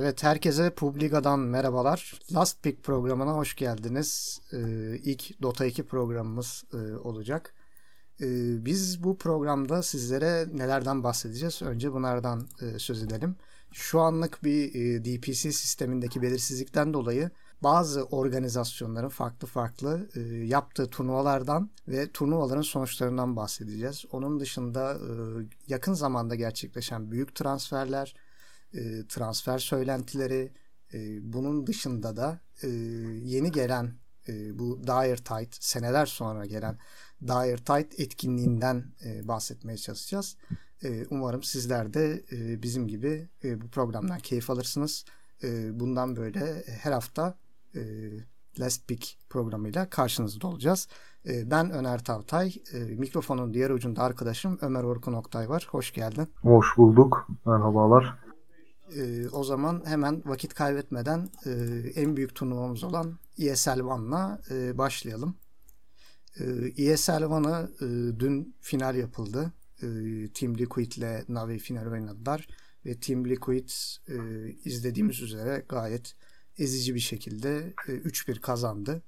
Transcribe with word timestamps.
Evet 0.00 0.22
herkese 0.22 0.70
Publiga'dan 0.70 1.40
merhabalar. 1.40 2.20
Last 2.34 2.62
Pick 2.62 2.82
programına 2.82 3.32
hoş 3.32 3.56
geldiniz. 3.56 4.40
Ee, 4.52 4.58
ilk 4.96 5.42
Dota 5.42 5.66
2 5.66 5.86
programımız 5.86 6.64
e, 6.72 6.96
olacak. 6.96 7.54
Ee, 8.20 8.64
biz 8.64 9.04
bu 9.04 9.18
programda 9.18 9.82
sizlere 9.82 10.46
nelerden 10.52 11.04
bahsedeceğiz? 11.04 11.62
Önce 11.62 11.92
bunlardan 11.92 12.48
e, 12.62 12.78
söz 12.78 13.02
edelim. 13.02 13.36
Şu 13.72 14.00
anlık 14.00 14.44
bir 14.44 14.74
e, 14.74 15.04
DPC 15.04 15.52
sistemindeki 15.52 16.22
belirsizlikten 16.22 16.94
dolayı 16.94 17.30
bazı 17.62 18.04
organizasyonların 18.04 19.08
farklı 19.08 19.48
farklı 19.48 20.08
e, 20.14 20.20
yaptığı 20.46 20.90
turnuvalardan 20.90 21.70
ve 21.88 22.10
turnuvaların 22.12 22.62
sonuçlarından 22.62 23.36
bahsedeceğiz. 23.36 24.04
Onun 24.12 24.40
dışında 24.40 24.94
e, 24.94 25.10
yakın 25.68 25.92
zamanda 25.92 26.34
gerçekleşen 26.34 27.10
büyük 27.10 27.34
transferler, 27.34 28.14
e, 28.74 29.06
transfer 29.08 29.58
söylentileri, 29.58 30.52
e, 30.94 30.98
bunun 31.32 31.66
dışında 31.66 32.16
da 32.16 32.40
e, 32.62 32.68
yeni 33.22 33.52
gelen 33.52 33.94
bu 34.54 34.82
Dire 34.82 35.16
Tide, 35.16 35.56
seneler 35.60 36.06
sonra 36.06 36.46
gelen 36.46 36.78
Dire 37.22 37.56
Tide 37.56 38.02
etkinliğinden 38.02 38.84
bahsetmeye 39.22 39.78
çalışacağız. 39.78 40.36
Umarım 41.10 41.42
sizler 41.42 41.94
de 41.94 42.24
bizim 42.62 42.88
gibi 42.88 43.28
bu 43.42 43.68
programdan 43.68 44.18
keyif 44.18 44.50
alırsınız. 44.50 45.04
Bundan 45.70 46.16
böyle 46.16 46.64
her 46.66 46.92
hafta 46.92 47.38
e, 47.74 47.80
Last 48.60 48.88
Pick 48.88 49.18
programıyla 49.30 49.90
karşınızda 49.90 50.46
olacağız. 50.46 50.88
Ben 51.26 51.70
Öner 51.70 52.04
Tavtay. 52.04 52.52
Mikrofonun 52.98 53.54
diğer 53.54 53.70
ucunda 53.70 54.02
arkadaşım 54.02 54.58
Ömer 54.60 54.84
Orkun 54.84 55.12
Oktay 55.12 55.48
var. 55.48 55.68
Hoş 55.70 55.92
geldin. 55.92 56.28
Hoş 56.42 56.66
bulduk. 56.76 57.28
Merhabalar. 57.46 58.27
E, 58.96 59.28
o 59.28 59.44
zaman 59.44 59.82
hemen 59.86 60.22
vakit 60.26 60.54
kaybetmeden 60.54 61.28
e, 61.46 61.50
en 61.94 62.16
büyük 62.16 62.34
turnuvamız 62.34 62.84
olan 62.84 63.18
ESL 63.38 63.80
One'la 63.80 64.40
e, 64.50 64.78
başlayalım. 64.78 65.36
E, 66.40 66.44
ESL 66.84 67.22
One'a 67.22 67.62
e, 67.80 67.86
dün 68.18 68.56
final 68.60 68.96
yapıldı. 68.96 69.52
E, 69.82 69.86
Team 70.34 70.58
Liquid 70.58 70.92
ile 70.92 71.24
Navi 71.28 71.58
final 71.58 71.86
oynadılar. 71.86 72.48
Ve 72.86 73.00
Team 73.00 73.24
Liquid 73.24 73.68
e, 74.08 74.16
izlediğimiz 74.64 75.20
üzere 75.20 75.64
gayet 75.68 76.14
ezici 76.58 76.94
bir 76.94 77.00
şekilde 77.00 77.74
e, 77.88 77.92
3-1 77.92 78.40
kazandı. 78.40 79.02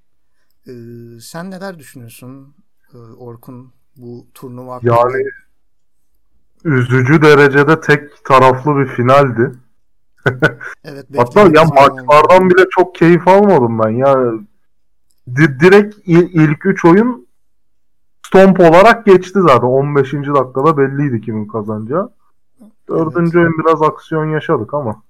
E, 0.67 0.73
sen 1.21 1.51
neler 1.51 1.79
düşünüyorsun 1.79 2.55
e, 2.95 2.97
Orkun 2.97 3.73
bu 3.97 4.29
turnuva 4.35 4.75
hakkında? 4.75 4.95
Yani 4.95 5.25
üzücü 6.65 7.23
derecede 7.23 7.81
tek 7.81 8.25
taraflı 8.25 8.77
bir 8.77 8.87
finaldi. 8.87 9.53
Evet, 10.85 11.07
Hatta 11.17 11.41
ya 11.41 11.65
maçlardan 11.65 12.45
oldu. 12.47 12.51
bile 12.51 12.65
çok 12.71 12.95
keyif 12.95 13.29
almadım 13.29 13.79
ben. 13.79 13.89
Ya 13.91 14.17
di- 15.37 15.61
direkt 15.61 15.97
il- 16.07 16.31
ilk 16.35 16.67
3 16.67 16.85
oyun 16.85 17.27
stomp 18.27 18.61
olarak 18.61 19.07
geçti 19.07 19.39
zaten. 19.49 19.67
15. 19.69 20.35
dakikada 20.35 20.77
belliydi 20.77 21.21
kimin 21.21 21.47
kazanacağı. 21.49 22.13
Dördüncü 22.89 23.39
evet. 23.39 23.47
oyun 23.47 23.59
biraz 23.65 23.83
aksiyon 23.83 24.27
yaşadık 24.27 24.75
ama. 24.75 25.03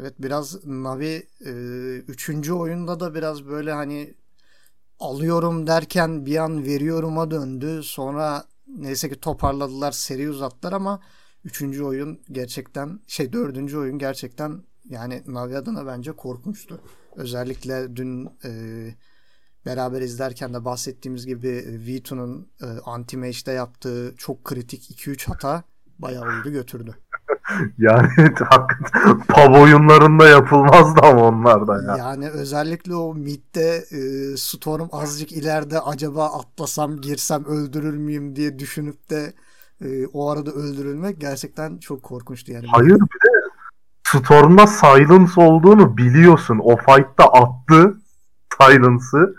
Evet 0.00 0.14
biraz 0.18 0.66
Navi 0.66 1.26
e, 1.46 1.50
üçüncü 1.98 2.52
oyunda 2.52 3.00
da 3.00 3.14
biraz 3.14 3.46
böyle 3.46 3.72
hani 3.72 4.14
alıyorum 5.00 5.66
derken 5.66 6.26
bir 6.26 6.36
an 6.36 6.64
veriyorum'a 6.64 7.30
döndü. 7.30 7.82
Sonra 7.84 8.44
neyse 8.68 9.08
ki 9.08 9.20
toparladılar 9.20 9.92
seri 9.92 10.30
uzattılar 10.30 10.72
ama 10.72 11.00
üçüncü 11.46 11.84
oyun 11.84 12.20
gerçekten 12.32 13.00
şey 13.06 13.32
dördüncü 13.32 13.78
oyun 13.78 13.98
gerçekten 13.98 14.62
yani 14.84 15.22
Navi 15.26 15.56
adına 15.56 15.86
bence 15.86 16.12
korkunçtu. 16.12 16.80
Özellikle 17.16 17.96
dün 17.96 18.28
e, 18.44 18.50
beraber 19.66 20.00
izlerken 20.00 20.54
de 20.54 20.64
bahsettiğimiz 20.64 21.26
gibi 21.26 21.48
V2'nun 21.86 22.48
e, 22.62 22.66
anti-mage'de 22.84 23.52
yaptığı 23.52 24.14
çok 24.18 24.44
kritik 24.44 24.90
2-3 24.90 25.26
hata 25.26 25.62
bayağı 25.98 26.22
oldu 26.22 26.50
götürdü. 26.50 26.94
yani 27.78 28.08
hakikaten 28.16 29.18
pub 29.28 29.54
oyunlarında 29.54 30.28
yapılmazdı 30.28 31.00
ama 31.02 31.28
onlar 31.28 31.68
da 31.68 31.82
ya. 31.82 31.96
Yani 31.96 32.30
özellikle 32.30 32.94
o 32.94 33.14
midde 33.14 33.84
e, 33.90 34.36
Storm 34.36 34.88
azıcık 34.92 35.32
ileride 35.32 35.80
acaba 35.80 36.26
atlasam 36.26 37.00
girsem 37.00 37.44
öldürür 37.44 37.96
müyüm 37.96 38.36
diye 38.36 38.58
düşünüp 38.58 39.10
de 39.10 39.32
e, 39.80 40.06
o 40.06 40.30
arada 40.30 40.50
öldürülmek 40.50 41.20
gerçekten 41.20 41.78
çok 41.78 42.02
korkunçtu 42.02 42.52
yani. 42.52 42.66
Hayır 42.66 42.94
bir 42.94 43.00
de 43.00 43.46
Storm'da 44.06 44.66
silence 44.66 45.40
olduğunu 45.40 45.96
biliyorsun. 45.96 46.60
O 46.62 46.76
fight'ta 46.76 47.24
attı 47.24 47.96
silence'ı. 48.60 49.36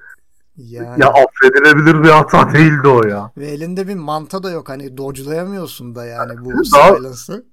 Yani... 0.58 1.02
Ya 1.02 1.08
affedilebilir 1.08 2.04
bir 2.04 2.10
hata 2.10 2.54
değildi 2.54 2.88
o 2.88 3.08
ya. 3.08 3.32
Ve 3.38 3.48
elinde 3.48 3.88
bir 3.88 3.96
manta 3.96 4.44
da 4.44 4.52
yok. 4.52 4.70
Hani 4.70 4.98
dodge'layamıyorsun 4.98 5.96
da 5.96 6.06
yani 6.06 6.46
bu 6.46 6.52
daha, 6.74 6.96
silence'ı. 6.96 7.46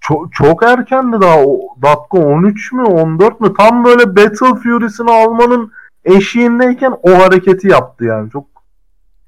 Çok, 0.00 0.32
çok 0.32 0.62
erkendi 0.62 1.20
daha. 1.20 1.38
O, 1.38 1.60
dakika 1.82 2.18
13 2.18 2.72
mü 2.72 2.82
14 2.82 3.40
mü? 3.40 3.54
Tam 3.58 3.84
böyle 3.84 4.16
Battle 4.16 4.54
Fury'sini 4.62 5.10
almanın 5.10 5.72
eşiğindeyken 6.04 6.94
o 7.02 7.10
hareketi 7.10 7.68
yaptı 7.68 8.04
yani. 8.04 8.30
Çok 8.30 8.46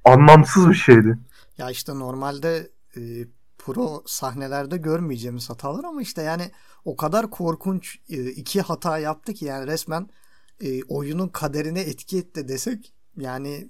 anlamsız 0.05 0.69
bir 0.69 0.75
şeydi. 0.75 1.19
Ya 1.59 1.71
işte 1.71 1.99
normalde 1.99 2.69
e, 2.97 3.01
pro 3.59 4.03
sahnelerde 4.07 4.77
görmeyeceğimiz 4.77 5.51
hatalar 5.51 5.85
ama 5.85 6.03
işte 6.03 6.23
yani 6.23 6.51
o 6.85 6.97
kadar 6.97 7.31
korkunç 7.31 7.99
e, 8.11 8.25
iki 8.25 8.61
hata 8.61 8.99
yaptı 8.99 9.35
ki 9.35 9.45
yani 9.45 9.67
resmen 9.67 10.09
e, 10.61 10.83
oyunun 10.83 11.29
kaderine 11.29 11.81
etki 11.81 12.19
etti 12.19 12.49
desek 12.49 12.93
yani 13.17 13.69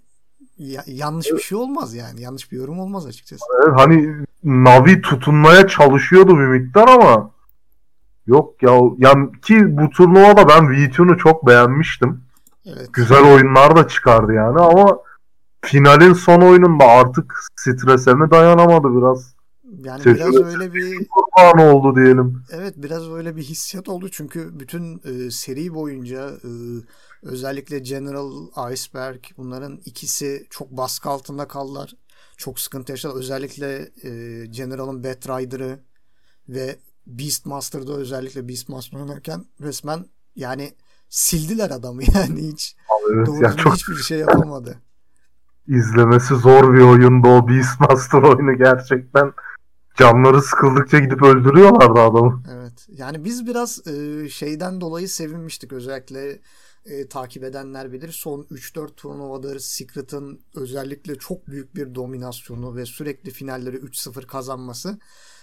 ya, 0.59 0.83
yanlış 0.87 1.33
bir 1.33 1.39
şey 1.39 1.59
olmaz 1.59 1.95
yani. 1.95 2.21
Yanlış 2.21 2.53
bir 2.53 2.57
yorum 2.57 2.81
olmaz 2.81 3.07
açıkçası. 3.07 3.45
Evet, 3.65 3.81
hani 3.81 4.27
Navi 4.45 5.01
tutunmaya 5.01 5.67
çalışıyordu 5.67 6.39
bir 6.39 6.47
miktar 6.47 6.89
ama 6.89 7.31
yok 8.27 8.63
ya 8.63 8.81
yani 8.99 9.41
ki 9.41 9.77
bu 9.77 9.91
turnuvada 9.91 10.49
ben 10.49 10.65
V2'nu 10.65 11.19
çok 11.19 11.47
beğenmiştim. 11.47 12.25
Evet. 12.67 12.93
Güzel 12.93 13.35
oyunlar 13.35 13.77
da 13.77 13.89
çıkardı 13.89 14.33
yani 14.33 14.61
ama 14.61 14.99
finalin 15.65 16.13
son 16.13 16.41
oyununda 16.41 16.85
artık 16.85 17.35
strese 17.57 18.15
mi 18.15 18.31
dayanamadı 18.31 18.97
biraz. 18.99 19.35
Yani 19.85 20.03
Sesine 20.03 20.31
biraz 20.31 20.55
öyle 20.55 20.75
bir 20.75 21.09
kurban 21.09 21.67
oldu 21.67 21.97
diyelim. 21.97 22.43
Evet 22.51 22.75
biraz 22.77 23.11
öyle 23.11 23.37
bir 23.37 23.43
hissiyat 23.43 23.89
oldu 23.89 24.09
çünkü 24.09 24.61
bütün 24.61 25.03
e, 25.05 25.31
seri 25.31 25.75
boyunca 25.75 26.31
e, 26.31 26.51
özellikle 27.23 27.79
General 27.79 28.73
Iceberg 28.73 29.21
bunların 29.37 29.81
ikisi 29.85 30.47
çok 30.51 30.71
baskı 30.71 31.09
altında 31.09 31.49
kaldılar. 31.49 31.95
Çok 32.37 32.61
sıkıntı 32.61 32.93
yaşadılar. 32.93 33.21
Özellikle 33.21 33.91
e, 34.03 34.11
General'ın 34.47 35.05
Batrider'ı 35.05 35.81
ve 36.49 36.79
Beastmaster'da 37.07 37.93
özellikle 37.93 38.49
Beastmaster 38.49 38.99
oynarken 38.99 39.45
resmen 39.61 40.07
yani 40.37 40.75
sildiler 41.09 41.71
adamı 41.71 42.03
yani 42.15 42.53
hiç. 42.53 42.77
Evet, 43.11 43.27
doğru 43.27 43.45
ya 43.45 43.57
çok... 43.57 43.75
hiçbir 43.75 43.95
şey 43.95 44.19
yapamadı. 44.19 44.79
İzlemesi 45.69 46.35
zor 46.35 46.75
bir 46.75 46.81
oyundu 46.81 47.29
o 47.29 47.49
Beastmaster 47.49 48.23
oyunu 48.23 48.59
gerçekten 48.59 49.33
canları 49.99 50.43
sıkıldıkça 50.43 50.99
gidip 50.99 51.23
öldürüyorlardı 51.23 52.01
adamı. 52.01 52.43
Evet. 52.53 52.87
Yani 52.89 53.25
biz 53.25 53.47
biraz 53.47 53.87
e, 53.87 54.29
şeyden 54.29 54.81
dolayı 54.81 55.09
sevinmiştik 55.09 55.73
özellikle 55.73 56.39
e, 56.87 57.09
takip 57.09 57.45
edenler 57.45 57.93
bilir. 57.93 58.13
Son 58.13 58.43
3-4 58.43 58.95
turnuvadır 58.95 59.59
Secret'ın 59.59 60.41
özellikle 60.55 61.15
çok 61.15 61.49
büyük 61.49 61.75
bir 61.75 61.95
dominasyonu 61.95 62.77
ve 62.77 62.87
sürekli 62.87 63.31
finalleri 63.31 63.77
3-0 63.77 64.27
kazanması 64.27 64.99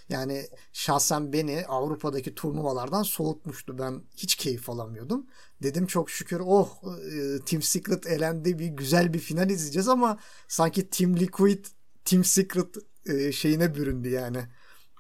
yani 0.10 0.48
şahsen 0.74 1.34
beni 1.34 1.66
Avrupa'daki 1.68 2.36
turnuvalardan 2.36 3.04
soğutmuştu. 3.04 3.78
Ben 3.80 4.02
hiç 4.18 4.36
keyif 4.36 4.70
alamıyordum. 4.70 5.26
Dedim 5.64 5.88
çok 5.88 6.10
şükür 6.10 6.42
oh 6.46 6.70
e, 7.14 7.40
Team 7.46 7.62
Secret 7.62 8.08
elendi 8.08 8.60
bir 8.60 8.68
güzel 8.68 9.14
bir 9.14 9.20
final 9.20 9.50
izleyeceğiz 9.50 9.88
ama 9.88 10.18
sanki 10.48 10.90
Team 10.90 11.16
Liquid 11.16 11.66
Team 12.06 12.24
Secret 12.24 12.76
e, 13.06 13.32
şeyine 13.32 13.76
büründü 13.76 14.10
yani. 14.10 14.38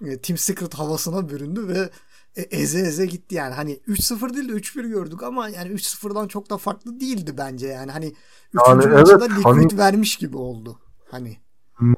E, 0.05 0.21
Team 0.21 0.37
Secret 0.37 0.73
havasına 0.73 1.29
büründü 1.29 1.67
ve 1.67 1.89
eze 2.35 2.79
eze 2.79 3.05
gitti 3.05 3.35
yani. 3.35 3.53
Hani 3.53 3.73
3-0 3.87 4.33
değil 4.33 4.49
de 4.49 4.53
3-1 4.53 4.87
gördük 4.87 5.23
ama 5.23 5.49
yani 5.49 5.69
3-0'dan 5.69 6.27
çok 6.27 6.49
da 6.49 6.57
farklı 6.57 6.99
değildi 6.99 7.37
bence 7.37 7.67
yani. 7.67 7.91
Hani 7.91 8.05
3. 8.53 8.61
Yani 8.67 8.85
maçta 8.85 9.17
evet, 9.21 9.29
Liquid 9.29 9.71
hani... 9.71 9.77
vermiş 9.77 10.17
gibi 10.17 10.37
oldu. 10.37 10.79
Hani 11.11 11.37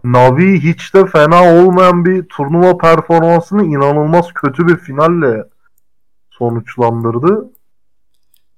Navi 0.04 0.60
hiç 0.60 0.94
de 0.94 1.06
fena 1.06 1.56
olmayan 1.56 2.06
bir 2.06 2.24
turnuva 2.24 2.78
performansını 2.78 3.66
inanılmaz 3.66 4.34
kötü 4.34 4.68
bir 4.68 4.78
finalle 4.78 5.44
sonuçlandırdı. 6.30 7.52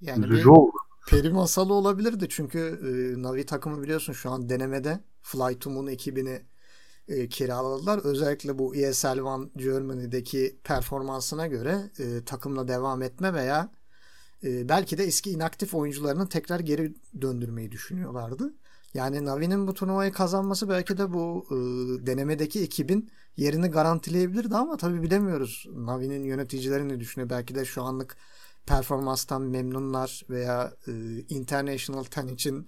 Yani 0.02 0.26
Üzücü 0.26 0.50
oldu. 0.50 0.72
Peri 1.08 1.30
masalı 1.30 1.74
olabilirdi 1.74 2.28
çünkü 2.30 2.60
e, 2.60 3.22
Navi 3.22 3.46
takımı 3.46 3.82
biliyorsun 3.82 4.14
şu 4.14 4.30
an 4.32 4.50
denemede 4.50 5.00
Fly 5.22 5.60
to 5.60 5.70
Moon 5.70 5.88
ekibini 5.88 6.42
e, 7.08 7.30
kiraladılar. 7.30 8.00
Özellikle 8.04 8.58
bu 8.58 8.76
ESL 8.76 9.20
One 9.20 9.50
Germany'deki 9.56 10.60
performansına 10.64 11.48
göre 11.48 11.92
e, 12.00 12.26
takımla 12.26 12.68
devam 12.68 13.02
etme 13.02 13.34
veya 13.34 13.72
e, 14.44 14.70
belki 14.70 14.98
de 14.98 15.04
eski 15.04 15.32
inaktif 15.32 15.76
oyuncularını 15.76 16.30
tekrar 16.30 16.60
geri 16.60 16.94
döndürmeyi 17.22 17.72
düşünüyorlardı. 17.72 18.54
Yani 18.96 19.26
Navi'nin 19.26 19.68
bu 19.68 19.74
turnuvayı 19.74 20.12
kazanması 20.12 20.70
belki 20.70 20.98
de 20.98 21.14
bu 21.14 21.46
e, 21.52 21.56
denemedeki 22.06 22.64
ekibin 22.64 23.10
yerini 23.38 23.68
garantileyebilirdi 23.68 24.56
ama 24.56 24.78
tabii 24.78 25.02
bilemiyoruz. 25.02 25.68
Navi'nin 25.76 26.24
yöneticileri 26.24 26.90
ne 26.90 27.00
düşünüyor? 27.00 27.30
Belki 27.30 27.56
de 27.56 27.66
şu 27.66 27.84
anlık 27.84 28.18
performanstan 28.66 29.42
memnunlar 29.42 30.22
veya 30.30 30.72
e, 30.88 30.92
International 31.30 32.04
Ten 32.04 32.28
için 32.28 32.66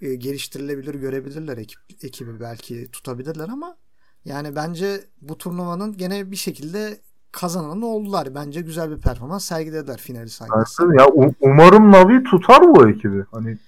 e, 0.00 0.14
geliştirilebilir 0.14 0.94
görebilirler 0.94 1.58
ekip, 1.58 1.78
ekibi 2.02 2.40
belki 2.40 2.90
tutabilirler 2.90 3.48
ama 3.48 3.76
yani 4.24 4.56
bence 4.56 5.04
bu 5.20 5.38
turnuvanın 5.38 5.96
gene 5.96 6.30
bir 6.30 6.36
şekilde 6.36 7.00
kazananı 7.32 7.86
oldular. 7.86 8.34
Bence 8.34 8.60
güzel 8.60 8.90
bir 8.90 9.00
performans 9.00 9.44
sergilediler 9.44 9.98
finali 9.98 10.28
sayesinde. 10.28 11.02
Ya 11.02 11.06
umarım 11.40 11.92
Navi 11.92 12.24
tutar 12.24 12.62
bu 12.62 12.88
ekibi. 12.88 13.24
Hani 13.30 13.58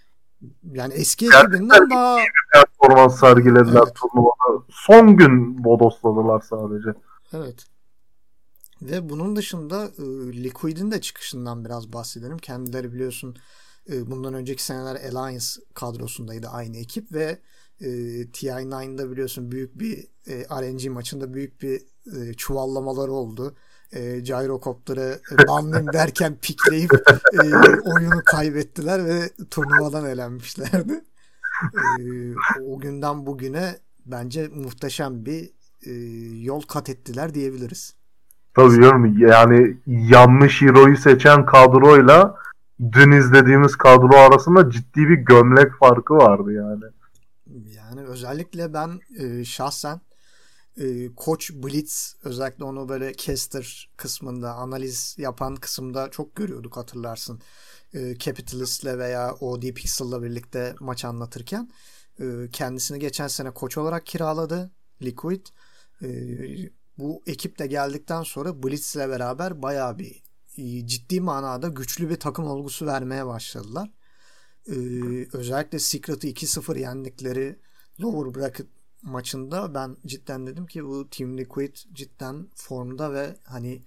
yani 0.73 0.95
eski 0.95 1.27
ekibinden 1.27 1.91
daha 1.91 2.19
performans 2.53 3.21
sergilediler 3.21 3.83
evet. 3.85 3.95
turnuvada. 3.95 4.65
Son 4.71 5.17
gün 5.17 5.65
bodosladılar 5.65 6.41
sadece. 6.41 6.99
Evet. 7.33 7.67
Ve 8.83 9.09
bunun 9.09 9.37
dışında 9.37 9.85
e, 9.85 10.03
Liquid'in 10.45 10.91
de 10.91 11.01
çıkışından 11.01 11.65
biraz 11.65 11.93
bahsedelim. 11.93 12.39
Kendileri 12.39 12.93
biliyorsun 12.93 13.37
e, 13.91 14.11
bundan 14.11 14.35
önceki 14.35 14.65
seneler 14.65 14.95
Alliance 14.95 15.47
kadrosundaydı 15.75 16.49
aynı 16.49 16.77
ekip 16.77 17.13
ve 17.13 17.39
e, 17.81 17.87
TI9'da 18.23 19.11
biliyorsun 19.11 19.53
büyük 19.53 19.79
bir 19.79 20.07
e, 20.27 20.45
RNG 20.45 20.87
maçında 20.91 21.35
büyük 21.35 21.63
bir 21.63 21.83
e, 22.17 22.35
çuvallamaları 22.35 23.13
oldu. 23.13 23.57
E, 23.93 24.21
gyrocopter'ı 24.21 25.21
e, 25.33 25.49
banlayayım 25.49 25.93
derken 25.93 26.37
pikleyip 26.43 26.93
e, 27.33 27.39
oyunu 27.85 28.25
kaybettiler 28.25 29.05
ve 29.05 29.31
turnuvadan 29.51 30.07
elenmişlerdi. 30.07 31.05
E, 32.01 32.03
o 32.69 32.81
günden 32.81 33.27
bugüne 33.27 33.77
bence 34.07 34.49
muhteşem 34.49 35.27
bir 35.27 35.51
e, 35.87 35.93
yol 36.43 36.61
kat 36.63 36.89
ettiler 36.89 37.35
diyebiliriz. 37.35 37.95
Tabii 38.55 38.77
diyorum 38.77 39.19
yani 39.19 39.77
yanlış 39.87 40.63
hero'yu 40.63 40.97
seçen 40.97 41.47
kadroyla 41.47 42.37
dün 42.93 43.13
izlediğimiz 43.13 43.77
kadro 43.77 44.17
arasında 44.17 44.71
ciddi 44.71 45.09
bir 45.09 45.17
gömlek 45.17 45.73
farkı 45.81 46.15
vardı 46.15 46.53
yani. 46.53 46.85
Yani 47.77 48.07
özellikle 48.07 48.75
ben 48.75 49.01
e, 49.19 49.45
şahsen 49.45 50.01
e, 50.77 51.15
Koç 51.15 51.53
Blitz 51.53 52.17
özellikle 52.25 52.65
onu 52.65 52.89
böyle 52.89 53.17
caster 53.17 53.91
kısmında 53.97 54.55
analiz 54.55 55.15
yapan 55.19 55.57
kısımda 55.57 56.11
çok 56.11 56.37
görüyorduk 56.37 56.77
hatırlarsın. 56.77 57.41
E, 57.95 58.19
Capitalist'le 58.19 58.99
veya 58.99 59.35
OD 59.35 59.63
Pixel'la 59.63 60.23
birlikte 60.23 60.75
maç 60.81 61.05
anlatırken 61.05 61.71
e, 62.21 62.25
kendisini 62.53 62.99
geçen 62.99 63.29
sene 63.29 63.51
koç 63.51 63.79
olarak 63.79 64.07
kiraladı 64.07 64.71
Liquid. 65.03 65.47
E, 66.03 66.09
bu 66.99 67.23
ekip 67.27 67.59
de 67.59 67.67
geldikten 67.67 68.23
sonra 68.23 68.63
Blitz'le 68.63 68.97
beraber 68.97 69.63
bayağı 69.63 69.99
bir 69.99 70.23
e, 70.59 70.87
ciddi 70.87 71.21
manada 71.21 71.69
güçlü 71.69 72.11
bir 72.11 72.21
takım 72.21 72.47
olgusu 72.47 72.87
vermeye 72.87 73.27
başladılar. 73.27 73.91
Ee, 74.69 74.75
özellikle 75.33 75.79
Secret'ı 75.79 76.27
2-0 76.27 76.79
yendikleri 76.79 77.59
lower 78.01 78.43
bracket 78.43 78.67
maçında 79.03 79.75
ben 79.75 79.97
cidden 80.07 80.47
dedim 80.47 80.67
ki 80.67 80.85
bu 80.85 81.11
Team 81.11 81.39
Liquid 81.39 81.77
cidden 81.93 82.49
formda 82.55 83.13
ve 83.13 83.37
hani 83.45 83.83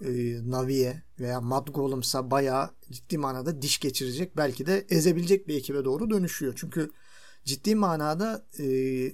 e, 0.00 0.10
Navi'ye 0.50 1.02
veya 1.20 1.40
Mad 1.40 1.68
Golems'a 1.68 2.30
bayağı 2.30 2.70
ciddi 2.90 3.18
manada 3.18 3.62
diş 3.62 3.78
geçirecek 3.78 4.36
belki 4.36 4.66
de 4.66 4.86
ezebilecek 4.90 5.48
bir 5.48 5.56
ekibe 5.56 5.84
doğru 5.84 6.10
dönüşüyor. 6.10 6.52
Çünkü 6.56 6.90
ciddi 7.44 7.74
manada 7.74 8.46
e, 8.58 8.64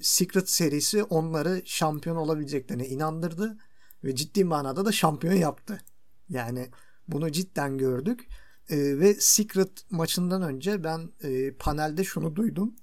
Secret 0.02 0.50
serisi 0.50 1.02
onları 1.02 1.62
şampiyon 1.64 2.16
olabileceklerine 2.16 2.88
inandırdı 2.88 3.58
ve 4.04 4.14
ciddi 4.14 4.44
manada 4.44 4.84
da 4.84 4.92
şampiyon 4.92 5.34
yaptı. 5.34 5.80
Yani 6.28 6.70
bunu 7.08 7.32
cidden 7.32 7.78
gördük. 7.78 8.28
E, 8.70 8.76
ve 8.76 9.14
Secret 9.14 9.90
maçından 9.90 10.42
önce 10.42 10.84
ben 10.84 11.10
e, 11.22 11.54
panelde 11.54 12.04
şunu 12.04 12.36
duydum. 12.36 12.74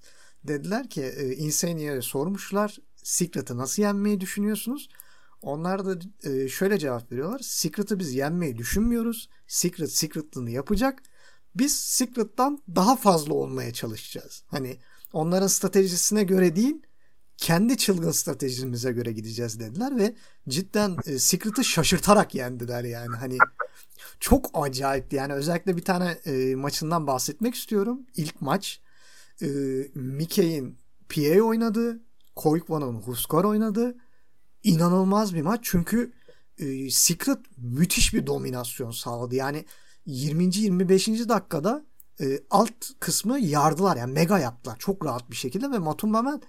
Dediler 0.44 0.90
ki 0.90 1.02
e, 1.02 1.36
Insane'ye 1.36 2.02
sormuşlar 2.02 2.78
Secret'ı 2.96 3.58
nasıl 3.58 3.82
yenmeyi 3.82 4.22
düşünüyorsunuz? 4.22 4.90
Onlar 5.42 5.86
da 5.86 6.00
e, 6.30 6.50
şöyle 6.50 6.80
cevap 6.80 7.12
veriyorlar. 7.12 7.40
Secret'ı 7.40 8.00
biz 8.00 8.14
yenmeyi 8.14 8.58
düşünmüyoruz. 8.58 9.30
Secret 9.48 9.92
Secret'lığını 9.92 10.52
yapacak. 10.52 11.04
Biz 11.56 11.80
Secret'tan 11.80 12.64
daha 12.76 12.96
fazla 12.96 13.34
olmaya 13.34 13.74
çalışacağız. 13.74 14.44
Hani 14.48 14.80
onların 15.14 15.48
stratejisine 15.48 16.24
göre 16.24 16.56
değil 16.56 16.76
kendi 17.40 17.78
çılgın 17.78 18.12
stratejimize 18.12 18.92
göre 18.92 19.12
gideceğiz 19.12 19.60
dediler 19.60 19.98
ve 19.98 20.16
cidden 20.50 20.98
e, 21.06 21.20
Secret'ı 21.20 21.64
şaşırtarak 21.64 22.36
yendiler 22.36 22.84
yani. 22.84 23.16
Hani 23.16 23.38
çok 24.20 24.50
acayipti 24.54 25.16
yani 25.16 25.34
özellikle 25.34 25.78
bir 25.78 25.86
tane 25.86 26.12
e, 26.26 26.56
maçından 26.56 27.08
bahsetmek 27.08 27.56
istiyorum. 27.56 28.02
İlk 28.16 28.42
maç 28.42 28.82
e, 29.42 29.48
Mickey'in 29.96 30.78
PA 31.10 31.42
oynadı. 31.42 32.00
Koikvan'ın 32.36 32.96
Huskar 32.96 33.44
oynadı. 33.44 33.98
İnanılmaz 34.64 35.36
bir 35.36 35.42
maç 35.42 35.60
çünkü 35.64 36.12
e, 36.58 36.90
Secret 36.90 37.40
müthiş 37.58 38.14
bir 38.14 38.28
dominasyon 38.28 38.92
sağladı. 38.92 39.36
Yani 39.36 39.66
20. 40.06 40.56
25. 40.56 41.08
dakikada 41.08 41.86
e, 42.22 42.40
alt 42.50 42.72
kısmı 43.00 43.40
yardılar 43.40 43.98
yani 43.98 44.14
mega 44.14 44.40
yaptılar 44.40 44.76
çok 44.80 45.06
rahat 45.06 45.32
bir 45.32 45.36
şekilde 45.36 45.72
ve 45.72 45.78
Matumbamen 45.78 46.42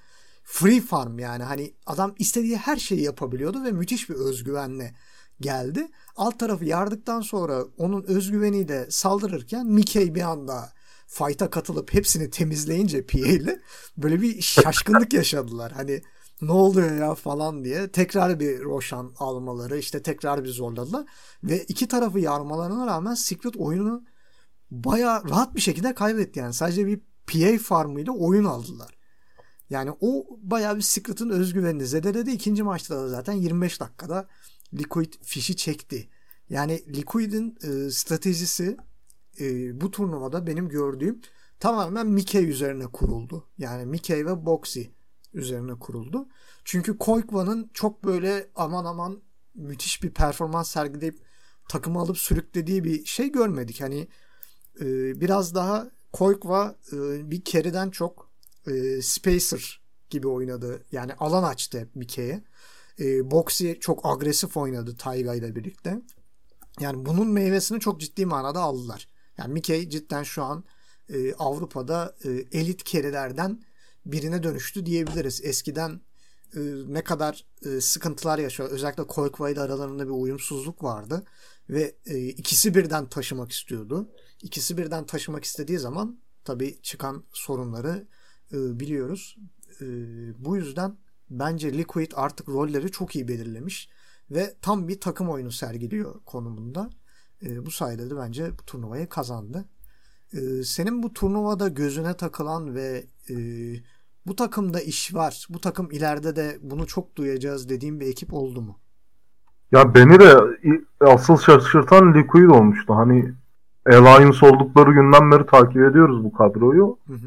free 0.45 0.81
farm 0.81 1.19
yani 1.19 1.43
hani 1.43 1.75
adam 1.87 2.15
istediği 2.19 2.57
her 2.57 2.77
şeyi 2.77 3.03
yapabiliyordu 3.03 3.65
ve 3.65 3.73
müthiş 3.73 4.11
bir 4.11 4.15
özgüvenle 4.15 4.95
geldi. 5.41 5.89
Alt 6.17 6.39
tarafı 6.39 6.65
yardıktan 6.65 7.21
sonra 7.21 7.65
onun 7.77 8.03
özgüveniyle 8.03 8.87
saldırırken 8.91 9.67
Mickey 9.67 10.15
bir 10.15 10.23
anda 10.23 10.73
fight'a 11.11 11.51
katılıp 11.51 11.95
hepsini 11.95 12.31
temizleyince 12.31 13.07
PA 13.07 13.59
böyle 13.97 14.23
bir 14.23 14.43
şaşkınlık 14.43 15.13
yaşadılar. 15.13 15.73
Hani 15.73 16.03
ne 16.43 16.53
oluyor 16.53 16.97
ya 16.97 17.15
falan 17.15 17.65
diye 17.65 17.93
tekrar 17.93 18.41
bir 18.41 18.61
Roshan 18.61 19.13
almaları 19.19 19.79
işte 19.79 20.03
tekrar 20.03 20.45
bir 20.45 20.49
zorladılar 20.49 21.07
ve 21.45 21.65
iki 21.65 21.89
tarafı 21.89 22.19
yarmalarına 22.19 22.87
rağmen 22.87 23.15
Secret 23.15 23.57
oyunu 23.57 24.05
baya 24.71 25.23
rahat 25.29 25.55
bir 25.55 25.61
şekilde 25.61 25.95
kaybetti 25.95 26.39
yani 26.39 26.55
sadece 26.55 26.87
bir 26.87 27.01
PA 27.27 27.59
farmıyla 27.63 28.13
oyun 28.13 28.45
aldılar. 28.45 28.99
Yani 29.71 29.91
o 30.01 30.27
baya 30.43 30.77
bir 30.77 30.83
Secret'ın 30.83 31.31
özgüvenini 31.31 31.87
zedeledi. 31.87 32.31
İkinci 32.31 32.63
maçta 32.63 32.97
da 32.97 33.09
zaten 33.09 33.33
25 33.33 33.81
dakikada 33.81 34.29
Liquid 34.75 35.13
fişi 35.23 35.57
çekti. 35.57 36.09
Yani 36.51 36.83
Liquid'in 36.97 37.59
e, 37.63 37.91
stratejisi 37.91 38.77
e, 39.41 39.81
bu 39.81 39.91
turnuvada 39.91 40.47
benim 40.47 40.69
gördüğüm 40.69 41.21
tamamen 41.61 42.07
Mickey 42.07 42.51
üzerine 42.51 42.87
kuruldu. 42.87 43.49
Yani 43.59 43.87
Mickey 43.87 44.27
ve 44.27 44.47
Boxy 44.47 44.83
üzerine 45.35 45.79
kuruldu. 45.79 46.29
Çünkü 46.65 46.99
Koikva'nın 46.99 47.71
çok 47.75 48.05
böyle 48.05 48.51
aman 48.57 48.85
aman 48.85 49.23
müthiş 49.55 50.03
bir 50.03 50.11
performans 50.11 50.71
sergileyip 50.71 51.19
takımı 51.69 52.01
alıp 52.01 52.19
sürüklediği 52.19 52.85
bir 52.85 53.05
şey 53.05 53.33
görmedik. 53.33 53.81
Hani 53.81 54.09
e, 54.81 55.21
biraz 55.21 55.55
daha 55.55 55.91
Koikva 56.13 56.77
e, 56.93 57.31
bir 57.31 57.45
keriden 57.45 57.91
çok 57.91 58.31
e, 58.67 59.03
Spacer 59.03 59.81
gibi 60.11 60.29
oynadı. 60.29 60.85
Yani 60.93 61.15
alan 61.15 61.43
açtı 61.43 61.89
Mickey'e. 61.95 62.45
E, 63.01 63.31
Boxy 63.31 63.73
çok 63.73 64.07
agresif 64.07 64.57
oynadı 64.57 64.97
Taiga 64.97 65.35
ile 65.35 65.57
birlikte. 65.57 66.03
Yani 66.81 67.07
bunun 67.07 67.29
meyvesini 67.29 67.81
çok 67.81 68.01
ciddi 68.01 68.27
manada 68.27 68.61
aldılar. 68.61 69.09
Yani 69.41 69.53
Mickey 69.53 69.89
cidden 69.89 70.23
şu 70.23 70.43
an 70.43 70.65
e, 71.09 71.35
Avrupa'da 71.35 72.17
e, 72.25 72.59
elit 72.59 72.85
kerilerden 72.85 73.63
birine 74.07 74.43
dönüştü 74.43 74.87
diyebiliriz. 74.87 75.45
Eskiden 75.45 76.01
e, 76.55 76.61
ne 76.87 77.05
kadar 77.05 77.45
e, 77.65 77.81
sıkıntılar 77.81 78.39
yaşıyor. 78.39 78.71
Özellikle 78.71 79.07
Koykva 79.07 79.51
ile 79.51 79.61
aralarında 79.61 80.05
bir 80.05 80.11
uyumsuzluk 80.11 80.85
vardı. 80.85 81.25
Ve 81.71 81.95
e, 82.07 82.19
ikisi 82.19 82.75
birden 82.75 83.07
taşımak 83.07 83.53
istiyordu. 83.53 84.11
İkisi 84.43 84.79
birden 84.79 85.07
taşımak 85.07 85.45
istediği 85.45 85.79
zaman 85.79 86.21
tabii 86.45 86.83
çıkan 86.83 87.25
sorunları 87.33 88.07
e, 88.53 88.81
biliyoruz. 88.81 89.37
E, 89.81 89.87
bu 90.45 90.57
yüzden 90.57 90.99
bence 91.31 91.73
Liquid 91.73 92.13
artık 92.15 92.49
rolleri 92.49 92.91
çok 92.91 93.17
iyi 93.17 93.29
belirlemiş 93.29 93.89
ve 94.31 94.55
tam 94.63 94.89
bir 94.89 95.01
takım 95.01 95.31
oyunu 95.31 95.53
sergiliyor 95.53 96.25
konumunda. 96.25 96.91
E, 97.47 97.67
bu 97.67 97.71
sayede 97.71 98.11
de 98.11 98.17
bence 98.17 98.51
bu 98.59 98.63
turnuvayı 98.67 99.09
kazandı. 99.09 99.65
E, 100.33 100.63
senin 100.63 101.03
bu 101.03 101.13
turnuvada 101.13 101.69
gözüne 101.69 102.15
takılan 102.15 102.75
ve 102.75 103.05
e, 103.31 103.35
bu 104.27 104.37
takımda 104.37 104.81
iş 104.81 105.15
var. 105.15 105.47
Bu 105.51 105.61
takım 105.61 105.91
ileride 105.91 106.37
de 106.37 106.59
bunu 106.63 106.87
çok 106.87 107.17
duyacağız 107.17 107.69
dediğim 107.69 108.01
bir 108.01 108.07
ekip 108.07 108.35
oldu 108.35 108.63
mu? 108.63 108.79
Ya 109.73 109.95
beni 109.95 110.21
de 110.21 110.37
asıl 111.01 111.37
şaşırtan 111.37 112.15
Liquid 112.15 112.51
olmuştu. 112.51 112.95
Hani 112.95 113.33
Alliance 113.87 114.47
oldukları 114.47 114.93
günden 114.93 115.31
beri 115.31 115.47
takip 115.47 115.83
ediyoruz 115.83 116.25
bu 116.25 116.33
kadroyu. 116.33 116.99
Hı 117.07 117.13
hı. 117.13 117.27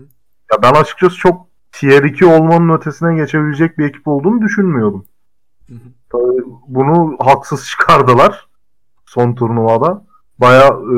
Ya 0.51 0.63
ben 0.63 0.73
açıkçası 0.73 1.15
çok 1.15 1.47
Tier 1.71 2.03
2 2.03 2.25
olmanın 2.25 2.77
ötesine 2.77 3.15
geçebilecek 3.15 3.77
bir 3.77 3.85
ekip 3.85 4.07
olduğunu 4.07 4.41
düşünmüyordum. 4.41 5.05
Hı 5.67 5.73
hı. 5.73 5.77
Tabii 6.11 6.43
bunu 6.67 7.15
haksız 7.19 7.65
çıkardılar 7.65 8.47
son 9.13 9.35
turnuvada. 9.35 10.05
Baya 10.39 10.67
e, 10.67 10.97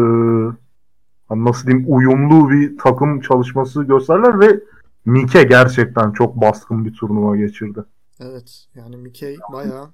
hani 1.30 1.46
nasıl 1.46 1.68
diyeyim 1.68 1.86
uyumlu 1.88 2.50
bir 2.50 2.78
takım 2.78 3.22
çalışması 3.22 3.84
gösterler 3.84 4.40
ve 4.40 4.60
Mike 5.06 5.44
gerçekten 5.44 6.12
çok 6.12 6.36
baskın 6.36 6.86
bir 6.86 6.94
turnuva 6.94 7.36
geçirdi. 7.36 7.84
Evet 8.20 8.68
yani 8.76 8.98
Mike 8.98 9.36
baya 9.54 9.90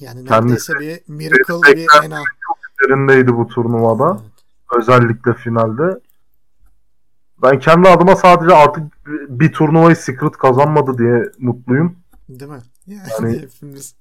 yani 0.00 0.24
neredeyse 0.24 0.72
Kendisi, 0.72 0.72
bir 0.80 1.14
miracle 1.14 1.76
bir 1.76 2.04
ena. 2.04 2.18
Çok 2.18 2.58
üzerindeydi 2.82 3.36
bu 3.36 3.46
turnuvada. 3.46 4.20
Evet. 4.22 4.32
Özellikle 4.78 5.34
finalde. 5.34 6.00
Ben 7.42 7.58
kendi 7.58 7.88
adıma 7.88 8.16
sadece 8.16 8.54
artık 8.54 9.06
bir 9.28 9.52
turnuvayı 9.52 9.96
Secret 9.96 10.32
kazanmadı 10.32 10.98
diye 10.98 11.30
mutluyum. 11.38 11.96
Değil 12.28 12.50
mi? 12.50 12.62
Yani, 12.86 13.02
yani 13.20 13.42
hepimiz 13.42 13.94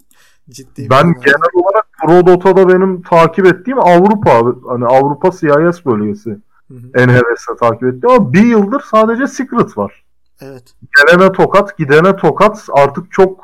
ciddi 0.49 0.89
Ben 0.89 1.13
genel 1.13 1.53
olarak 1.53 1.92
Pro 2.03 2.27
Dota'da 2.27 2.67
benim 2.67 3.01
takip 3.01 3.45
ettiğim 3.45 3.79
Avrupa 3.79 4.31
hani 4.67 4.85
Avrupa 4.85 5.31
CIS 5.31 5.85
bölgesi. 5.85 6.29
Hı 6.67 6.73
hı. 6.73 6.87
En 6.95 7.09
hevesle 7.09 7.55
takip 7.59 7.83
ettiğim 7.83 8.09
ama 8.09 8.33
bir 8.33 8.45
yıldır 8.45 8.81
sadece 8.91 9.27
Secret 9.27 9.77
var. 9.77 10.03
Evet. 10.41 10.73
Gelene 10.97 11.31
tokat, 11.31 11.77
gidene 11.77 12.15
tokat 12.15 12.67
artık 12.73 13.11
çok 13.11 13.41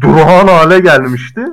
durağan 0.00 0.46
hale 0.46 0.80
gelmişti. 0.80 1.46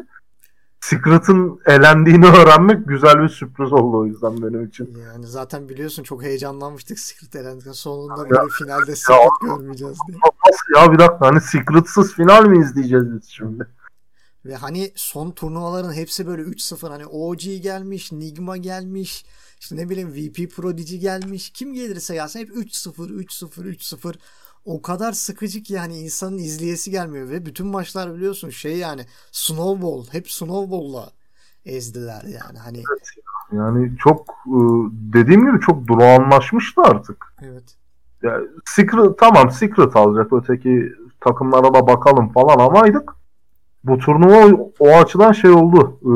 Secret'ın 0.82 1.60
elendiğini 1.66 2.26
öğrenmek 2.26 2.88
güzel 2.88 3.24
bir 3.24 3.30
sürpriz 3.30 3.74
oldu 3.74 3.98
o 3.98 4.06
yüzden 4.06 4.42
benim 4.42 4.66
için. 4.66 4.98
Yani 5.14 5.28
zaten 5.28 5.70
biliyorsun 5.70 6.04
çok 6.04 6.24
heyecanlanmıştık 6.24 7.00
Secret 7.00 7.36
elendikten 7.36 7.72
sonunda 7.72 8.30
böyle 8.30 8.42
finalde 8.60 8.96
Secret 8.96 9.20
ya, 9.20 9.28
görmeyeceğiz 9.42 9.98
diye. 10.08 10.18
Nasıl 10.48 10.82
ya 10.82 10.94
bir 10.94 11.00
dakika 11.00 11.28
hani 11.28 11.42
Secret'sız 11.42 12.14
final 12.14 12.46
mi 12.46 12.60
izleyeceğiz 12.60 13.14
biz 13.14 13.30
şimdi? 13.30 13.68
Ve 14.46 14.56
hani 14.56 14.92
son 14.96 15.32
turnuvaların 15.32 15.94
hepsi 15.94 16.28
böyle 16.28 16.42
3-0 16.42 16.90
hani 16.90 17.06
OG 17.06 17.42
gelmiş, 17.42 18.12
Nigma 18.12 18.58
gelmiş, 18.58 19.26
işte 19.60 19.76
ne 19.76 19.90
bileyim 19.90 20.14
VP 20.14 20.52
Prodigy 20.56 20.98
gelmiş. 20.98 21.50
Kim 21.50 21.74
gelirse 21.74 22.14
gelsin 22.14 22.40
hep 22.40 22.50
3-0, 22.50 22.92
3-0, 23.24 23.76
3-0 23.76 24.16
o 24.66 24.82
kadar 24.82 25.12
sıkıcı 25.12 25.64
ki 25.64 25.74
yani 25.74 25.98
insanın 25.98 26.38
izleyesi 26.38 26.92
gelmiyor 26.92 27.30
ve 27.30 27.46
bütün 27.46 27.68
maçlar 27.68 28.16
biliyorsun 28.16 28.50
şey 28.50 28.78
yani 28.78 29.06
snowball 29.32 30.06
hep 30.12 30.32
snowball'la 30.32 31.10
ezdiler 31.66 32.24
yani 32.24 32.60
hani 32.60 32.78
evet, 32.78 33.10
yani 33.52 33.98
çok 33.98 34.30
e, 34.48 34.60
dediğim 35.14 35.46
gibi 35.46 35.60
çok 35.60 35.88
durağanlaşmıştı 35.88 36.82
artık. 36.82 37.36
Evet. 37.42 37.76
Yani 38.24 38.48
Secret 38.66 39.20
tamam 39.20 39.52
Secret 39.52 39.96
alacak 39.96 40.34
öteki 40.34 40.94
takımlara 41.22 41.74
da 41.74 41.88
bakalım 41.88 42.34
falan 42.34 42.60
amaydık. 42.60 43.21
Bu 43.84 43.98
turnuva 43.98 44.70
o 44.80 44.90
açıdan 44.90 45.32
şey 45.32 45.52
oldu. 45.52 46.00
E, 46.02 46.14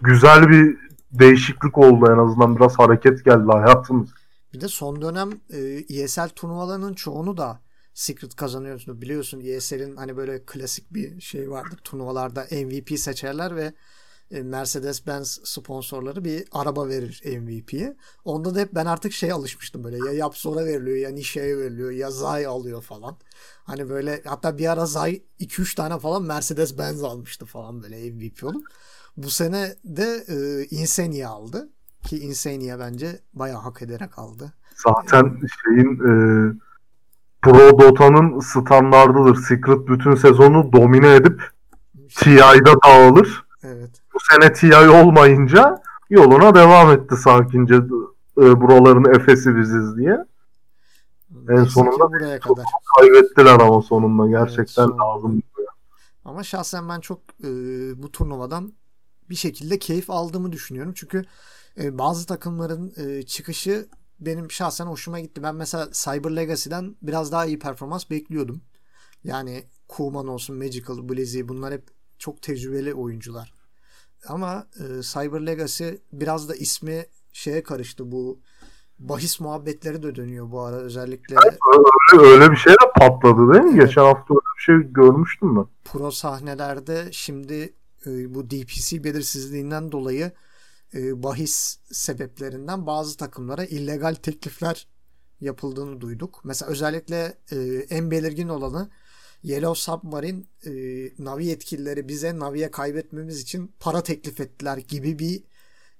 güzel 0.00 0.48
bir 0.48 0.76
değişiklik 1.12 1.78
oldu 1.78 2.06
en 2.12 2.18
azından 2.18 2.56
biraz 2.56 2.78
hareket 2.78 3.24
geldi 3.24 3.52
hayatımız. 3.52 4.08
Bir 4.54 4.60
de 4.60 4.68
son 4.68 5.02
dönem 5.02 5.30
e, 5.50 5.58
ESL 6.02 6.28
turnuvalarının 6.28 6.94
çoğunu 6.94 7.36
da 7.36 7.60
Secret 7.94 8.36
kazanıyorsun. 8.36 9.02
Biliyorsun 9.02 9.40
ESL'in 9.40 9.96
hani 9.96 10.16
böyle 10.16 10.44
klasik 10.46 10.94
bir 10.94 11.20
şey 11.20 11.50
vardır. 11.50 11.78
Turnuvalarda 11.84 12.46
MVP 12.52 12.98
seçerler 12.98 13.56
ve 13.56 13.72
Mercedes-Benz 14.30 15.40
sponsorları 15.44 16.24
bir 16.24 16.44
araba 16.52 16.88
verir 16.88 17.22
MVP'ye. 17.40 17.96
Onda 18.24 18.54
da 18.54 18.60
hep 18.60 18.74
ben 18.74 18.86
artık 18.86 19.12
şey 19.12 19.32
alışmıştım 19.32 19.84
böyle 19.84 19.96
ya 19.96 20.12
Yapsora 20.12 20.64
veriliyor 20.64 20.96
ya 20.96 21.10
Nişe'ye 21.10 21.58
veriliyor 21.58 21.90
ya 21.90 22.10
Zay 22.10 22.46
alıyor 22.46 22.82
falan. 22.82 23.16
Hani 23.64 23.88
böyle 23.88 24.22
hatta 24.24 24.58
bir 24.58 24.72
ara 24.72 24.86
Zay 24.86 25.22
2-3 25.40 25.76
tane 25.76 25.98
falan 25.98 26.22
Mercedes-Benz 26.22 27.04
almıştı 27.04 27.46
falan 27.46 27.82
böyle 27.82 28.10
MVP 28.10 28.44
olup. 28.44 28.66
Bu 29.16 29.30
sene 29.30 29.74
de 29.84 30.24
e, 30.28 30.66
Insania 30.70 31.28
aldı. 31.28 31.68
Ki 32.04 32.18
Insania 32.18 32.78
bence 32.78 33.20
bayağı 33.32 33.60
hak 33.60 33.82
ederek 33.82 34.18
aldı. 34.18 34.52
Zaten 34.74 35.40
şeyin 35.64 35.94
e, 35.94 36.12
Pro 37.42 37.78
Dota'nın 37.78 38.40
standardıdır. 38.40 39.36
Secret 39.36 39.88
bütün 39.88 40.14
sezonu 40.14 40.72
domine 40.72 41.14
edip 41.14 41.42
TI'da 42.16 42.82
dağılır. 42.86 43.47
Bu 44.18 44.34
sene 44.34 44.52
TI 44.52 44.88
olmayınca 44.88 45.82
yoluna 46.10 46.54
devam 46.54 46.90
etti 46.90 47.16
sakince 47.16 47.74
e, 47.74 48.60
buraların 48.60 49.14
Efes'i 49.14 49.56
biziz 49.56 49.96
diye. 49.96 50.24
En 51.48 51.64
sonunda 51.64 52.12
buraya 52.12 52.40
kadar. 52.40 52.64
kaybettiler 52.98 53.60
ama 53.60 53.82
sonunda 53.82 54.28
gerçekten 54.38 54.88
evet, 54.88 55.00
lazım. 55.00 55.42
Ama 56.24 56.42
şahsen 56.42 56.88
ben 56.88 57.00
çok 57.00 57.20
e, 57.44 57.48
bu 58.02 58.12
turnuvadan 58.12 58.72
bir 59.30 59.34
şekilde 59.34 59.78
keyif 59.78 60.10
aldığımı 60.10 60.52
düşünüyorum. 60.52 60.92
Çünkü 60.96 61.24
e, 61.80 61.98
bazı 61.98 62.26
takımların 62.26 62.92
e, 62.96 63.22
çıkışı 63.22 63.88
benim 64.20 64.50
şahsen 64.50 64.86
hoşuma 64.86 65.20
gitti. 65.20 65.42
Ben 65.42 65.54
mesela 65.54 65.88
Cyber 65.92 66.36
Legacy'den 66.36 66.96
biraz 67.02 67.32
daha 67.32 67.46
iyi 67.46 67.58
performans 67.58 68.10
bekliyordum. 68.10 68.60
Yani 69.24 69.64
Kuman 69.88 70.28
olsun, 70.28 70.56
Magical, 70.56 71.08
Blizzy 71.08 71.40
bunlar 71.44 71.72
hep 71.72 71.88
çok 72.18 72.42
tecrübeli 72.42 72.94
oyuncular. 72.94 73.57
Ama 74.26 74.66
e, 74.76 75.02
Cyber 75.02 75.46
Legacy 75.46 75.88
biraz 76.12 76.48
da 76.48 76.54
ismi 76.54 77.06
şeye 77.32 77.62
karıştı 77.62 78.12
bu 78.12 78.40
bahis 78.98 79.40
muhabbetleri 79.40 80.02
de 80.02 80.14
dönüyor 80.14 80.50
bu 80.50 80.60
ara 80.60 80.76
özellikle. 80.76 81.36
Evet, 81.44 81.58
öyle, 82.12 82.26
öyle 82.26 82.50
bir 82.50 82.56
şey 82.56 82.72
de 82.72 82.92
patladı 83.00 83.52
değil 83.52 83.64
mi? 83.64 83.70
Evet. 83.74 83.88
Geçen 83.88 84.02
hafta 84.02 84.34
öyle 84.34 84.56
bir 84.56 84.62
şey 84.62 84.92
görmüştüm 84.92 85.56
ben. 85.56 85.66
Pro 85.84 86.10
sahnelerde 86.10 87.08
şimdi 87.12 87.74
e, 88.06 88.34
bu 88.34 88.50
DPC 88.50 89.04
belirsizliğinden 89.04 89.92
dolayı 89.92 90.32
e, 90.94 91.22
bahis 91.22 91.78
sebeplerinden 91.92 92.86
bazı 92.86 93.16
takımlara 93.16 93.64
illegal 93.64 94.14
teklifler 94.14 94.88
yapıldığını 95.40 96.00
duyduk. 96.00 96.40
Mesela 96.44 96.70
özellikle 96.70 97.38
e, 97.52 97.56
en 97.90 98.10
belirgin 98.10 98.48
olanı 98.48 98.90
Yellow 99.42 99.74
Submarine 99.74 100.44
e, 100.66 100.72
Navi 101.18 101.46
yetkilileri 101.46 102.08
bize 102.08 102.38
Navi'ye 102.38 102.70
kaybetmemiz 102.70 103.40
için 103.40 103.72
para 103.80 104.02
teklif 104.02 104.40
ettiler 104.40 104.76
gibi 104.76 105.18
bir 105.18 105.42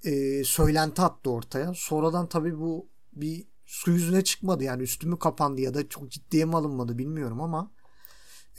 e, 0.05 0.45
söylenti 0.45 1.03
attı 1.03 1.31
ortaya. 1.31 1.73
Sonradan 1.75 2.29
tabii 2.29 2.59
bu 2.59 2.89
bir 3.13 3.47
su 3.67 3.91
yüzüne 3.91 4.25
çıkmadı 4.25 4.65
yani 4.65 4.83
üstümü 4.83 5.19
kapandı 5.19 5.61
ya 5.61 5.75
da 5.75 5.89
çok 5.89 6.11
ciddiye 6.11 6.45
mi 6.45 6.57
alınmadı 6.57 6.99
bilmiyorum 6.99 7.41
ama 7.41 7.71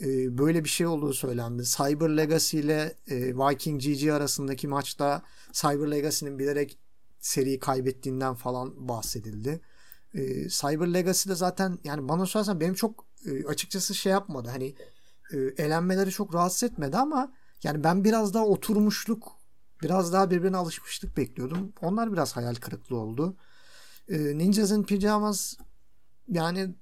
e, 0.00 0.38
böyle 0.38 0.64
bir 0.64 0.68
şey 0.68 0.86
olduğu 0.86 1.12
söylendi. 1.12 1.62
Cyber 1.64 2.16
Legacy 2.16 2.58
ile 2.58 2.94
e, 3.08 3.16
Viking 3.36 3.82
GG 3.82 4.08
arasındaki 4.08 4.68
maçta 4.68 5.22
Cyber 5.52 5.90
Legacy'nin 5.90 6.38
bilerek 6.38 6.78
seriyi 7.20 7.58
kaybettiğinden 7.58 8.34
falan 8.34 8.88
bahsedildi. 8.88 9.60
E, 10.14 10.48
Cyber 10.48 10.94
Legacy'de 10.94 11.34
zaten 11.34 11.78
yani 11.84 12.08
bana 12.08 12.26
sorarsan 12.26 12.60
benim 12.60 12.74
çok 12.74 13.09
e, 13.26 13.44
açıkçası 13.46 13.94
şey 13.94 14.12
yapmadı. 14.12 14.48
Hani 14.48 14.74
e, 15.32 15.36
elenmeleri 15.38 16.10
çok 16.10 16.34
rahatsız 16.34 16.70
etmedi 16.70 16.96
ama 16.96 17.32
yani 17.62 17.84
ben 17.84 18.04
biraz 18.04 18.34
daha 18.34 18.46
oturmuşluk 18.46 19.32
biraz 19.82 20.12
daha 20.12 20.30
birbirine 20.30 20.56
alışmışlık 20.56 21.16
bekliyordum. 21.16 21.72
Onlar 21.82 22.12
biraz 22.12 22.36
hayal 22.36 22.54
kırıklığı 22.54 22.96
oldu. 22.96 23.36
E, 24.08 24.38
Ninjas 24.38 24.70
in 24.70 24.82
Pyjamas 24.82 25.54
yani 26.28 26.74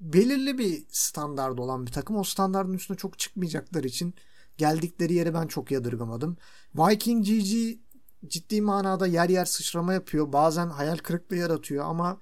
belirli 0.00 0.58
bir 0.58 0.84
standart 0.88 1.60
olan 1.60 1.86
bir 1.86 1.92
takım. 1.92 2.16
O 2.16 2.24
standartın 2.24 2.72
üstüne 2.72 2.96
çok 2.96 3.18
çıkmayacaklar 3.18 3.84
için 3.84 4.14
geldikleri 4.56 5.14
yere 5.14 5.34
ben 5.34 5.46
çok 5.46 5.70
yadırgamadım. 5.70 6.36
Viking 6.74 7.26
GG 7.26 7.78
ciddi 8.26 8.60
manada 8.60 9.06
yer 9.06 9.28
yer 9.28 9.44
sıçrama 9.44 9.92
yapıyor. 9.92 10.32
Bazen 10.32 10.68
hayal 10.68 10.96
kırıklığı 10.96 11.36
yaratıyor 11.36 11.84
ama 11.84 12.18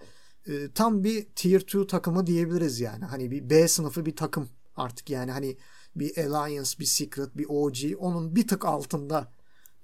e, 0.46 0.52
tam 0.74 1.04
bir 1.04 1.26
tier 1.36 1.60
2 1.60 1.86
takımı 1.86 2.26
diyebiliriz 2.26 2.80
yani. 2.80 3.04
Hani 3.04 3.30
bir 3.30 3.50
B 3.50 3.68
sınıfı 3.68 4.06
bir 4.06 4.16
takım 4.16 4.48
artık 4.76 5.10
yani 5.10 5.30
hani 5.30 5.56
bir 5.96 6.18
Alliance, 6.18 6.70
bir 6.80 6.84
Secret, 6.84 7.36
bir 7.36 7.46
OG 7.48 7.76
onun 7.98 8.36
bir 8.36 8.48
tık 8.48 8.64
altında 8.64 9.32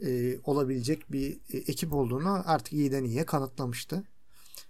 e, 0.06 0.38
olabilecek 0.44 1.12
bir 1.12 1.32
e, 1.52 1.58
ekip 1.58 1.92
olduğunu 1.92 2.42
artık 2.46 2.72
iyiden 2.72 3.04
iyiye 3.04 3.26
kanıtlamıştı. 3.26 4.02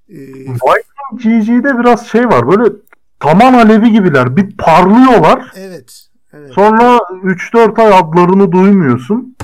E, 0.08 0.16
Viking 0.16 1.22
GG'de 1.22 1.78
biraz 1.78 2.06
şey 2.06 2.28
var 2.28 2.48
böyle 2.48 2.76
taman 3.20 3.54
alevi 3.54 3.92
gibiler. 3.92 4.36
Bir 4.36 4.56
parlıyorlar. 4.56 5.52
Evet. 5.56 6.08
evet. 6.32 6.52
Sonra 6.52 6.96
3-4 6.96 7.82
ay 7.82 7.98
adlarını 7.98 8.52
duymuyorsun. 8.52 9.36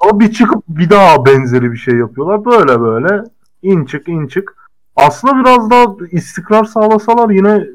Ama 0.00 0.20
bir 0.20 0.32
çıkıp 0.32 0.64
bir 0.68 0.90
daha 0.90 1.26
benzeri 1.26 1.72
bir 1.72 1.76
şey 1.76 1.94
yapıyorlar. 1.94 2.44
Böyle 2.44 2.80
böyle 2.80 3.24
in 3.62 3.84
çık 3.84 4.08
in 4.08 4.26
çık. 4.26 4.57
Aslında 4.98 5.36
biraz 5.40 5.70
daha 5.70 5.96
istikrar 6.10 6.64
sağlasalar 6.64 7.30
yine 7.30 7.66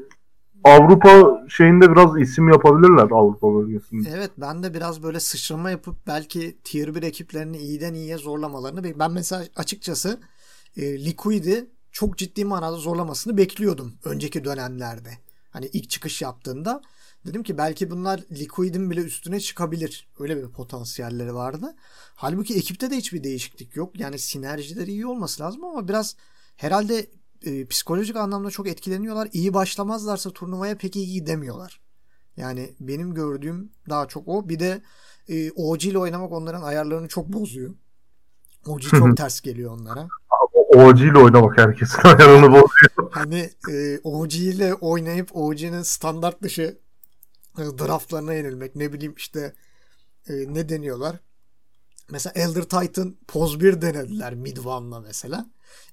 Avrupa 0.64 1.44
şeyinde 1.48 1.92
biraz 1.92 2.20
isim 2.20 2.48
yapabilirler 2.48 3.08
Avrupa 3.10 3.54
bölgesinde. 3.54 4.08
Evet 4.14 4.30
ben 4.38 4.62
de 4.62 4.74
biraz 4.74 5.02
böyle 5.02 5.20
sıçrama 5.20 5.70
yapıp 5.70 6.06
belki 6.06 6.58
tier 6.64 6.94
1 6.94 7.02
ekiplerini 7.02 7.56
iyiden 7.56 7.94
iyiye 7.94 8.18
zorlamalarını 8.18 8.98
ben 8.98 9.10
mesela 9.10 9.44
açıkçası 9.56 10.20
e, 10.76 11.04
Liquid'i 11.04 11.70
çok 11.92 12.18
ciddi 12.18 12.44
manada 12.44 12.76
zorlamasını 12.76 13.36
bekliyordum 13.36 13.92
önceki 14.04 14.44
dönemlerde. 14.44 15.10
Hani 15.50 15.66
ilk 15.66 15.90
çıkış 15.90 16.22
yaptığında 16.22 16.82
dedim 17.26 17.42
ki 17.42 17.58
belki 17.58 17.90
bunlar 17.90 18.20
Liquid'in 18.32 18.90
bile 18.90 19.00
üstüne 19.00 19.40
çıkabilir. 19.40 20.08
Öyle 20.18 20.36
bir 20.36 20.48
potansiyelleri 20.48 21.34
vardı. 21.34 21.74
Halbuki 22.14 22.54
ekipte 22.54 22.90
de 22.90 22.96
hiçbir 22.96 23.24
değişiklik 23.24 23.76
yok. 23.76 24.00
Yani 24.00 24.18
sinerjileri 24.18 24.90
iyi 24.90 25.06
olması 25.06 25.42
lazım 25.42 25.64
ama 25.64 25.88
biraz 25.88 26.16
herhalde 26.56 27.06
e, 27.42 27.66
psikolojik 27.66 28.16
anlamda 28.16 28.50
çok 28.50 28.68
etkileniyorlar. 28.68 29.28
İyi 29.32 29.54
başlamazlarsa 29.54 30.30
turnuvaya 30.30 30.78
pek 30.78 30.96
iyi 30.96 31.12
gidemiyorlar. 31.12 31.80
Yani 32.36 32.74
benim 32.80 33.14
gördüğüm 33.14 33.72
daha 33.88 34.08
çok 34.08 34.28
o. 34.28 34.48
Bir 34.48 34.60
de 34.60 34.82
e, 35.28 35.50
OG 35.50 35.84
ile 35.84 35.98
oynamak 35.98 36.32
onların 36.32 36.62
ayarlarını 36.62 37.08
çok 37.08 37.28
bozuyor. 37.28 37.74
OG 38.66 38.80
çok 38.80 39.16
ters 39.16 39.40
geliyor 39.40 39.72
onlara. 39.72 40.08
OG 40.74 41.00
ile 41.00 41.18
oynamak 41.18 41.58
herkesin 41.58 41.98
ayarını 42.04 42.48
bozuyor. 42.48 43.10
Hani 43.10 43.50
e, 43.70 43.98
OG 44.04 44.34
ile 44.34 44.74
oynayıp 44.74 45.36
OG'nin 45.36 45.82
standart 45.82 46.42
dışı 46.42 46.78
e, 47.58 47.62
draftlarına 47.62 48.34
yenilmek. 48.34 48.76
Ne 48.76 48.92
bileyim 48.92 49.14
işte 49.16 49.54
e, 50.28 50.32
ne 50.32 50.68
deniyorlar? 50.68 51.20
Mesela 52.10 52.32
Elder 52.36 52.62
Titan 52.62 53.16
Poz 53.28 53.60
1 53.60 53.82
denediler 53.82 54.34
Mid 54.34 54.56
One'la 54.56 55.00
mesela. 55.00 55.46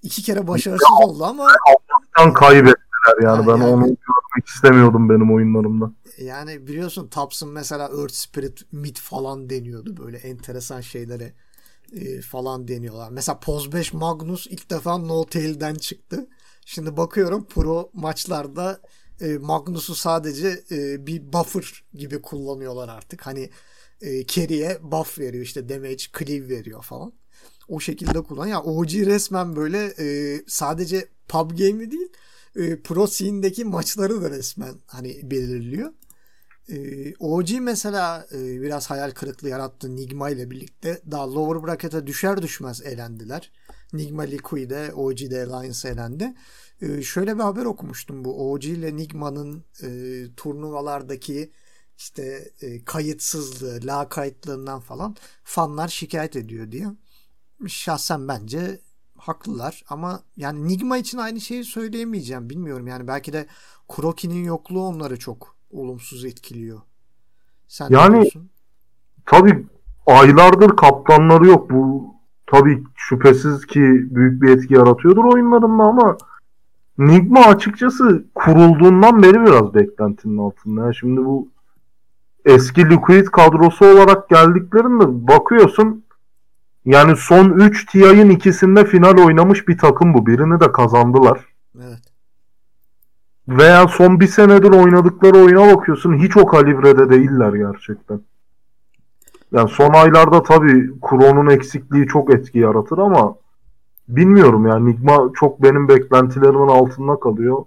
İki 0.04 0.22
kere 0.22 0.48
başarısız 0.48 0.88
ya, 1.00 1.08
oldu 1.08 1.26
ama 1.26 1.44
Allah'tan 1.44 2.34
kaybettiler 2.34 3.24
yani. 3.24 3.48
ben 3.48 3.52
yani, 3.52 3.64
onu 3.64 3.82
görmek 3.82 4.48
istemiyordum 4.48 5.10
benim 5.10 5.34
oyunlarımda. 5.34 5.92
Yani 6.18 6.68
biliyorsun 6.68 7.08
Taps'ın 7.08 7.50
mesela 7.50 7.84
Earth 7.84 8.14
Spirit 8.14 8.74
Mid 8.74 8.98
falan 8.98 9.50
deniyordu. 9.50 9.98
Böyle 9.98 10.18
enteresan 10.18 10.82
şeyleri 10.82 11.34
e, 11.94 12.22
falan 12.22 12.68
deniyorlar. 12.68 13.10
Mesela 13.12 13.40
Poz 13.40 13.72
5 13.72 13.94
Magnus 13.94 14.48
ilk 14.48 14.70
defa 14.70 14.98
No 14.98 15.26
Tail'den 15.26 15.76
çıktı. 15.76 16.28
Şimdi 16.66 16.98
bakıyorum 16.98 17.46
pro 17.46 17.90
maçlarda 17.94 18.82
e, 19.22 19.38
Magnus'u 19.38 19.96
sadece 19.96 20.64
e, 20.72 21.08
bir 21.08 21.34
buffer 21.34 21.84
gibi 21.94 22.22
kullanıyorlar 22.22 22.90
artık. 22.90 23.28
Hani 23.28 23.50
e, 24.02 24.26
carry'e 24.28 24.80
buff 24.82 25.20
veriyor 25.20 25.44
işte 25.44 25.70
damage, 25.70 26.04
cleave 26.20 26.50
veriyor 26.50 26.84
falan. 26.84 27.14
O 27.68 27.80
şekilde 27.80 28.22
kullan. 28.24 28.48
Ya 28.48 28.62
OG 28.62 28.94
resmen 28.94 29.56
böyle 29.56 29.94
e, 30.00 30.38
sadece 30.48 31.08
pub 31.28 31.52
game'i 31.52 31.92
değil 31.92 32.10
e, 32.56 32.82
pro 32.82 33.08
scene'deki 33.08 33.66
maçları 33.66 34.22
da 34.22 34.30
resmen 34.30 34.76
hani 34.88 35.32
belirliyor. 35.32 35.94
E, 36.70 36.76
OG 37.20 37.50
mesela 37.60 38.28
e, 38.32 38.62
biraz 38.62 38.90
hayal 38.90 39.12
kırıklığı 39.12 39.50
yarattı 39.50 39.96
Nigma 39.96 40.30
ile 40.30 40.52
birlikte. 40.52 41.02
Daha 41.12 41.34
lower 41.34 41.68
bracket'e 41.68 42.08
düşer 42.08 42.42
düşmez 42.42 42.82
elendiler. 42.82 43.52
Nigma 43.94 44.24
Liquid'e, 44.24 44.94
OG'de 44.94 45.46
Alliance 45.46 45.90
elendi. 45.90 46.34
E, 46.82 47.02
şöyle 47.02 47.36
bir 47.36 47.44
haber 47.44 47.66
okumuştum 47.66 48.26
bu 48.26 48.52
OG 48.52 48.66
ile 48.66 48.96
Nigma'nın 48.96 49.64
e, 49.84 49.90
turnuvalardaki 50.38 51.52
işte 52.02 52.52
e, 52.62 52.86
kayıtsızlığı, 52.86 53.80
la 53.84 54.10
kayıtlığından 54.10 54.80
falan 54.80 55.16
fanlar 55.44 55.88
şikayet 55.88 56.36
ediyor 56.36 56.72
diye. 56.72 56.88
Şahsen 57.68 58.28
bence 58.28 58.80
haklılar 59.18 59.84
ama 59.90 60.20
yani 60.38 60.68
Nigma 60.68 60.98
için 60.98 61.18
aynı 61.18 61.42
şeyi 61.42 61.64
söyleyemeyeceğim. 61.64 62.50
Bilmiyorum 62.50 62.88
yani 62.88 63.08
belki 63.08 63.34
de 63.34 63.46
Kuroki'nin 63.88 64.44
yokluğu 64.44 64.84
onları 64.84 65.20
çok 65.20 65.56
olumsuz 65.72 66.26
etkiliyor. 66.26 66.82
Sen 67.68 67.90
yani 67.90 68.30
tabi 69.26 69.66
aylardır 70.06 70.76
kaptanları 70.76 71.48
yok. 71.48 71.72
Bu 71.72 72.16
tabi 72.48 72.84
şüphesiz 72.96 73.66
ki 73.66 73.80
büyük 74.16 74.42
bir 74.42 74.50
etki 74.50 74.74
yaratıyordur 74.74 75.24
oyunlarında 75.24 75.84
ama 75.84 76.18
Nigma 76.98 77.40
açıkçası 77.40 78.26
kurulduğundan 78.36 79.24
beri 79.24 79.42
biraz 79.42 79.74
beklentinin 79.74 80.38
altında. 80.38 80.82
Yani 80.82 80.96
şimdi 80.96 81.26
bu 81.26 81.51
eski 82.46 82.90
Liquid 82.90 83.26
kadrosu 83.26 83.86
olarak 83.86 84.30
geldiklerinde 84.30 85.28
bakıyorsun 85.28 86.04
yani 86.86 87.16
son 87.16 87.50
3 87.50 87.86
TI'nin 87.86 88.30
ikisinde 88.30 88.86
final 88.86 89.26
oynamış 89.26 89.68
bir 89.68 89.78
takım 89.78 90.14
bu. 90.14 90.26
Birini 90.26 90.60
de 90.60 90.72
kazandılar. 90.72 91.46
Evet. 91.76 92.00
Veya 93.48 93.88
son 93.88 94.20
bir 94.20 94.28
senedir 94.28 94.72
oynadıkları 94.72 95.38
oyuna 95.38 95.76
bakıyorsun 95.76 96.18
hiç 96.18 96.38
o 96.38 96.46
kalibrede 96.46 97.10
değiller 97.10 97.54
gerçekten. 97.54 98.22
Yani 99.52 99.70
son 99.70 99.90
aylarda 99.90 100.44
tabii 100.44 100.92
Kron'un 101.02 101.50
eksikliği 101.50 102.08
çok 102.08 102.34
etki 102.34 102.60
yaratır 102.60 102.98
ama 102.98 103.36
bilmiyorum 104.08 104.68
yani 104.68 104.86
Nigma 104.86 105.30
çok 105.36 105.64
benim 105.64 105.88
beklentilerimin 105.88 106.68
altında 106.68 107.20
kalıyor. 107.20 107.58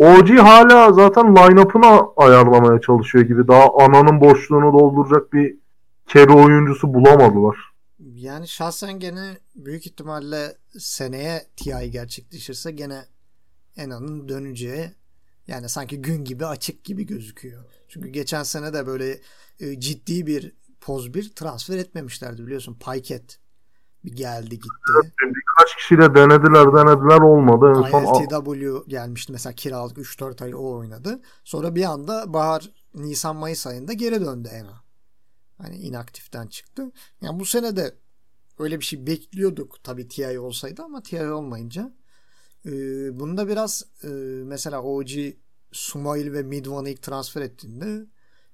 OG 0.00 0.38
hala 0.38 0.92
zaten 0.92 1.36
line-up'ını 1.36 2.12
ayarlamaya 2.16 2.80
çalışıyor 2.80 3.24
gibi. 3.24 3.48
Daha 3.48 3.68
ananın 3.78 4.20
boşluğunu 4.20 4.72
dolduracak 4.78 5.32
bir 5.32 5.56
carry 6.06 6.32
oyuncusu 6.32 6.94
bulamadılar. 6.94 7.56
Yani 7.98 8.48
şahsen 8.48 8.98
gene 8.98 9.38
büyük 9.56 9.86
ihtimalle 9.86 10.56
seneye 10.78 11.46
TI 11.56 11.90
gerçekleşirse 11.90 12.70
gene 12.70 13.04
Ena'nın 13.76 14.28
döneceği 14.28 14.90
yani 15.46 15.68
sanki 15.68 16.02
gün 16.02 16.24
gibi 16.24 16.46
açık 16.46 16.84
gibi 16.84 17.06
gözüküyor. 17.06 17.64
Çünkü 17.88 18.08
geçen 18.08 18.42
sene 18.42 18.72
de 18.72 18.86
böyle 18.86 19.20
e, 19.60 19.80
ciddi 19.80 20.26
bir 20.26 20.52
poz 20.80 21.14
bir 21.14 21.34
transfer 21.34 21.78
etmemişlerdi 21.78 22.46
biliyorsun. 22.46 22.76
Payket 22.80 23.39
bir 24.04 24.12
geldi 24.12 24.50
gitti. 24.50 24.92
Birkaç 25.22 25.76
kişiyle 25.76 26.14
denediler 26.14 26.66
denediler 26.66 27.20
olmadı. 27.20 27.86
En 27.86 27.90
son 27.90 28.22
ILTW 28.22 28.90
gelmişti 28.90 29.32
mesela 29.32 29.52
kiralık 29.52 29.96
3-4 29.98 30.44
ay 30.44 30.54
o 30.54 30.78
oynadı. 30.78 31.20
Sonra 31.44 31.74
bir 31.74 31.84
anda 31.84 32.32
bahar 32.32 32.70
Nisan 32.94 33.36
Mayıs 33.36 33.66
ayında 33.66 33.92
geri 33.92 34.20
döndü 34.20 34.48
Ena. 34.48 34.82
Hani 35.58 35.76
inaktiften 35.76 36.46
çıktı. 36.46 36.92
Yani 37.22 37.40
bu 37.40 37.44
sene 37.44 37.76
de 37.76 37.94
öyle 38.58 38.80
bir 38.80 38.84
şey 38.84 39.06
bekliyorduk 39.06 39.84
tabii 39.84 40.08
TI 40.08 40.38
olsaydı 40.38 40.82
ama 40.82 41.02
TI 41.02 41.32
olmayınca 41.32 41.92
e, 42.66 42.70
bunda 43.20 43.48
biraz 43.48 43.84
e, 44.04 44.08
mesela 44.44 44.82
OG 44.82 45.10
Sumail 45.72 46.32
ve 46.32 46.42
Midvan'ı 46.42 46.88
ilk 46.88 47.02
transfer 47.02 47.42
ettiğinde 47.42 48.06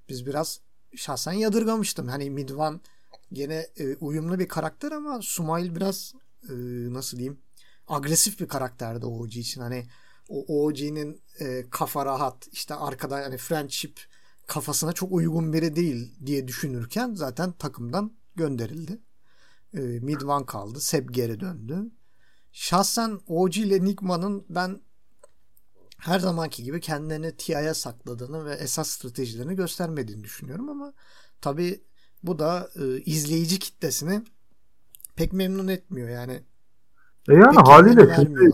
biz 0.08 0.26
biraz 0.26 0.60
şahsen 0.96 1.32
yadırgamıştım. 1.32 2.08
Hani 2.08 2.30
Midvan 2.30 2.80
gene 3.32 3.66
e, 3.76 3.96
uyumlu 3.96 4.38
bir 4.38 4.48
karakter 4.48 4.92
ama 4.92 5.22
Sumail 5.22 5.74
biraz 5.74 6.14
e, 6.48 6.52
nasıl 6.92 7.16
diyeyim 7.18 7.40
agresif 7.88 8.40
bir 8.40 8.48
karakterdi 8.48 9.06
OG 9.06 9.36
için. 9.36 9.60
Hani 9.60 9.86
o 10.28 10.64
OG'nin 10.64 11.22
e, 11.40 11.70
kafa 11.70 12.06
rahat 12.06 12.48
işte 12.52 12.74
arkada 12.74 13.16
hani 13.16 13.38
friendship 13.38 14.00
kafasına 14.46 14.92
çok 14.92 15.12
uygun 15.12 15.52
biri 15.52 15.76
değil 15.76 16.14
diye 16.26 16.48
düşünürken 16.48 17.14
zaten 17.14 17.52
takımdan 17.52 18.12
gönderildi. 18.36 18.98
E, 19.74 19.78
Midvan 19.80 20.46
kaldı. 20.46 20.80
Seb 20.80 21.10
geri 21.10 21.40
döndü. 21.40 21.90
Şahsen 22.52 23.20
OG 23.26 23.56
ile 23.56 23.84
Nigma'nın 23.84 24.46
ben 24.48 24.80
her 25.98 26.20
zamanki 26.20 26.64
gibi 26.64 26.80
kendilerini 26.80 27.36
TI'ye 27.36 27.74
sakladığını 27.74 28.44
ve 28.44 28.54
esas 28.54 28.88
stratejilerini 28.90 29.56
göstermediğini 29.56 30.24
düşünüyorum 30.24 30.68
ama 30.68 30.92
tabi 31.40 31.84
bu 32.26 32.38
da 32.38 32.68
e, 32.76 32.84
izleyici 33.00 33.58
kitlesini 33.58 34.22
pek 35.16 35.32
memnun 35.32 35.68
etmiyor 35.68 36.08
yani. 36.08 36.42
E 37.28 37.34
yani 37.34 37.56
haliyle 37.56 38.14
şimdi 38.16 38.50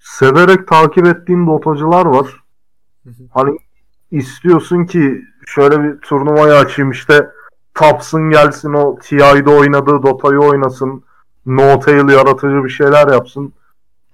severek 0.00 0.68
takip 0.68 1.06
ettiğim 1.06 1.46
dotacılar 1.46 2.06
var. 2.06 2.42
hani 3.30 3.58
istiyorsun 4.10 4.84
ki 4.84 5.24
şöyle 5.46 5.82
bir 5.82 5.98
turnuvayı 5.98 6.54
açayım 6.54 6.90
işte 6.90 7.30
Taps'ın 7.74 8.30
gelsin 8.30 8.72
o 8.72 8.98
TI'de 8.98 9.50
oynadığı 9.50 10.02
Dota'yı 10.02 10.38
oynasın. 10.38 11.04
No 11.46 11.80
Tail 11.80 12.08
yaratıcı 12.08 12.64
bir 12.64 12.68
şeyler 12.68 13.08
yapsın. 13.08 13.52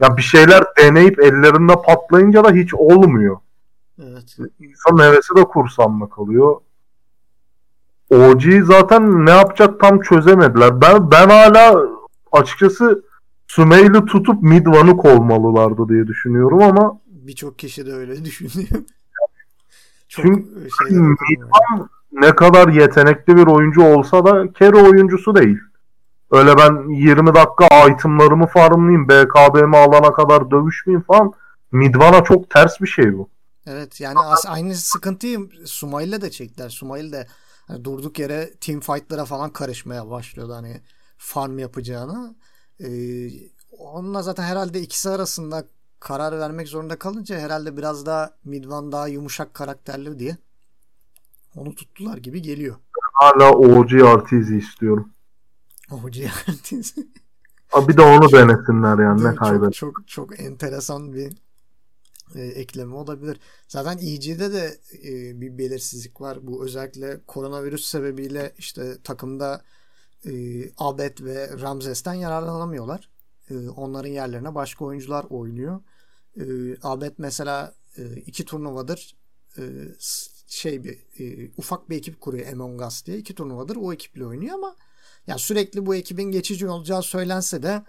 Ya 0.00 0.16
bir 0.16 0.22
şeyler 0.22 0.64
deneyip 0.78 1.20
ellerinde 1.20 1.72
patlayınca 1.86 2.44
da 2.44 2.52
hiç 2.52 2.74
olmuyor. 2.74 3.38
Evet. 4.02 4.36
İnsan 4.60 4.98
hevesi 4.98 5.36
de 5.36 5.44
kursanla 5.44 6.08
kalıyor. 6.08 6.56
OG 8.10 8.42
zaten 8.64 9.26
ne 9.26 9.30
yapacak 9.30 9.80
tam 9.80 10.00
çözemediler. 10.00 10.80
Ben 10.80 11.10
ben 11.10 11.28
hala 11.28 11.82
açıkçası 12.32 13.02
Sümeyli 13.48 14.04
tutup 14.04 14.42
Midvan'ı 14.42 14.96
kovmalılardı 14.96 15.88
diye 15.88 16.06
düşünüyorum 16.06 16.62
ama 16.62 17.00
birçok 17.06 17.58
kişi 17.58 17.86
de 17.86 17.92
öyle 17.92 18.24
düşünüyor. 18.24 18.68
Çok 20.08 20.24
Çünkü 20.24 20.44
Midvan 20.90 21.88
ne 22.12 22.34
kadar 22.34 22.68
yetenekli 22.68 23.36
bir 23.36 23.46
oyuncu 23.46 23.82
olsa 23.82 24.24
da 24.24 24.52
kere 24.52 24.76
oyuncusu 24.76 25.34
değil. 25.34 25.58
Öyle 26.30 26.56
ben 26.58 26.88
20 26.88 27.34
dakika 27.34 27.88
itemlarımı 27.88 28.46
farmlayayım, 28.46 29.08
BKB'mi 29.08 29.76
alana 29.76 30.12
kadar 30.12 30.50
dövüşmeyeyim 30.50 31.02
falan. 31.02 31.32
Midvan'a 31.72 32.24
çok 32.24 32.50
ters 32.50 32.80
bir 32.80 32.86
şey 32.86 33.18
bu. 33.18 33.28
Evet 33.66 34.00
yani 34.00 34.18
aynı 34.46 34.74
sıkıntıyı 34.74 35.38
Sumail'le 35.64 36.22
de 36.22 36.30
çektiler. 36.30 36.68
Sumail 36.68 37.12
de 37.12 37.26
hani 37.70 37.84
durduk 37.84 38.18
yere 38.18 38.54
team 38.60 38.80
fight'lara 38.80 39.24
falan 39.24 39.52
karışmaya 39.52 40.10
başlıyordu 40.10 40.54
hani 40.54 40.80
farm 41.18 41.58
yapacağını. 41.58 42.34
Ee, 42.80 43.30
onunla 43.78 44.22
zaten 44.22 44.42
herhalde 44.42 44.80
ikisi 44.80 45.10
arasında 45.10 45.64
karar 46.00 46.38
vermek 46.38 46.68
zorunda 46.68 46.98
kalınca 46.98 47.38
herhalde 47.38 47.76
biraz 47.76 48.06
daha 48.06 48.30
Midvan 48.44 48.92
daha 48.92 49.08
yumuşak 49.08 49.54
karakterli 49.54 50.18
diye 50.18 50.36
onu 51.56 51.74
tuttular 51.74 52.16
gibi 52.18 52.42
geliyor. 52.42 52.76
Hala 53.12 53.52
OG 53.52 53.92
Artiz'i 53.92 54.58
istiyorum. 54.58 55.10
OG 55.90 56.16
Artiz. 56.48 56.94
bir 57.88 57.96
de 57.96 58.02
onu 58.02 58.32
denesinler 58.32 58.98
yani 58.98 59.24
ne 59.24 59.34
kaybeder. 59.34 59.70
Çok, 59.70 59.94
çok 59.96 60.08
çok 60.08 60.40
enteresan 60.40 61.12
bir 61.12 61.36
e, 62.34 62.42
ekleme 62.42 62.94
olabilir. 62.94 63.40
Zaten 63.68 63.98
EG'de 63.98 64.52
de 64.52 64.78
e, 65.04 65.40
bir 65.40 65.58
belirsizlik 65.58 66.20
var. 66.20 66.38
Bu 66.46 66.64
özellikle 66.64 67.20
koronavirüs 67.26 67.84
sebebiyle 67.84 68.52
işte 68.58 68.98
takımda 69.04 69.64
e, 70.26 70.32
Abed 70.78 71.18
ve 71.20 71.60
Ramzes'ten 71.60 72.14
yararlanamıyorlar. 72.14 73.10
E, 73.50 73.68
onların 73.68 74.10
yerlerine 74.10 74.54
başka 74.54 74.84
oyuncular 74.84 75.24
oynuyor. 75.30 75.80
E, 76.36 76.44
Abed 76.82 77.12
mesela 77.18 77.74
e, 77.98 78.16
iki 78.16 78.44
turnuvadır 78.44 79.16
e, 79.58 79.62
şey 80.46 80.84
bir 80.84 80.98
e, 81.18 81.50
ufak 81.56 81.90
bir 81.90 81.96
ekip 81.96 82.20
kuruyor 82.20 82.52
Among 82.52 82.82
Us 82.82 83.06
diye. 83.06 83.18
iki 83.18 83.34
turnuvadır 83.34 83.76
o 83.76 83.92
ekiple 83.92 84.26
oynuyor 84.26 84.54
ama 84.54 84.76
ya 85.26 85.38
sürekli 85.38 85.86
bu 85.86 85.94
ekibin 85.94 86.30
geçici 86.30 86.68
olacağı 86.68 87.02
söylense 87.02 87.62
de 87.62 87.82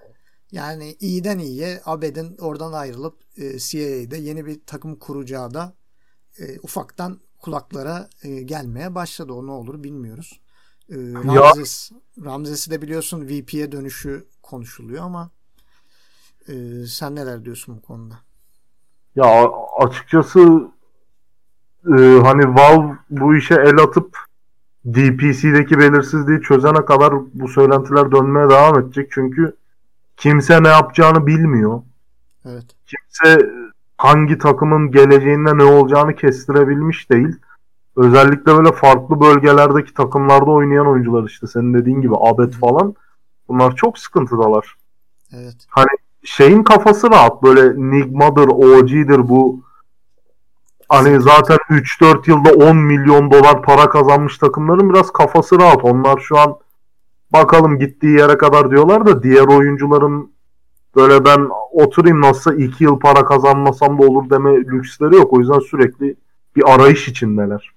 yani 0.51 0.95
iyiden 0.99 1.39
iyiye 1.39 1.81
Abed'in 1.85 2.37
oradan 2.37 2.73
ayrılıp 2.73 3.15
e, 3.37 3.59
CIA'de 3.59 4.17
yeni 4.17 4.45
bir 4.45 4.61
takım 4.65 4.95
kuracağı 4.95 5.53
da 5.53 5.73
e, 6.39 6.59
ufaktan 6.59 7.19
kulaklara 7.39 8.09
e, 8.23 8.41
gelmeye 8.41 8.95
başladı. 8.95 9.33
O 9.33 9.47
ne 9.47 9.51
olur 9.51 9.83
bilmiyoruz. 9.83 10.41
E, 10.89 10.95
Ramses, 10.95 11.91
Ramses'i 12.25 12.71
de 12.71 12.81
biliyorsun 12.81 13.27
VP'ye 13.27 13.71
dönüşü 13.71 14.27
konuşuluyor 14.41 15.03
ama 15.03 15.31
e, 16.47 16.53
sen 16.87 17.15
neler 17.15 17.45
diyorsun 17.45 17.77
bu 17.77 17.81
konuda? 17.81 18.19
Ya 19.15 19.51
açıkçası 19.79 20.39
e, 21.85 22.01
hani 22.23 22.55
Valve 22.55 22.97
bu 23.09 23.35
işe 23.35 23.55
el 23.55 23.77
atıp 23.77 24.17
DPC'deki 24.85 25.79
belirsizliği 25.79 26.41
çözene 26.41 26.85
kadar 26.85 27.13
bu 27.33 27.47
söylentiler 27.47 28.11
dönmeye 28.11 28.49
devam 28.49 28.79
edecek. 28.79 29.11
Çünkü 29.11 29.55
kimse 30.21 30.63
ne 30.63 30.67
yapacağını 30.67 31.27
bilmiyor. 31.27 31.81
Evet. 32.45 32.65
Kimse 32.86 33.49
hangi 33.97 34.38
takımın 34.38 34.91
geleceğinde 34.91 35.57
ne 35.57 35.63
olacağını 35.63 36.15
kestirebilmiş 36.15 37.10
değil. 37.10 37.36
Özellikle 37.95 38.57
böyle 38.57 38.71
farklı 38.71 39.21
bölgelerdeki 39.21 39.93
takımlarda 39.93 40.51
oynayan 40.51 40.88
oyuncular 40.88 41.23
işte 41.23 41.47
senin 41.47 41.73
dediğin 41.73 42.01
gibi 42.01 42.13
Abet 42.17 42.53
falan 42.53 42.95
bunlar 43.47 43.75
çok 43.75 43.99
sıkıntıdalar. 43.99 44.75
Evet. 45.34 45.55
Hani 45.69 45.89
şeyin 46.23 46.63
kafası 46.63 47.12
rahat 47.12 47.43
böyle 47.43 47.91
Nigma'dır, 47.91 48.47
OG'dir 48.47 49.29
bu 49.29 49.62
hani 50.89 51.21
zaten 51.21 51.57
3-4 51.69 52.29
yılda 52.29 52.65
10 52.69 52.77
milyon 52.77 53.31
dolar 53.31 53.62
para 53.62 53.89
kazanmış 53.89 54.38
takımların 54.38 54.89
biraz 54.89 55.12
kafası 55.13 55.60
rahat. 55.60 55.86
Onlar 55.86 56.17
şu 56.19 56.38
an 56.38 56.57
bakalım 57.33 57.79
gittiği 57.79 58.17
yere 58.17 58.37
kadar 58.37 58.71
diyorlar 58.71 59.05
da 59.05 59.23
diğer 59.23 59.57
oyuncuların 59.57 60.31
böyle 60.95 61.25
ben 61.25 61.49
oturayım 61.71 62.21
nasıl 62.21 62.59
2 62.59 62.83
yıl 62.83 62.99
para 62.99 63.25
kazanmasam 63.25 64.01
da 64.01 64.03
olur 64.03 64.29
deme 64.29 64.55
lüksleri 64.55 65.15
yok. 65.15 65.33
O 65.33 65.39
yüzden 65.39 65.59
sürekli 65.59 66.15
bir 66.55 66.73
arayış 66.73 67.07
içindeler. 67.07 67.71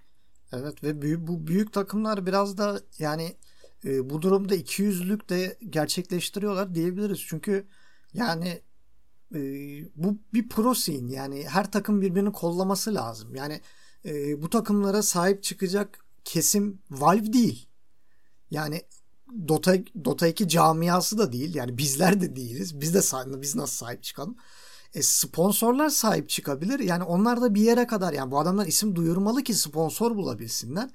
Evet 0.53 0.85
ve 0.85 1.03
büyük, 1.03 1.29
bu 1.29 1.47
büyük 1.47 1.73
takımlar 1.73 2.27
biraz 2.27 2.59
da 2.59 2.81
yani 2.99 3.37
e, 3.85 4.11
bu 4.11 4.23
durumda 4.23 4.57
200'lük 4.57 5.29
de 5.29 5.57
gerçekleştiriyorlar 5.71 6.75
diyebiliriz. 6.75 7.25
Çünkü 7.27 7.67
yani 8.15 8.63
e, 9.35 9.41
bu 9.97 10.19
bir 10.35 10.49
pro 10.49 10.75
scene 10.75 11.13
yani 11.13 11.45
her 11.49 11.71
takım 11.71 12.01
birbirini 12.01 12.33
kollaması 12.33 12.95
lazım. 12.95 13.35
Yani 13.35 13.61
e, 14.05 14.43
bu 14.43 14.51
takımlara 14.51 15.03
sahip 15.03 15.43
çıkacak 15.43 15.99
kesim 16.25 16.79
Valve 16.91 17.33
değil. 17.33 17.69
Yani 18.51 18.83
Dota 19.49 19.75
Dota 20.05 20.27
2 20.27 20.49
camiası 20.49 21.19
da 21.19 21.33
değil. 21.33 21.55
Yani 21.55 21.79
bizler 21.79 22.21
de 22.21 22.37
değiliz. 22.37 22.81
Biz 22.81 22.95
de 22.95 23.03
sahip, 23.03 23.43
biz 23.43 23.55
nasıl 23.55 23.87
sahip 23.87 24.03
çıkalım? 24.03 24.37
E, 24.95 25.03
sponsorlar 25.03 25.89
sahip 25.89 26.29
çıkabilir. 26.29 26.79
Yani 26.81 27.03
onlar 27.03 27.41
da 27.43 27.55
bir 27.55 27.61
yere 27.61 27.87
kadar 27.87 28.13
yani 28.13 28.31
bu 28.31 28.39
adamlar 28.39 28.67
isim 28.67 28.97
duyurmalı 28.97 29.43
ki 29.43 29.55
sponsor 29.55 30.17
bulabilsinler. 30.17 30.91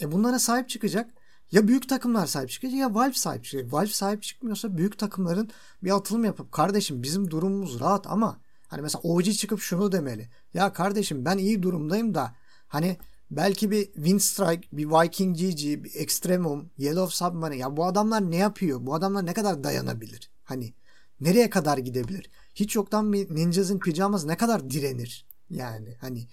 E 0.00 0.12
bunlara 0.12 0.38
sahip 0.38 0.68
çıkacak. 0.68 1.10
Ya 1.52 1.68
büyük 1.68 1.88
takımlar 1.88 2.26
sahip 2.26 2.50
çıkacak 2.50 2.78
ya 2.78 2.94
Valve 2.94 3.12
sahip 3.12 3.44
çıkacak. 3.44 3.72
Valve 3.72 3.86
sahip 3.86 4.22
çıkmıyorsa 4.22 4.76
büyük 4.76 4.98
takımların 4.98 5.50
bir 5.82 5.96
atılım 5.96 6.24
yapıp 6.24 6.52
kardeşim 6.52 7.02
bizim 7.02 7.30
durumumuz 7.30 7.80
rahat 7.80 8.06
ama 8.06 8.40
hani 8.68 8.82
mesela 8.82 9.00
OG 9.02 9.24
çıkıp 9.24 9.60
şunu 9.60 9.92
demeli. 9.92 10.28
Ya 10.54 10.72
kardeşim 10.72 11.24
ben 11.24 11.38
iyi 11.38 11.62
durumdayım 11.62 12.14
da 12.14 12.34
hani 12.68 12.96
belki 13.30 13.70
bir 13.70 13.84
Windstrike, 13.84 14.68
bir 14.72 14.86
Viking 14.86 15.36
GG, 15.36 15.84
bir 15.84 15.94
Extremum, 15.94 16.70
Yellow 16.78 17.16
Submarine 17.16 17.56
ya 17.56 17.76
bu 17.76 17.84
adamlar 17.86 18.30
ne 18.30 18.36
yapıyor? 18.36 18.86
Bu 18.86 18.94
adamlar 18.94 19.26
ne 19.26 19.34
kadar 19.34 19.64
dayanabilir? 19.64 20.30
Hani 20.44 20.74
nereye 21.20 21.50
kadar 21.50 21.78
gidebilir? 21.78 22.30
Hiç 22.54 22.76
yoktan 22.76 23.12
bir 23.12 23.34
Ninjas 23.34 23.70
in 23.70 23.78
Pyjamas 23.78 24.24
ne 24.24 24.36
kadar 24.36 24.70
direnir? 24.70 25.26
Yani 25.50 25.96
hani 26.00 26.26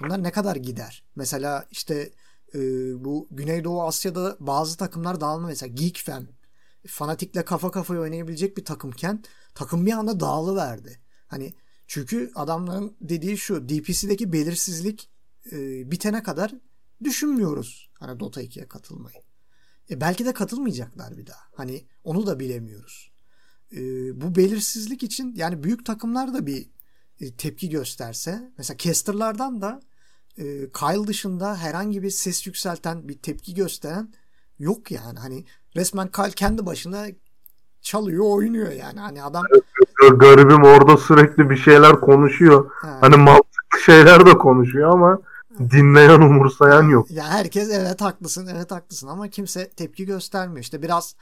bunlar 0.00 0.22
ne 0.22 0.30
kadar 0.30 0.56
gider? 0.56 1.04
Mesela 1.16 1.66
işte 1.70 2.12
e, 2.54 2.58
bu 3.04 3.28
Güneydoğu 3.30 3.82
Asya'da 3.82 4.36
bazı 4.40 4.76
takımlar 4.76 5.20
dağılma 5.20 5.46
mesela 5.46 5.72
Geekfam 5.74 6.26
fanatikle 6.86 7.44
kafa 7.44 7.70
kafaya 7.70 8.00
oynayabilecek 8.00 8.56
bir 8.56 8.64
takımken 8.64 9.22
takım 9.54 9.86
bir 9.86 9.92
anda 9.92 10.20
dağılıverdi. 10.20 11.00
Hani 11.26 11.54
çünkü 11.86 12.32
adamların 12.34 12.96
dediği 13.00 13.38
şu 13.38 13.68
DPC'deki 13.68 14.32
belirsizlik 14.32 15.08
e, 15.52 15.90
bitene 15.90 16.22
kadar 16.22 16.54
düşünmüyoruz 17.04 17.90
hani 17.98 18.20
Dota 18.20 18.42
2'ye 18.42 18.68
katılmayı. 18.68 19.16
E, 19.90 20.00
belki 20.00 20.24
de 20.24 20.32
katılmayacaklar 20.32 21.16
bir 21.16 21.26
daha. 21.26 21.42
Hani 21.54 21.86
onu 22.04 22.26
da 22.26 22.40
bilemiyoruz. 22.40 23.12
E, 23.72 23.80
bu 24.20 24.34
belirsizlik 24.34 25.02
için 25.02 25.34
yani 25.36 25.62
büyük 25.62 25.86
takımlar 25.86 26.34
da 26.34 26.46
bir 26.46 26.70
e, 27.20 27.36
tepki 27.36 27.68
gösterse 27.68 28.52
mesela 28.58 28.78
casterlardan 28.78 29.62
da 29.62 29.80
e, 30.38 30.44
Kyle 30.72 31.06
dışında 31.06 31.56
herhangi 31.56 32.02
bir 32.02 32.10
ses 32.10 32.46
yükselten 32.46 33.08
bir 33.08 33.18
tepki 33.18 33.54
gösteren 33.54 34.12
yok 34.58 34.90
yani. 34.90 35.18
Hani 35.18 35.44
resmen 35.76 36.08
Kyle 36.08 36.30
kendi 36.30 36.66
başına 36.66 37.06
çalıyor 37.80 38.24
oynuyor 38.24 38.72
yani. 38.72 39.00
Hani 39.00 39.22
adam 39.22 39.42
garibim 40.16 40.64
orada 40.64 40.96
sürekli 40.96 41.50
bir 41.50 41.56
şeyler 41.56 42.00
konuşuyor. 42.00 42.70
Ha. 42.74 42.98
Hani 43.00 43.16
mantıklı 43.16 43.80
şeyler 43.84 44.26
de 44.26 44.30
konuşuyor 44.30 44.90
ama 44.90 45.20
dinleyen 45.58 46.20
umursayan 46.20 46.88
yok. 46.88 47.10
Ya 47.10 47.28
herkes 47.28 47.70
evet 47.70 48.00
haklısın 48.00 48.46
evet 48.46 48.70
haklısın 48.70 49.06
ama 49.06 49.28
kimse 49.28 49.70
tepki 49.70 50.06
göstermiyor. 50.06 50.60
İşte 50.60 50.82
biraz 50.82 51.16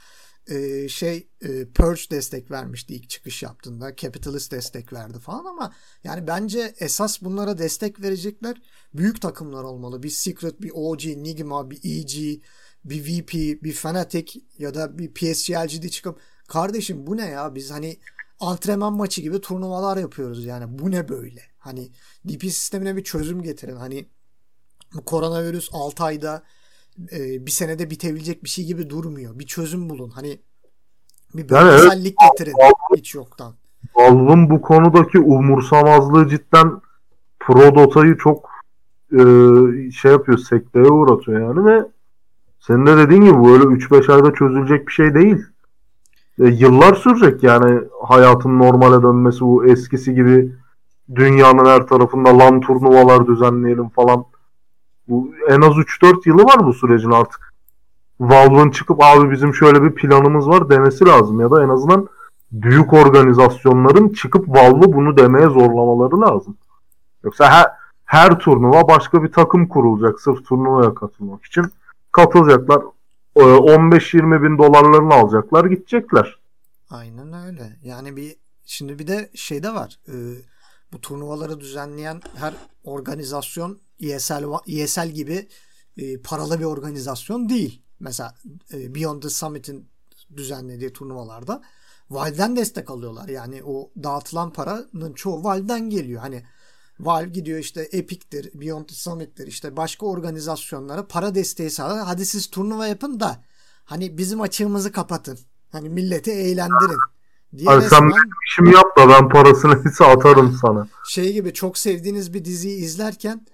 e, 0.47 0.87
şey 0.89 1.27
e, 1.41 1.65
Purge 1.69 2.01
destek 2.11 2.51
vermişti 2.51 2.95
ilk 2.95 3.09
çıkış 3.09 3.43
yaptığında. 3.43 3.95
Capitalist 3.95 4.51
destek 4.51 4.93
verdi 4.93 5.19
falan 5.19 5.45
ama 5.45 5.73
yani 6.03 6.27
bence 6.27 6.73
esas 6.79 7.21
bunlara 7.21 7.57
destek 7.57 8.01
verecekler 8.01 8.61
büyük 8.93 9.21
takımlar 9.21 9.63
olmalı. 9.63 10.03
Bir 10.03 10.09
Secret, 10.09 10.61
bir 10.61 10.71
OG, 10.73 11.05
Nigma, 11.05 11.71
bir 11.71 11.79
EG, 11.83 12.41
bir 12.85 13.03
VP, 13.03 13.33
bir 13.63 13.73
Fnatic 13.73 14.41
ya 14.57 14.73
da 14.73 14.97
bir 14.97 15.13
PSGLG'de 15.13 15.89
çıkıp 15.89 16.19
kardeşim 16.47 17.07
bu 17.07 17.17
ne 17.17 17.29
ya 17.29 17.55
biz 17.55 17.71
hani 17.71 17.99
antrenman 18.39 18.93
maçı 18.93 19.21
gibi 19.21 19.41
turnuvalar 19.41 19.97
yapıyoruz 19.97 20.45
yani 20.45 20.79
bu 20.79 20.91
ne 20.91 21.09
böyle? 21.09 21.41
Hani 21.57 21.91
DP 22.27 22.41
sistemine 22.41 22.95
bir 22.95 23.03
çözüm 23.03 23.41
getirin. 23.41 23.75
Hani 23.75 24.09
bu 24.95 25.05
koronavirüs 25.05 25.69
6 25.73 26.03
ayda 26.03 26.43
e, 27.11 27.45
bir 27.45 27.51
senede 27.51 27.89
bitebilecek 27.89 28.43
bir 28.43 28.49
şey 28.49 28.65
gibi 28.65 28.89
durmuyor. 28.89 29.39
Bir 29.39 29.45
çözüm 29.45 29.89
bulun. 29.89 30.09
Hani 30.09 30.39
bir 31.35 31.49
bölgesellik 31.49 32.15
yani 32.21 32.29
evet, 32.29 32.37
getirin 32.37 32.53
Valve, 32.59 32.97
hiç 32.97 33.15
yoktan. 33.15 33.53
Valve'ın 33.95 34.49
bu 34.49 34.61
konudaki 34.61 35.19
umursamazlığı 35.19 36.29
cidden 36.29 36.81
Pro 37.39 37.75
Dota'yı 37.75 38.17
çok 38.17 38.49
e, 39.11 39.21
şey 39.91 40.11
yapıyor, 40.11 40.37
sekteye 40.37 40.85
uğratıyor 40.85 41.41
yani 41.41 41.65
ve 41.65 41.85
senin 42.59 42.85
de 42.85 42.97
dediğin 42.97 43.21
gibi 43.21 43.43
böyle 43.45 43.63
3-5 43.63 44.13
ayda 44.13 44.33
çözülecek 44.33 44.87
bir 44.87 44.93
şey 44.93 45.13
değil. 45.15 45.37
E, 46.39 46.47
yıllar 46.47 46.95
sürecek 46.95 47.43
yani 47.43 47.81
hayatın 48.03 48.59
normale 48.59 49.03
dönmesi 49.03 49.41
bu 49.41 49.65
eskisi 49.65 50.13
gibi 50.13 50.51
dünyanın 51.15 51.65
her 51.65 51.87
tarafında 51.87 52.39
lan 52.39 52.61
turnuvalar 52.61 53.27
düzenleyelim 53.27 53.89
falan. 53.89 54.25
Bu 55.07 55.33
en 55.49 55.61
az 55.61 55.73
3-4 55.73 56.29
yılı 56.29 56.43
var 56.43 56.65
bu 56.65 56.73
sürecin 56.73 57.11
artık. 57.11 57.53
Valve'ın 58.19 58.71
çıkıp 58.71 59.03
abi 59.03 59.31
bizim 59.31 59.53
şöyle 59.53 59.83
bir 59.83 59.95
planımız 59.95 60.47
var 60.47 60.69
demesi 60.69 61.05
lazım 61.05 61.39
ya 61.39 61.51
da 61.51 61.63
en 61.63 61.69
azından 61.69 62.07
büyük 62.51 62.93
organizasyonların 62.93 64.09
çıkıp 64.09 64.49
Valve'ı 64.49 64.93
bunu 64.93 65.17
demeye 65.17 65.47
zorlamaları 65.47 66.21
lazım. 66.21 66.57
Yoksa 67.23 67.51
her 67.51 67.67
her 68.05 68.39
turnuva 68.39 68.87
başka 68.87 69.23
bir 69.23 69.31
takım 69.31 69.67
kurulacak 69.67 70.21
sırf 70.21 70.45
turnuvaya 70.45 70.93
katılmak 70.93 71.45
için. 71.45 71.65
Katılacaklar. 72.11 72.81
15-20 73.35 74.37
e, 74.37 74.43
bin 74.43 74.57
dolarlarını 74.57 75.13
alacaklar 75.13 75.65
gidecekler. 75.65 76.39
Aynen 76.89 77.33
öyle. 77.45 77.79
Yani 77.83 78.15
bir 78.15 78.35
şimdi 78.65 78.99
bir 78.99 79.07
de 79.07 79.29
şey 79.35 79.63
de 79.63 79.73
var. 79.73 79.99
E, 80.07 80.15
bu 80.93 81.01
turnuvaları 81.01 81.59
düzenleyen 81.59 82.21
her 82.35 82.53
organizasyon 82.83 83.79
ESL, 84.01 84.43
ESL 84.67 85.07
gibi 85.07 85.47
e, 85.97 86.21
paralı 86.21 86.59
bir 86.59 86.65
organizasyon 86.65 87.49
değil. 87.49 87.81
Mesela 87.99 88.35
e, 88.73 88.95
Beyond 88.95 89.21
the 89.21 89.29
Summit'in 89.29 89.89
düzenlediği 90.37 90.93
turnuvalarda 90.93 91.61
Valve'den 92.09 92.55
destek 92.55 92.91
alıyorlar. 92.91 93.29
Yani 93.29 93.63
o 93.63 93.91
dağıtılan 94.03 94.53
paranın 94.53 95.13
çoğu 95.13 95.43
Valve'den 95.43 95.89
geliyor. 95.89 96.21
Hani 96.21 96.43
Valve 96.99 97.29
gidiyor 97.29 97.59
işte 97.59 97.81
Epic'tir, 97.91 98.61
Beyond 98.61 98.85
the 98.85 98.95
Summit'tir 98.95 99.47
işte 99.47 99.77
başka 99.77 100.05
organizasyonlara 100.05 101.07
para 101.07 101.35
desteği 101.35 101.69
sağlar. 101.69 102.05
Hadi 102.05 102.25
siz 102.25 102.49
turnuva 102.49 102.87
yapın 102.87 103.19
da 103.19 103.43
hani 103.85 104.17
bizim 104.17 104.41
açığımızı 104.41 104.91
kapatın. 104.91 105.39
Hani 105.71 105.89
milleti 105.89 106.31
eğlendirin. 106.31 106.99
Diye 107.57 107.69
Abi 107.69 107.83
resmen, 107.83 107.99
sen 107.99 108.11
işimi 108.47 108.75
yap 108.75 108.97
da 108.97 109.09
ben 109.09 109.29
parasını 109.29 109.83
ise 109.89 110.05
atarım 110.05 110.59
sana. 110.61 110.87
Şey 111.09 111.33
gibi 111.33 111.53
çok 111.53 111.77
sevdiğiniz 111.77 112.33
bir 112.33 112.45
diziyi 112.45 112.77
izlerken 112.77 113.45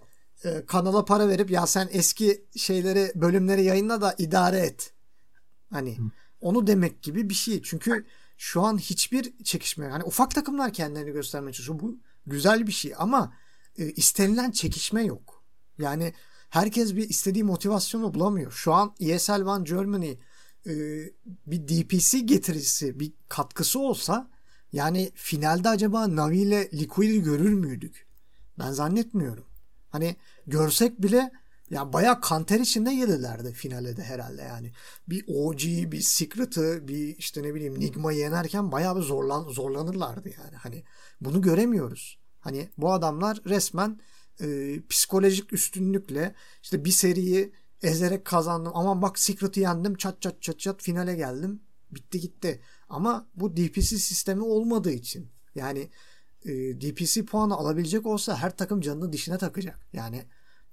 e, 0.44 0.66
kanala 0.66 1.06
para 1.06 1.30
verip 1.30 1.52
ya 1.52 1.68
sen 1.68 1.90
eski 1.92 2.46
şeyleri 2.56 3.12
bölümleri 3.16 3.64
yayınla 3.64 4.02
da 4.02 4.16
idare 4.18 4.60
et. 4.60 4.94
Hani 5.70 5.98
Hı. 5.98 6.04
onu 6.42 6.68
demek 6.68 7.02
gibi 7.02 7.30
bir 7.30 7.34
şey. 7.34 7.62
Çünkü 7.62 8.06
şu 8.38 8.62
an 8.62 8.78
hiçbir 8.78 9.44
çekişme 9.44 9.88
hani 9.88 10.04
ufak 10.04 10.36
takımlar 10.36 10.74
kendilerini 10.74 11.12
göstermeye 11.12 11.54
çalışıyor. 11.54 11.80
Bu 11.80 11.98
güzel 12.26 12.68
bir 12.68 12.72
şey 12.72 12.94
ama 12.98 13.34
e, 13.78 13.92
istenilen 13.92 14.52
çekişme 14.52 15.04
yok. 15.04 15.44
Yani 15.78 16.14
herkes 16.50 16.96
bir 16.96 17.10
istediği 17.10 17.44
motivasyonu 17.44 18.14
bulamıyor. 18.14 18.52
Şu 18.52 18.74
an 18.74 18.96
ESL 19.00 19.42
One 19.42 19.64
Germany 19.64 20.18
e, 20.66 20.74
bir 21.48 21.68
DPC 21.68 22.20
getirisi, 22.20 23.00
bir 23.00 23.14
katkısı 23.30 23.80
olsa 23.80 24.30
yani 24.72 25.12
finalde 25.16 25.70
acaba 25.70 26.16
Navi 26.16 26.38
ile 26.38 26.72
Liquid'i 26.74 27.24
görür 27.24 27.54
müydük? 27.54 28.08
Ben 28.60 28.72
zannetmiyorum. 28.72 29.47
Hani 29.98 30.16
görsek 30.48 31.02
bile 31.02 31.32
ya 31.70 31.94
bayağı 31.94 32.22
kanter 32.22 32.60
içinde 32.60 32.92
yedilerdi 32.92 33.54
finale 33.54 33.98
de 33.98 34.04
herhalde 34.04 34.42
yani. 34.42 34.72
Bir 35.10 35.26
OG, 35.28 35.92
bir 35.92 36.02
Secret'ı, 36.02 36.88
bir 36.88 37.18
işte 37.18 37.44
ne 37.44 37.54
bileyim 37.56 37.80
Nigma'yı 37.80 38.18
yenerken 38.18 38.72
bayağı 38.72 38.98
bir 38.98 39.02
zorlan, 39.02 39.50
zorlanırlardı 39.50 40.30
yani. 40.30 40.56
Hani 40.56 40.84
bunu 41.22 41.42
göremiyoruz. 41.42 42.20
Hani 42.40 42.70
bu 42.78 42.94
adamlar 42.94 43.42
resmen 43.46 44.00
e, 44.42 44.80
psikolojik 44.90 45.54
üstünlükle 45.54 46.36
işte 46.64 46.86
bir 46.86 46.92
seriyi 46.92 47.54
ezerek 47.82 48.26
kazandım. 48.26 48.72
Aman 48.76 49.02
bak 49.02 49.20
Secret'ı 49.20 49.60
yendim 49.60 49.96
çat 49.96 50.22
çat 50.22 50.42
çat 50.42 50.60
çat 50.60 50.82
finale 50.82 51.16
geldim. 51.16 51.62
Bitti 51.92 52.20
gitti. 52.20 52.62
Ama 52.90 53.28
bu 53.36 53.58
DPC 53.58 53.98
sistemi 53.98 54.44
olmadığı 54.44 54.92
için 54.92 55.32
yani 55.56 55.90
e, 56.48 56.82
DPC 56.82 57.26
puanı 57.26 57.54
alabilecek 57.54 58.06
olsa 58.06 58.36
her 58.36 58.58
takım 58.58 58.82
canını 58.82 59.14
dişine 59.14 59.38
takacak. 59.38 59.80
Yani 59.94 60.24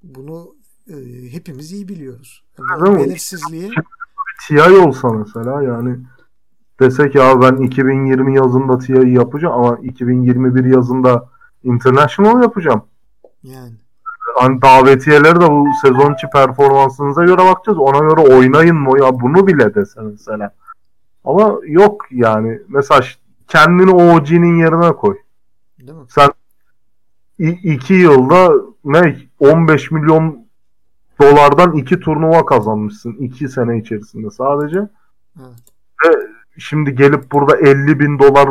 bunu 0.02 0.54
e, 0.88 0.94
hepimiz 1.32 1.72
iyi 1.72 1.88
biliyoruz. 1.88 2.44
Yani 2.58 2.98
belirsizliği 2.98 3.70
TI 4.48 4.62
olsa 4.62 5.08
mesela 5.08 5.62
yani 5.62 5.96
desek 6.80 7.14
ya 7.14 7.40
ben 7.40 7.56
2020 7.56 8.36
yazında 8.36 8.78
TI 8.78 8.92
yapacağım 8.92 9.54
ama 9.54 9.78
2021 9.82 10.64
yazında 10.64 11.28
International 11.62 12.42
yapacağım. 12.42 12.82
Yani. 13.42 13.72
Hani 14.36 14.62
davetiyeleri 14.62 15.40
de 15.40 15.50
bu 15.50 15.66
sezon 15.82 16.14
içi 16.14 16.26
performansınıza 16.32 17.24
göre 17.24 17.38
bakacağız. 17.38 17.78
Ona 17.78 17.98
göre 17.98 18.34
oynayın 18.34 18.76
mı 18.76 18.98
ya 18.98 19.20
bunu 19.20 19.46
bile 19.46 19.74
dese 19.74 20.00
mesela. 20.00 20.54
Ama 21.24 21.54
yok 21.66 22.06
yani. 22.10 22.60
Mesela 22.68 23.00
kendini 23.48 23.90
OG'nin 23.90 24.58
yerine 24.58 24.92
koy. 24.92 25.16
Değil 25.86 25.98
mi? 25.98 26.04
Sen 26.08 26.30
iki 27.62 27.94
yılda 27.94 28.52
ne 28.84 29.16
15 29.38 29.90
milyon 29.90 30.46
dolardan 31.20 31.76
iki 31.76 32.00
turnuva 32.00 32.46
kazanmışsın. 32.46 33.12
iki 33.12 33.48
sene 33.48 33.78
içerisinde 33.78 34.30
sadece. 34.30 34.78
Evet. 35.38 35.58
Ve 36.04 36.10
şimdi 36.58 36.94
gelip 36.94 37.32
burada 37.32 37.56
50 37.56 38.00
bin 38.00 38.18
dolar 38.18 38.48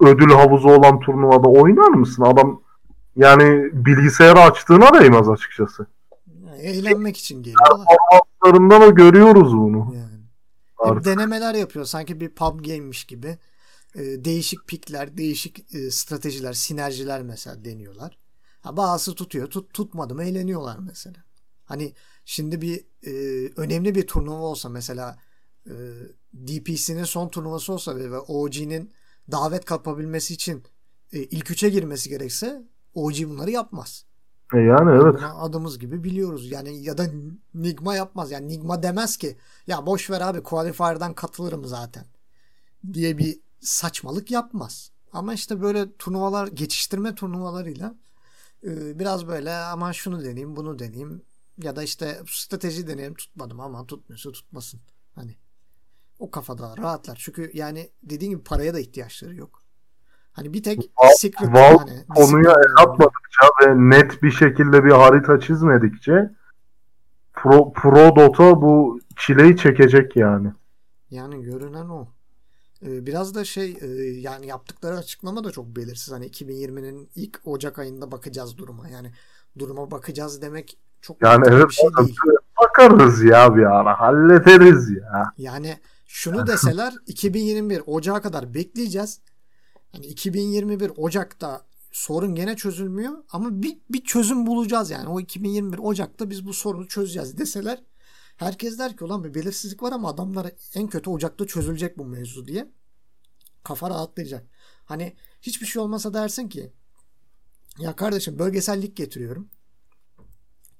ödül 0.00 0.30
havuzu 0.30 0.68
olan 0.68 1.00
turnuvada 1.00 1.48
oynar 1.48 1.88
mısın? 1.88 2.22
Adam 2.22 2.60
yani 3.16 3.70
bilgisayarı 3.72 4.40
açtığına 4.40 5.00
değmez 5.00 5.28
açıkçası. 5.28 5.86
eğlenmek 6.62 7.16
için 7.16 7.42
geliyor. 7.42 7.58
Performanslarından 8.42 8.80
da 8.82 8.88
görüyoruz 8.88 9.56
bunu. 9.56 9.94
Yani. 9.94 11.04
Denemeler 11.04 11.54
yapıyor. 11.54 11.84
Sanki 11.84 12.20
bir 12.20 12.28
pub 12.28 12.64
game'miş 12.64 13.04
gibi. 13.04 13.38
Ee, 13.94 14.24
değişik 14.24 14.66
pikler, 14.66 15.16
değişik 15.16 15.74
e, 15.74 15.90
stratejiler, 15.90 16.52
sinerjiler 16.52 17.22
mesela 17.22 17.64
deniyorlar. 17.64 18.18
Ha, 18.60 18.76
bazısı 18.76 19.14
tutuyor. 19.14 19.50
Tut, 19.50 19.74
tutmadı 19.74 20.14
mı 20.14 20.24
eğleniyorlar 20.24 20.78
mesela. 20.78 21.24
Hani 21.64 21.92
şimdi 22.24 22.60
bir 22.60 22.84
e, 23.06 23.12
önemli 23.56 23.94
bir 23.94 24.06
turnuva 24.06 24.42
olsa 24.42 24.68
mesela 24.68 25.18
e, 25.66 25.72
DPC'nin 26.34 27.04
son 27.04 27.28
turnuvası 27.28 27.72
olsa 27.72 27.96
ve 27.96 28.18
OG'nin 28.18 28.92
davet 29.30 29.64
kapabilmesi 29.64 30.34
için 30.34 30.62
e, 31.12 31.18
ilk 31.18 31.50
üçe 31.50 31.68
girmesi 31.68 32.08
gerekse 32.08 32.62
OG 32.94 33.14
bunları 33.24 33.50
yapmaz. 33.50 34.04
E 34.54 34.58
yani 34.58 34.90
evet. 34.90 35.14
Buna 35.14 35.34
adımız 35.34 35.78
gibi 35.78 36.04
biliyoruz. 36.04 36.50
Yani 36.50 36.82
ya 36.82 36.98
da 36.98 37.06
Nigma 37.54 37.94
yapmaz. 37.94 38.30
Yani 38.30 38.48
Nigma 38.48 38.82
demez 38.82 39.16
ki 39.16 39.36
ya 39.66 39.86
boş 39.86 40.10
ver 40.10 40.20
abi 40.20 40.42
qualifier'dan 40.42 41.14
katılırım 41.14 41.64
zaten 41.64 42.04
diye 42.92 43.18
bir 43.18 43.40
saçmalık 43.60 44.30
yapmaz. 44.30 44.90
Ama 45.12 45.34
işte 45.34 45.62
böyle 45.62 45.96
turnuvalar 45.96 46.46
geçiştirme 46.46 47.14
turnuvalarıyla 47.14 47.94
e, 48.64 48.98
biraz 48.98 49.28
böyle 49.28 49.54
ama 49.54 49.92
şunu 49.92 50.20
deneyeyim 50.20 50.56
bunu 50.56 50.78
deneyeyim 50.78 51.22
ya 51.58 51.76
da 51.76 51.82
işte 51.82 52.20
strateji 52.26 52.86
deneyim 52.86 53.14
tutmadım 53.14 53.60
ama 53.60 53.86
tutmuyorsa 53.86 54.32
tutmasın. 54.32 54.80
Hani 55.14 55.36
o 56.18 56.30
kafada 56.30 56.76
rahatlar. 56.78 57.16
Çünkü 57.20 57.50
yani 57.54 57.90
dediğim 58.02 58.32
gibi 58.32 58.44
paraya 58.44 58.74
da 58.74 58.80
ihtiyaçları 58.80 59.34
yok. 59.34 59.62
Hani 60.32 60.52
bir 60.52 60.62
tek 60.62 60.78
Val, 60.78 61.08
Secret 61.16 61.54
Val 61.54 61.78
hani, 61.78 62.06
konuya 62.06 62.50
el 62.50 62.82
atmadıkça 62.82 63.46
ve 63.62 63.74
net 63.76 64.22
bir 64.22 64.30
şekilde 64.30 64.84
bir 64.84 64.90
harita 64.90 65.40
çizmedikçe 65.40 66.30
Pro, 67.32 67.72
Pro 67.72 68.16
Dota 68.16 68.62
bu 68.62 69.00
çileyi 69.16 69.56
çekecek 69.56 70.16
yani. 70.16 70.52
Yani 71.10 71.42
görünen 71.42 71.88
o. 71.88 72.08
Ee, 72.82 73.06
biraz 73.06 73.34
da 73.34 73.44
şey 73.44 73.78
e, 73.80 73.86
yani 74.20 74.46
yaptıkları 74.46 74.96
açıklama 74.96 75.44
da 75.44 75.50
çok 75.50 75.66
belirsiz. 75.66 76.12
Hani 76.12 76.26
2020'nin 76.26 77.10
ilk 77.14 77.40
Ocak 77.44 77.78
ayında 77.78 78.12
bakacağız 78.12 78.58
duruma. 78.58 78.88
Yani 78.88 79.12
duruma 79.58 79.90
bakacağız 79.90 80.42
demek 80.42 80.78
çok 81.00 81.22
yani 81.22 81.44
evet, 81.48 81.68
bir 81.68 81.74
şey 81.74 81.88
değil. 81.98 82.16
Bakarız 82.62 83.22
ya 83.22 83.56
bir 83.56 83.62
ara 83.62 84.00
hallederiz 84.00 84.90
ya. 84.90 85.32
Yani 85.38 85.78
şunu 86.06 86.46
deseler 86.46 86.94
2021 87.06 87.82
Ocak'a 87.86 88.20
kadar 88.20 88.54
bekleyeceğiz. 88.54 89.20
Hani 89.92 90.06
2021 90.06 90.92
Ocak'ta 90.96 91.60
sorun 91.92 92.34
gene 92.34 92.56
çözülmüyor 92.56 93.12
ama 93.32 93.62
bir, 93.62 93.78
bir 93.90 94.04
çözüm 94.04 94.46
bulacağız 94.46 94.90
yani. 94.90 95.08
O 95.08 95.20
2021 95.20 95.78
Ocak'ta 95.78 96.30
biz 96.30 96.46
bu 96.46 96.52
sorunu 96.52 96.88
çözeceğiz 96.88 97.38
deseler 97.38 97.82
herkes 98.40 98.78
der 98.78 98.96
ki 98.96 99.04
ulan 99.04 99.24
bir 99.24 99.34
belirsizlik 99.34 99.82
var 99.82 99.92
ama 99.92 100.08
adamlar 100.08 100.52
en 100.74 100.88
kötü 100.88 101.10
Ocak'ta 101.10 101.46
çözülecek 101.46 101.98
bu 101.98 102.04
mevzu 102.04 102.46
diye 102.46 102.70
kafa 103.64 103.90
rahatlayacak. 103.90 104.46
Hani 104.84 105.16
hiçbir 105.42 105.66
şey 105.66 105.82
olmasa 105.82 106.14
dersin 106.14 106.48
ki 106.48 106.72
ya 107.78 107.96
kardeşim 107.96 108.38
bölgesellik 108.38 108.96
getiriyorum. 108.96 109.50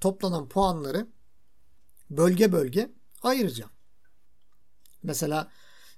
Toplanan 0.00 0.48
puanları 0.48 1.06
bölge 2.10 2.52
bölge 2.52 2.94
ayıracağım. 3.22 3.70
Mesela 5.02 5.50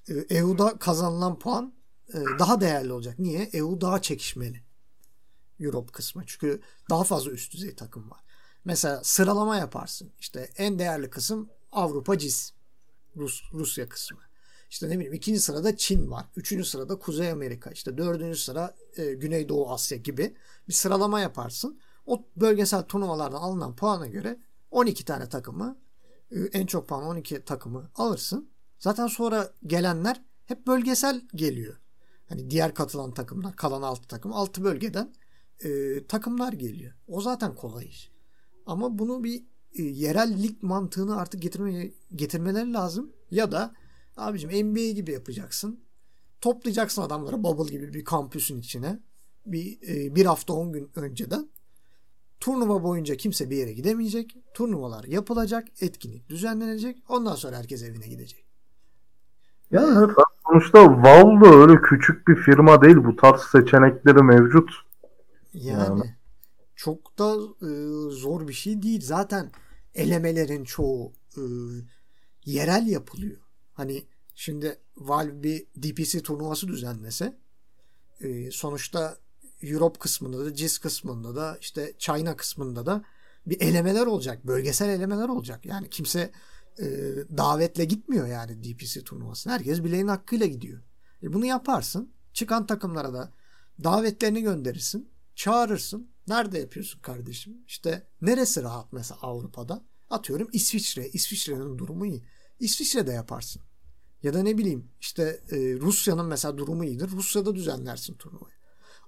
EU'da 0.08 0.78
kazanılan 0.78 1.38
puan 1.38 1.74
e, 2.08 2.18
daha 2.38 2.60
değerli 2.60 2.92
olacak. 2.92 3.18
Niye? 3.18 3.42
EU 3.52 3.80
daha 3.80 4.02
çekişmeli. 4.02 4.64
Europe 5.60 5.92
kısmı. 5.92 6.22
Çünkü 6.26 6.60
daha 6.90 7.04
fazla 7.04 7.30
üst 7.30 7.52
düzey 7.52 7.74
takım 7.74 8.10
var. 8.10 8.20
Mesela 8.64 9.04
sıralama 9.04 9.56
yaparsın. 9.56 10.12
İşte 10.20 10.50
en 10.56 10.78
değerli 10.78 11.10
kısım 11.10 11.50
Avrupa 11.72 12.18
CIS. 12.18 12.52
Rus, 13.16 13.42
Rusya 13.52 13.88
kısmı. 13.88 14.18
İşte 14.70 14.88
ne 14.88 14.94
bileyim 14.94 15.12
ikinci 15.12 15.40
sırada 15.40 15.76
Çin 15.76 16.10
var. 16.10 16.26
Üçüncü 16.36 16.64
sırada 16.64 16.98
Kuzey 16.98 17.30
Amerika. 17.30 17.70
İşte 17.70 17.98
dördüncü 17.98 18.38
sıra 18.38 18.74
e, 18.96 19.14
Güneydoğu 19.14 19.70
Asya 19.70 19.98
gibi 19.98 20.34
bir 20.68 20.72
sıralama 20.72 21.20
yaparsın. 21.20 21.80
O 22.06 22.24
bölgesel 22.36 22.82
turnuvalardan 22.82 23.40
alınan 23.40 23.76
puana 23.76 24.06
göre 24.06 24.38
12 24.70 25.04
tane 25.04 25.28
takımı 25.28 25.78
e, 26.30 26.40
en 26.40 26.66
çok 26.66 26.88
puan 26.88 27.04
12 27.04 27.44
takımı 27.44 27.90
alırsın. 27.94 28.50
Zaten 28.78 29.06
sonra 29.06 29.52
gelenler 29.66 30.22
hep 30.44 30.66
bölgesel 30.66 31.22
geliyor. 31.34 31.76
Hani 32.28 32.50
diğer 32.50 32.74
katılan 32.74 33.14
takımlar, 33.14 33.56
kalan 33.56 33.82
6 33.82 34.08
takım 34.08 34.32
6 34.32 34.64
bölgeden 34.64 35.14
e, 35.64 36.06
takımlar 36.06 36.52
geliyor. 36.52 36.92
O 37.08 37.20
zaten 37.20 37.54
kolay 37.54 37.86
iş. 37.86 38.10
Ama 38.66 38.98
bunu 38.98 39.24
bir 39.24 39.42
e, 39.78 39.82
yerel 39.82 40.42
lig 40.42 40.62
mantığını 40.62 41.16
artık 41.16 41.42
getirme, 41.42 41.90
getirmeleri 42.14 42.72
lazım. 42.72 43.12
Ya 43.30 43.52
da 43.52 43.74
abicim 44.16 44.50
NBA 44.50 44.90
gibi 44.90 45.12
yapacaksın. 45.12 45.80
Toplayacaksın 46.40 47.02
adamları 47.02 47.44
bubble 47.44 47.70
gibi 47.70 47.94
bir 47.94 48.04
kampüsün 48.04 48.58
içine. 48.58 49.00
Bir, 49.46 49.78
e, 49.88 50.14
bir 50.14 50.26
hafta 50.26 50.52
on 50.52 50.72
gün 50.72 50.90
önceden. 50.96 51.48
Turnuva 52.40 52.82
boyunca 52.82 53.16
kimse 53.16 53.50
bir 53.50 53.56
yere 53.56 53.72
gidemeyecek. 53.72 54.36
Turnuvalar 54.54 55.04
yapılacak. 55.04 55.68
Etkinlik 55.80 56.28
düzenlenecek. 56.28 57.02
Ondan 57.08 57.34
sonra 57.34 57.56
herkes 57.56 57.82
evine 57.82 58.08
gidecek. 58.08 58.44
Yani 59.70 60.12
sonuçta 60.46 61.02
Valve 61.02 61.56
öyle 61.56 61.82
küçük 61.82 62.28
bir 62.28 62.36
firma 62.36 62.82
değil. 62.82 62.96
Bu 62.96 63.16
tarz 63.16 63.40
seçenekleri 63.40 64.22
mevcut. 64.22 64.70
Yani, 65.54 66.00
yani. 66.00 66.16
Çok 66.82 67.18
da 67.18 67.34
e, 67.66 67.70
zor 68.10 68.48
bir 68.48 68.52
şey 68.52 68.82
değil. 68.82 69.00
Zaten 69.00 69.52
elemelerin 69.94 70.64
çoğu 70.64 71.12
e, 71.36 71.42
yerel 72.44 72.86
yapılıyor. 72.86 73.36
Hani 73.72 74.04
şimdi 74.34 74.78
Valve 74.96 75.42
bir 75.42 75.66
DPC 75.82 76.22
turnuvası 76.22 76.68
düzenlese 76.68 77.38
e, 78.20 78.50
sonuçta 78.50 79.16
Europe 79.62 79.98
kısmında 79.98 80.44
da 80.44 80.54
CIS 80.54 80.78
kısmında 80.78 81.36
da 81.36 81.58
işte 81.60 81.92
China 81.98 82.36
kısmında 82.36 82.86
da 82.86 83.04
bir 83.46 83.60
elemeler 83.60 84.06
olacak. 84.06 84.46
Bölgesel 84.46 84.88
elemeler 84.88 85.28
olacak. 85.28 85.66
Yani 85.66 85.90
kimse 85.90 86.32
e, 86.78 86.84
davetle 87.36 87.84
gitmiyor 87.84 88.26
yani 88.26 88.64
DPC 88.64 89.04
turnuvasına. 89.04 89.52
Herkes 89.52 89.84
bileğin 89.84 90.08
hakkıyla 90.08 90.46
gidiyor. 90.46 90.82
E 91.22 91.32
bunu 91.32 91.46
yaparsın. 91.46 92.12
Çıkan 92.32 92.66
takımlara 92.66 93.12
da 93.12 93.32
davetlerini 93.84 94.42
gönderirsin. 94.42 95.08
Çağırırsın. 95.34 96.11
Nerede 96.28 96.58
yapıyorsun 96.58 97.00
kardeşim? 97.00 97.56
İşte 97.66 98.06
neresi 98.20 98.62
rahat 98.62 98.92
mesela 98.92 99.18
Avrupa'da? 99.22 99.84
Atıyorum 100.10 100.48
İsviçre. 100.52 101.08
İsviçre'nin 101.08 101.78
durumu 101.78 102.06
iyi. 102.06 102.24
İsviçre'de 102.60 103.12
yaparsın. 103.12 103.62
Ya 104.22 104.34
da 104.34 104.42
ne 104.42 104.58
bileyim 104.58 104.88
işte 105.00 105.40
e, 105.50 105.56
Rusya'nın 105.56 106.26
mesela 106.26 106.58
durumu 106.58 106.84
iyidir. 106.84 107.10
Rusya'da 107.10 107.54
düzenlersin 107.54 108.14
turnuvayı. 108.14 108.54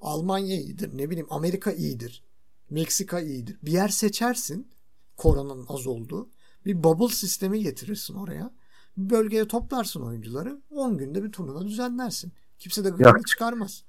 Almanya 0.00 0.56
iyidir. 0.56 0.98
Ne 0.98 1.10
bileyim 1.10 1.26
Amerika 1.30 1.72
iyidir. 1.72 2.24
Meksika 2.70 3.20
iyidir. 3.20 3.58
Bir 3.62 3.72
yer 3.72 3.88
seçersin. 3.88 4.68
Koronanın 5.16 5.66
az 5.68 5.86
olduğu. 5.86 6.30
Bir 6.66 6.84
bubble 6.84 7.14
sistemi 7.14 7.62
getirirsin 7.62 8.14
oraya. 8.14 8.54
Bir 8.96 9.10
bölgeye 9.10 9.48
toplarsın 9.48 10.00
oyuncuları. 10.00 10.62
10 10.70 10.98
günde 10.98 11.24
bir 11.24 11.32
turnuva 11.32 11.64
düzenlersin. 11.64 12.32
Kimse 12.58 12.84
de 12.84 12.90
gıkını 12.90 13.22
çıkarmaz. 13.22 13.84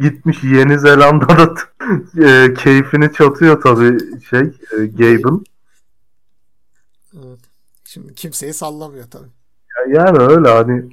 Gitmiş 0.00 0.44
Yeni 0.44 0.78
Zelanda'da 0.78 1.54
e, 2.24 2.54
keyfini 2.54 3.12
çatıyor 3.12 3.62
tabii 3.62 4.22
şey 4.22 4.40
e, 4.40 4.86
Gabe'ın. 4.86 5.44
Evet. 7.14 7.40
Şimdi 7.84 8.14
kimseyi 8.14 8.54
sallamıyor 8.54 9.10
tabii. 9.10 9.28
Yani 9.88 10.18
öyle 10.18 10.48
hani 10.48 10.90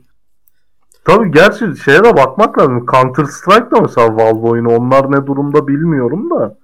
Tabii 1.07 1.31
gerçi 1.31 1.77
şeye 1.83 2.03
de 2.03 2.17
bakmak 2.17 2.59
lazım. 2.59 2.85
Counter 2.85 3.25
Strike 3.25 3.71
da 3.71 3.81
mesela 3.81 4.15
Valve 4.15 4.47
oyunu. 4.47 4.75
Onlar 4.75 5.11
ne 5.11 5.27
durumda 5.27 5.67
bilmiyorum 5.67 6.29
da. 6.29 6.57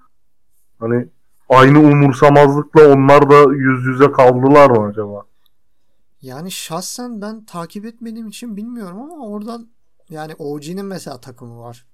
Hani 0.79 1.07
aynı 1.49 1.79
umursamazlıkla 1.79 2.93
onlar 2.93 3.29
da 3.29 3.53
yüz 3.53 3.85
yüze 3.85 4.11
kaldılar 4.11 4.69
mı 4.69 4.87
acaba? 4.87 5.23
Yani 6.21 6.51
şahsen 6.51 7.21
ben 7.21 7.45
takip 7.45 7.85
etmediğim 7.85 8.27
için 8.27 8.57
bilmiyorum 8.57 9.01
ama 9.01 9.27
oradan 9.27 9.67
yani 10.09 10.35
OG'nin 10.37 10.85
mesela 10.85 11.21
takımı 11.21 11.59
var. 11.59 11.85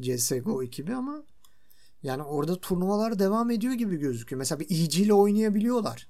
CSGO 0.00 0.62
ekibi 0.62 0.94
ama 0.94 1.22
yani 2.02 2.22
orada 2.22 2.60
turnuvalar 2.60 3.18
devam 3.18 3.50
ediyor 3.50 3.72
gibi 3.72 3.96
gözüküyor. 3.96 4.38
Mesela 4.38 4.60
bir 4.60 4.70
EG 4.70 4.98
ile 4.98 5.14
oynayabiliyorlar. 5.14 6.08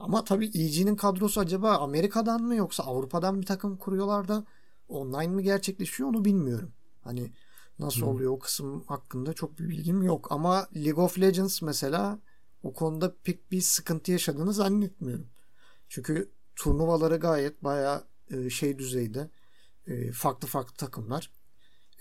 Ama 0.00 0.24
tabii 0.24 0.46
EG'nin 0.46 0.96
kadrosu 0.96 1.40
acaba 1.40 1.76
Amerika'dan 1.76 2.42
mı 2.42 2.54
yoksa 2.54 2.82
Avrupa'dan 2.82 3.40
bir 3.40 3.46
takım 3.46 3.76
kuruyorlar 3.76 4.28
da 4.28 4.44
online 4.88 5.26
mi 5.26 5.42
gerçekleşiyor 5.42 6.08
onu 6.08 6.24
bilmiyorum. 6.24 6.72
Hani 7.04 7.32
nasıl 7.78 8.00
hmm. 8.00 8.08
oluyor 8.08 8.32
o 8.32 8.38
kısım 8.38 8.84
hakkında 8.86 9.32
çok 9.32 9.58
bir 9.58 9.68
bilgim 9.68 10.02
yok. 10.02 10.32
Ama 10.32 10.68
League 10.76 11.04
of 11.04 11.20
Legends 11.20 11.62
mesela 11.62 12.18
o 12.62 12.72
konuda 12.72 13.14
pek 13.24 13.52
bir 13.52 13.60
sıkıntı 13.60 14.12
yaşadığını 14.12 14.52
zannetmiyorum. 14.52 15.26
Çünkü 15.88 16.30
turnuvaları 16.56 17.16
gayet 17.16 17.64
baya 17.64 18.04
e, 18.30 18.50
şey 18.50 18.78
düzeyde 18.78 19.30
e, 19.86 20.12
farklı 20.12 20.48
farklı 20.48 20.74
takımlar 20.74 21.30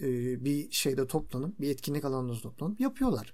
e, 0.01 0.05
bir 0.45 0.71
şeyde 0.71 1.08
toplanıp 1.08 1.60
bir 1.60 1.69
etkinlik 1.69 2.05
alanında 2.05 2.39
toplanıp 2.39 2.79
yapıyorlar. 2.79 3.34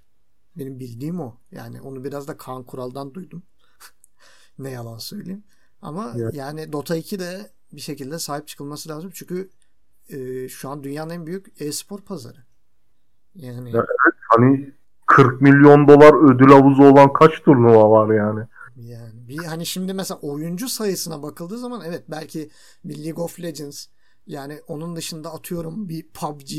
Benim 0.56 0.80
bildiğim 0.80 1.20
o. 1.20 1.36
Yani 1.50 1.80
onu 1.80 2.04
biraz 2.04 2.28
da 2.28 2.36
Kaan 2.36 2.62
Kural'dan 2.62 3.14
duydum. 3.14 3.42
ne 4.58 4.70
yalan 4.70 4.98
söyleyeyim. 4.98 5.44
Ama 5.82 6.14
evet. 6.16 6.34
yani 6.34 6.72
Dota 6.72 6.96
2 6.96 7.18
de 7.18 7.50
bir 7.72 7.80
şekilde 7.80 8.18
sahip 8.18 8.48
çıkılması 8.48 8.88
lazım. 8.88 9.10
Çünkü 9.14 9.50
e, 10.08 10.48
şu 10.48 10.68
an 10.68 10.84
dünyanın 10.84 11.10
en 11.10 11.26
büyük 11.26 11.62
e-spor 11.62 12.00
pazarı. 12.00 12.38
Yani 13.34 13.70
ya 13.70 13.78
evet, 13.78 14.14
hani 14.28 14.72
40 15.06 15.40
milyon 15.40 15.88
dolar 15.88 16.34
ödül 16.34 16.52
havuzu 16.52 16.82
olan 16.82 17.12
kaç 17.12 17.42
turnuva 17.42 17.90
var 17.90 18.14
yani? 18.14 18.46
Yani 18.76 19.28
bir 19.28 19.38
hani 19.38 19.66
şimdi 19.66 19.94
mesela 19.94 20.20
oyuncu 20.20 20.68
sayısına 20.68 21.22
bakıldığı 21.22 21.58
zaman 21.58 21.82
evet 21.86 22.04
belki 22.08 22.50
bir 22.84 23.04
League 23.04 23.24
of 23.24 23.40
Legends 23.40 23.86
yani 24.26 24.60
onun 24.68 24.96
dışında 24.96 25.32
atıyorum 25.34 25.88
bir 25.88 26.08
PUBG 26.08 26.50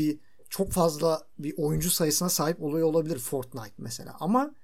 çok 0.48 0.72
fazla 0.72 1.22
bir 1.38 1.54
oyuncu 1.56 1.90
sayısına 1.90 2.28
sahip 2.28 2.62
oluyor 2.62 2.88
olabilir 2.88 3.18
Fortnite 3.18 3.74
mesela 3.78 4.16
ama 4.20 4.54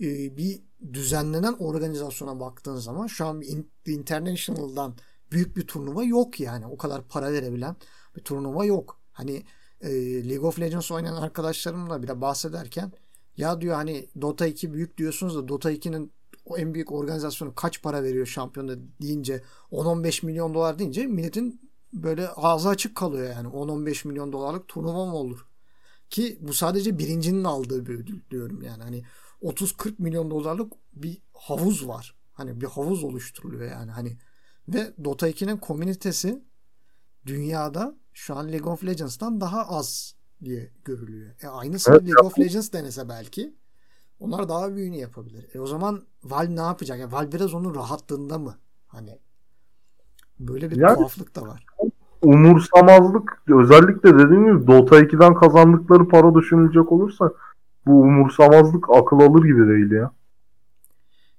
e, 0.00 0.36
bir 0.36 0.62
düzenlenen 0.92 1.52
organizasyona 1.52 2.40
baktığın 2.40 2.76
zaman 2.76 3.06
şu 3.06 3.26
an 3.26 3.40
bir 3.40 3.92
International'dan 3.92 4.94
büyük 5.32 5.56
bir 5.56 5.66
turnuva 5.66 6.04
yok 6.04 6.40
yani. 6.40 6.66
O 6.66 6.76
kadar 6.76 7.08
para 7.08 7.32
verebilen 7.32 7.76
bir 8.16 8.20
turnuva 8.20 8.64
yok. 8.64 9.00
Hani 9.12 9.44
e, 9.80 9.90
League 10.28 10.48
of 10.48 10.60
Legends 10.60 10.90
oynayan 10.90 11.16
arkadaşlarımla 11.16 12.02
bile 12.02 12.20
bahsederken 12.20 12.92
ya 13.36 13.60
diyor 13.60 13.74
hani 13.74 14.08
Dota 14.20 14.46
2 14.46 14.72
büyük 14.72 14.98
diyorsunuz 14.98 15.36
da 15.36 15.48
Dota 15.48 15.72
2'nin 15.72 16.12
o 16.44 16.58
en 16.58 16.74
büyük 16.74 16.92
organizasyonu 16.92 17.54
kaç 17.54 17.82
para 17.82 18.02
veriyor 18.02 18.26
şampiyonda 18.26 18.76
deyince 19.02 19.42
10-15 19.72 20.26
milyon 20.26 20.54
dolar 20.54 20.78
deyince 20.78 21.06
milletin 21.06 21.65
böyle 22.02 22.28
ağzı 22.28 22.68
açık 22.68 22.96
kalıyor 22.96 23.30
yani 23.30 23.48
10-15 23.48 24.08
milyon 24.08 24.32
dolarlık 24.32 24.68
turnuva 24.68 25.06
mı 25.06 25.14
olur? 25.14 25.46
Ki 26.10 26.38
bu 26.40 26.54
sadece 26.54 26.98
birincinin 26.98 27.44
aldığı 27.44 27.86
bir 27.86 27.94
ödül 27.94 28.20
diyorum 28.30 28.62
yani 28.62 28.82
hani 28.82 29.04
30-40 29.42 29.94
milyon 29.98 30.30
dolarlık 30.30 30.72
bir 30.92 31.22
havuz 31.34 31.88
var. 31.88 32.14
Hani 32.32 32.60
bir 32.60 32.66
havuz 32.66 33.04
oluşturuluyor 33.04 33.70
yani 33.70 33.90
hani 33.90 34.18
ve 34.68 34.94
Dota 35.04 35.30
2'nin 35.30 35.56
komünitesi 35.56 36.44
dünyada 37.26 37.96
şu 38.12 38.36
an 38.36 38.52
League 38.52 38.72
of 38.72 38.84
Legends'tan 38.84 39.40
daha 39.40 39.68
az 39.68 40.14
diye 40.44 40.72
görülüyor. 40.84 41.34
E 41.42 41.46
aynısı 41.46 41.90
evet, 41.90 42.02
League 42.02 42.26
of 42.26 42.38
Legends 42.38 42.72
denese 42.72 43.08
belki 43.08 43.54
onlar 44.18 44.48
daha 44.48 44.74
büyüğünü 44.74 44.96
yapabilir. 44.96 45.54
E 45.54 45.60
o 45.60 45.66
zaman 45.66 46.06
Valve 46.24 46.56
ne 46.56 46.60
yapacak? 46.60 46.98
Yani 46.98 47.12
Valve 47.12 47.32
biraz 47.32 47.54
onun 47.54 47.74
rahatlığında 47.74 48.38
mı? 48.38 48.58
Hani 48.86 49.18
böyle 50.40 50.70
bir 50.70 50.76
yani, 50.76 50.94
tuhaflık 50.94 51.36
da 51.36 51.42
var. 51.42 51.66
Umursamazlık 52.22 53.42
özellikle 53.48 54.14
dediğim 54.14 54.44
gibi 54.44 54.66
Dota 54.66 55.00
2'den 55.00 55.34
kazandıkları 55.34 56.08
para 56.08 56.34
düşünülecek 56.34 56.92
olursa 56.92 57.32
bu 57.86 58.00
umursamazlık 58.00 58.90
akıl 58.90 59.20
alır 59.20 59.44
gibi 59.44 59.68
değil 59.68 59.90
ya. 59.90 60.10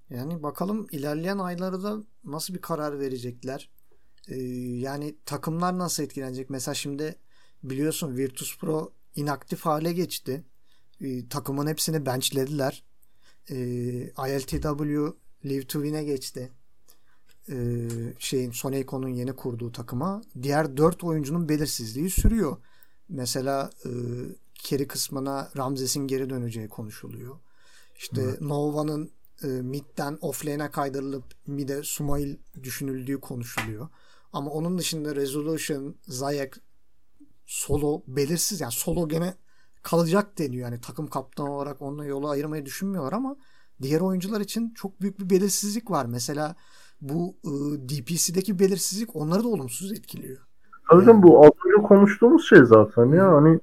Yani 0.10 0.44
bakalım 0.44 0.88
ilerleyen 0.92 1.38
aylarda 1.38 1.98
nasıl 2.24 2.54
bir 2.54 2.62
karar 2.62 3.00
verecekler. 3.00 3.70
Ee, 4.28 4.36
yani 4.80 5.16
takımlar 5.26 5.78
nasıl 5.78 6.04
etkilenecek? 6.04 6.50
Mesela 6.50 6.76
şimdi 6.76 7.16
biliyorsun 7.64 8.18
Virtus 8.18 8.58
Pro 8.58 8.92
inaktif 9.16 9.66
hale 9.66 9.94
geçti. 9.94 10.44
Ee, 11.02 11.28
takımın 11.30 11.68
hepsini 11.68 12.06
benchlediler. 12.06 12.84
Ee, 13.50 13.56
ILTW 14.28 15.14
Live 15.46 15.68
to 15.68 15.84
Win'e 15.84 16.04
geçti. 16.04 16.52
Ee, 17.50 17.88
şeyin 18.20 18.52
Soneco'nun 18.52 19.08
yeni 19.08 19.34
kurduğu 19.34 19.72
takıma. 19.72 20.22
Diğer 20.42 20.78
dört 20.78 21.04
oyuncunun 21.04 21.50
belirsizliği 21.50 22.10
sürüyor. 22.10 22.58
Mesela 23.10 23.70
e, 23.86 23.90
Keri 24.54 24.88
kısmına 24.88 25.50
Ramzes'in 25.58 26.08
geri 26.08 26.30
döneceği 26.30 26.68
konuşuluyor. 26.70 27.36
İşte 27.96 28.22
evet. 28.22 28.42
Nova'nın 28.42 29.12
e, 29.44 29.48
midden 29.48 30.18
offlane'e 30.22 30.72
kaydırılıp 30.72 31.24
mid'e 31.48 31.84
Sumail 31.84 32.36
düşünüldüğü 32.64 33.20
konuşuluyor. 33.20 33.88
Ama 34.34 34.52
onun 34.52 34.78
dışında 34.78 35.16
Resolution, 35.16 35.96
Zayak, 36.08 36.60
Solo 37.46 38.04
belirsiz 38.08 38.62
yani 38.62 38.72
Solo 38.72 39.10
gene 39.10 39.34
kalacak 39.84 40.38
deniyor. 40.38 40.72
Yani 40.72 40.82
takım 40.82 41.08
kaptanı 41.08 41.52
olarak 41.52 41.82
onunla 41.82 42.06
yolu 42.06 42.30
ayırmayı 42.30 42.66
düşünmüyorlar 42.66 43.14
ama 43.14 43.36
diğer 43.82 44.02
oyuncular 44.02 44.42
için 44.42 44.74
çok 44.74 45.02
büyük 45.02 45.20
bir 45.20 45.30
belirsizlik 45.30 45.92
var. 45.92 46.06
Mesela 46.06 46.56
bu 47.02 47.36
e, 47.44 47.50
DPC'deki 47.90 48.60
belirsizlik 48.60 49.16
onları 49.16 49.44
da 49.44 49.48
olumsuz 49.48 49.92
etkiliyor. 49.92 50.38
Tabii 50.90 51.06
yani. 51.06 51.24
bu 51.24 51.46
az 51.46 51.52
önce 51.66 51.88
konuştuğumuz 51.88 52.50
şey 52.50 52.64
zaten 52.64 53.06
ya 53.06 53.32
hani 53.32 53.60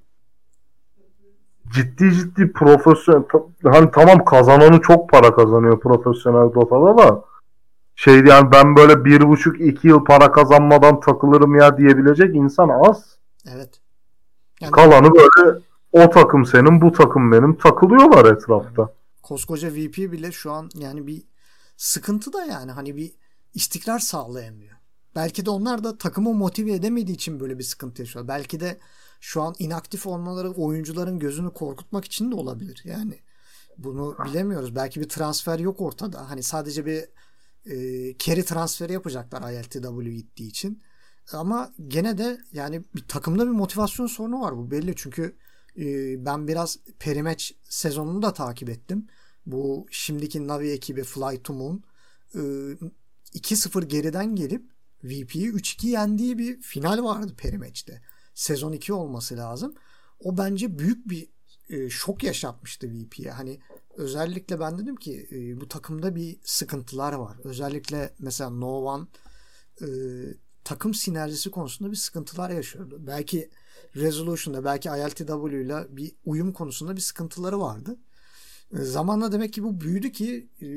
ciddi 1.74 2.12
ciddi 2.14 2.52
profesyonel 2.52 3.22
hani 3.64 3.90
tamam 3.90 4.24
kazananı 4.24 4.80
çok 4.80 5.10
para 5.10 5.34
kazanıyor 5.34 5.80
profesyonel 5.80 6.54
Dota'da 6.54 6.98
da 6.98 7.24
şey 7.96 8.14
yani 8.14 8.52
ben 8.52 8.76
böyle 8.76 9.04
bir 9.04 9.28
buçuk 9.28 9.60
iki 9.60 9.88
yıl 9.88 10.04
para 10.04 10.32
kazanmadan 10.32 11.00
takılırım 11.00 11.54
ya 11.54 11.78
diyebilecek 11.78 12.34
insan 12.34 12.68
az. 12.68 13.18
Evet. 13.54 13.80
Yani... 14.60 14.70
Kalanı 14.70 15.10
böyle 15.14 15.60
o 15.92 16.10
takım 16.10 16.44
senin 16.44 16.80
bu 16.80 16.92
takım 16.92 17.32
benim 17.32 17.54
takılıyorlar 17.56 18.32
etrafta. 18.32 18.92
Koskoca 19.22 19.68
VP 19.68 19.96
bile 19.96 20.32
şu 20.32 20.52
an 20.52 20.68
yani 20.74 21.06
bir 21.06 21.22
sıkıntı 21.76 22.32
da 22.32 22.44
yani 22.44 22.72
hani 22.72 22.96
bir 22.96 23.12
istikrar 23.54 23.98
sağlayamıyor. 23.98 24.76
Belki 25.14 25.46
de 25.46 25.50
onlar 25.50 25.84
da 25.84 25.98
takımı 25.98 26.34
motive 26.34 26.72
edemediği 26.72 27.16
için 27.16 27.40
böyle 27.40 27.58
bir 27.58 27.64
sıkıntı 27.64 28.02
yaşıyor. 28.02 28.28
Belki 28.28 28.60
de 28.60 28.78
şu 29.20 29.42
an 29.42 29.54
inaktif 29.58 30.06
olmaları 30.06 30.50
oyuncuların 30.50 31.18
gözünü 31.18 31.52
korkutmak 31.52 32.04
için 32.04 32.30
de 32.30 32.34
olabilir. 32.34 32.82
Yani 32.84 33.20
bunu 33.78 34.16
bilemiyoruz. 34.24 34.76
Belki 34.76 35.00
bir 35.00 35.08
transfer 35.08 35.58
yok 35.58 35.80
ortada. 35.80 36.30
Hani 36.30 36.42
sadece 36.42 36.86
bir 36.86 37.04
e, 37.66 37.76
carry 38.18 38.44
transferi 38.44 38.92
yapacaklar 38.92 39.52
ILTW 39.52 40.10
gittiği 40.10 40.48
için. 40.48 40.82
Ama 41.32 41.72
gene 41.88 42.18
de 42.18 42.38
yani 42.52 42.84
bir 42.94 43.08
takımda 43.08 43.46
bir 43.46 43.50
motivasyon 43.50 44.06
sorunu 44.06 44.40
var 44.40 44.56
bu 44.56 44.70
belli. 44.70 44.92
Çünkü 44.96 45.36
e, 45.78 45.84
ben 46.24 46.48
biraz 46.48 46.78
perimeç 46.98 47.54
sezonunu 47.62 48.22
da 48.22 48.32
takip 48.32 48.68
ettim. 48.68 49.06
Bu 49.46 49.86
şimdiki 49.90 50.48
Navi 50.48 50.70
ekibi 50.70 51.04
Fly 51.04 51.42
to 51.42 51.52
Moon 51.52 51.82
e, 52.34 52.40
2-0 53.34 53.84
geriden 53.84 54.36
gelip 54.36 54.70
VP'yi 55.04 55.50
3-2 55.50 55.86
yendiği 55.86 56.38
bir 56.38 56.60
final 56.60 57.04
vardı 57.04 57.34
perimeçte. 57.36 58.02
Sezon 58.34 58.72
2 58.72 58.92
olması 58.92 59.36
lazım. 59.36 59.74
O 60.20 60.38
bence 60.38 60.78
büyük 60.78 61.08
bir 61.08 61.28
e, 61.68 61.90
şok 61.90 62.22
yaşatmıştı 62.22 62.88
VP'ye. 62.88 63.30
Hani 63.30 63.60
özellikle 63.96 64.60
ben 64.60 64.78
dedim 64.78 64.96
ki 64.96 65.28
e, 65.32 65.60
bu 65.60 65.68
takımda 65.68 66.14
bir 66.14 66.38
sıkıntılar 66.44 67.12
var. 67.12 67.36
Özellikle 67.44 68.14
mesela 68.18 68.50
No 68.50 68.68
One 68.68 69.06
e, 69.80 69.86
takım 70.64 70.94
sinerjisi 70.94 71.50
konusunda 71.50 71.90
bir 71.90 71.96
sıkıntılar 71.96 72.50
yaşıyordu. 72.50 72.98
Belki 73.06 73.50
Resolution'da 73.96 74.64
belki 74.64 74.88
ILTW 74.88 75.62
ile 75.62 75.96
bir 75.96 76.12
uyum 76.24 76.52
konusunda 76.52 76.96
bir 76.96 77.00
sıkıntıları 77.00 77.60
vardı. 77.60 77.96
E, 78.72 78.78
zamanla 78.78 79.32
demek 79.32 79.52
ki 79.52 79.62
bu 79.62 79.80
büyüdü 79.80 80.12
ki 80.12 80.48
e, 80.62 80.68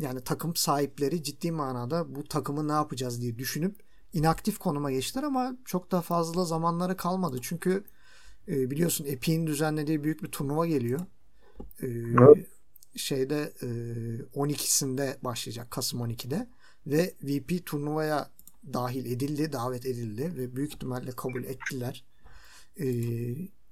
yani 0.00 0.20
takım 0.20 0.56
sahipleri 0.56 1.22
ciddi 1.22 1.52
manada 1.52 2.14
bu 2.14 2.24
takımı 2.24 2.68
ne 2.68 2.72
yapacağız 2.72 3.20
diye 3.20 3.38
düşünüp 3.38 3.76
inaktif 4.12 4.58
konuma 4.58 4.90
geçtiler 4.90 5.22
ama 5.22 5.56
çok 5.64 5.92
da 5.92 6.00
fazla 6.00 6.44
zamanları 6.44 6.96
kalmadı. 6.96 7.38
Çünkü 7.42 7.84
e, 8.48 8.70
biliyorsun 8.70 9.04
Epic'in 9.04 9.46
düzenlediği 9.46 10.04
büyük 10.04 10.22
bir 10.22 10.28
turnuva 10.28 10.66
geliyor. 10.66 11.00
E, 11.82 11.86
evet. 11.86 12.46
Şeyde 12.96 13.52
e, 13.62 13.66
12'sinde 14.34 15.24
başlayacak 15.24 15.70
Kasım 15.70 16.00
12'de 16.00 16.48
ve 16.86 17.14
VP 17.22 17.66
turnuvaya 17.66 18.30
dahil 18.72 19.06
edildi, 19.06 19.52
davet 19.52 19.86
edildi 19.86 20.32
ve 20.36 20.56
büyük 20.56 20.74
ihtimalle 20.74 21.10
kabul 21.10 21.44
ettiler. 21.44 22.04
E, 22.80 22.86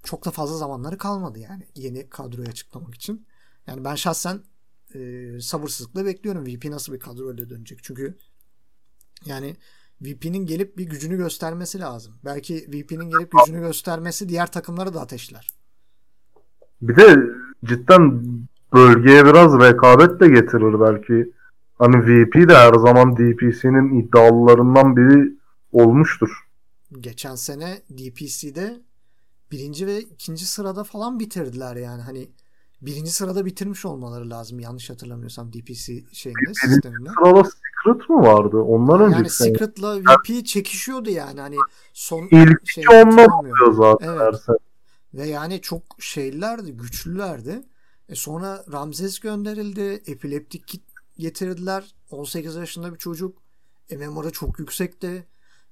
çok 0.02 0.24
da 0.24 0.30
fazla 0.30 0.56
zamanları 0.56 0.98
kalmadı 0.98 1.38
yani 1.38 1.66
yeni 1.74 2.08
kadroyu 2.08 2.48
açıklamak 2.48 2.94
için. 2.94 3.26
Yani 3.66 3.84
ben 3.84 3.94
şahsen 3.94 4.42
e, 4.94 5.40
sabırsızlıkla 5.40 6.04
bekliyorum 6.04 6.46
VP 6.46 6.64
nasıl 6.64 6.92
bir 6.92 7.00
kadroyla 7.00 7.50
dönecek. 7.50 7.82
Çünkü 7.82 8.18
yani 9.26 9.56
VP'nin 10.02 10.46
gelip 10.46 10.78
bir 10.78 10.84
gücünü 10.84 11.16
göstermesi 11.16 11.80
lazım. 11.80 12.14
Belki 12.24 12.54
VP'nin 12.54 13.10
gelip 13.10 13.32
gücünü 13.32 13.60
göstermesi 13.60 14.28
diğer 14.28 14.52
takımları 14.52 14.94
da 14.94 15.00
ateşler. 15.00 15.48
Bir 16.82 16.96
de 16.96 17.16
cidden 17.64 18.24
bölgeye 18.74 19.24
biraz 19.24 19.60
rekabet 19.60 20.20
de 20.20 20.28
getirir 20.28 20.80
belki. 20.80 21.32
Hani 21.78 21.96
VP 21.96 22.48
de 22.48 22.54
her 22.56 22.74
zaman 22.74 23.16
DPC'nin 23.16 24.00
iddialılarından 24.00 24.96
biri 24.96 25.32
olmuştur. 25.72 26.30
Geçen 27.00 27.34
sene 27.34 27.82
DPC'de 27.90 28.80
birinci 29.52 29.86
ve 29.86 30.00
ikinci 30.00 30.46
sırada 30.46 30.84
falan 30.84 31.18
bitirdiler 31.18 31.76
yani. 31.76 32.02
Hani 32.02 32.28
birinci 32.82 33.10
sırada 33.10 33.44
bitirmiş 33.44 33.84
olmaları 33.84 34.30
lazım 34.30 34.60
yanlış 34.60 34.90
hatırlamıyorsam 34.90 35.52
DPC 35.52 36.04
şeyinde 36.12 36.54
sisteminde. 36.54 37.10
Sırada 37.24 37.42
Secret 37.44 38.10
mı 38.10 38.22
vardı? 38.22 38.56
Ondan 38.56 39.00
önce 39.00 39.16
yani 39.16 39.30
Secret'la 39.30 40.00
VP 40.00 40.46
çekişiyordu 40.46 41.10
yani 41.10 41.40
hani 41.40 41.56
son 41.92 42.28
ilk 42.30 42.68
şey 42.68 42.84
ondan 42.88 43.30
oluyor 43.30 43.72
zaten 43.72 44.08
evet. 44.08 44.60
Ve 45.14 45.26
yani 45.26 45.60
çok 45.60 45.82
şeylerdi, 45.98 46.72
güçlülerdi. 46.72 47.62
E 48.08 48.14
sonra 48.14 48.64
Ramses 48.72 49.18
gönderildi. 49.18 50.02
Epileptik 50.06 50.68
kit 50.68 50.82
getirdiler. 51.18 51.94
18 52.10 52.56
yaşında 52.56 52.92
bir 52.92 52.98
çocuk. 52.98 53.38
MMR'ı 53.90 54.32
çok 54.32 54.58
yüksekti. 54.58 55.26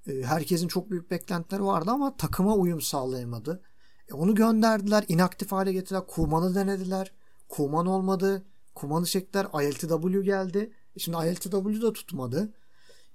E, 0.07 0.22
herkesin 0.22 0.68
çok 0.68 0.90
büyük 0.90 1.11
beklentileri 1.11 1.64
vardı 1.64 1.90
ama 1.90 2.16
takıma 2.16 2.54
uyum 2.54 2.80
sağlayamadı. 2.80 3.62
E 4.11 4.14
onu 4.14 4.34
gönderdiler. 4.34 5.04
inaktif 5.09 5.52
hale 5.52 5.72
getirdiler. 5.72 6.07
Kuman'ı 6.07 6.54
denediler. 6.54 7.12
Kuman 7.48 7.86
olmadı. 7.86 8.42
Kuman'ı 8.74 9.07
çektiler. 9.07 9.46
ILTW 9.62 10.22
geldi. 10.22 10.72
E 10.96 10.98
şimdi 10.98 11.16
ILTW 11.16 11.82
da 11.82 11.92
tutmadı. 11.92 12.52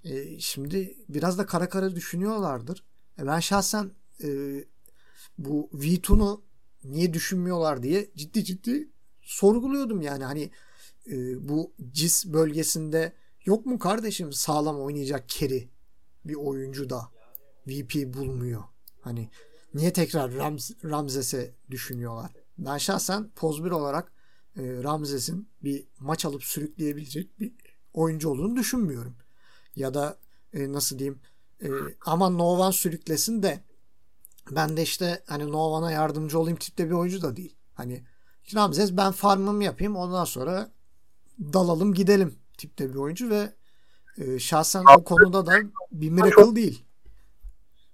E 0.04 0.40
şimdi 0.40 0.98
biraz 1.10 1.38
da 1.38 1.46
kara 1.46 1.70
kara 1.70 1.96
düşünüyorlardır. 1.96 2.84
E 3.20 3.26
ben 3.26 3.40
şahsen 3.40 3.92
e, 4.24 4.30
bu 5.38 5.70
V2'nu 5.74 6.42
niye 6.84 7.14
düşünmüyorlar 7.14 7.84
diye 7.84 8.10
ciddi 8.16 8.44
ciddi 8.44 8.90
sorguluyordum 9.22 10.02
yani 10.02 10.24
hani 10.24 10.52
e, 11.08 11.48
bu 11.50 11.74
CIS 11.92 12.26
bölgesinde 12.26 13.14
yok 13.46 13.66
mu 13.66 13.80
kardeşim 13.80 14.34
sağlam 14.34 14.82
oynayacak 14.82 15.30
keri 15.30 15.70
bir 16.26 16.36
oyuncu 16.36 16.90
da 16.90 17.10
VP 17.68 18.14
bulmuyor. 18.14 18.64
Hani 19.02 19.30
niye 19.74 19.94
tekrar 19.94 20.34
Rams, 20.34 20.72
Ramzes'e 20.84 21.56
düşünüyorlar? 21.72 22.32
Ben 22.58 22.78
şahsen 22.78 23.30
poz 23.36 23.64
bir 23.64 23.72
olarak 23.72 24.12
e, 24.58 24.84
Ramzes'in 24.84 25.50
bir 25.64 25.88
maç 26.00 26.26
alıp 26.26 26.44
sürükleyebilecek 26.44 27.40
bir 27.40 27.54
oyuncu 27.94 28.30
olduğunu 28.30 28.56
düşünmüyorum. 28.56 29.16
Ya 29.76 29.94
da 29.94 30.18
e, 30.54 30.74
nasıl 30.74 31.00
diyeyim 31.00 31.20
e, 31.64 31.68
aman 32.06 32.38
Novan 32.38 32.72
sürüklesin 32.72 33.44
de 33.44 33.64
ben 34.52 34.78
de 34.78 34.84
işte 34.84 35.24
hani 35.28 35.52
Novan'a 35.52 35.92
yardımcı 35.92 36.40
olayım 36.40 36.58
tipte 36.58 36.86
bir 36.86 36.92
oyuncu 36.94 37.22
da 37.22 37.36
değil. 37.36 37.56
Hani 37.74 38.04
Ramzes 38.56 38.98
ben 38.98 39.12
farmımı 39.12 39.64
yapayım 39.64 39.96
ondan 39.96 40.26
sonra 40.26 40.72
dalalım 41.40 41.94
gidelim 41.94 42.36
tipte 42.58 42.90
bir 42.90 42.96
oyuncu 42.96 43.30
ve 43.30 43.54
e, 44.18 44.40
şahsen 44.40 44.84
o 44.98 45.04
konuda 45.04 45.46
da 45.46 45.56
bir 45.92 46.10
miracle 46.10 46.56
değil. 46.56 46.86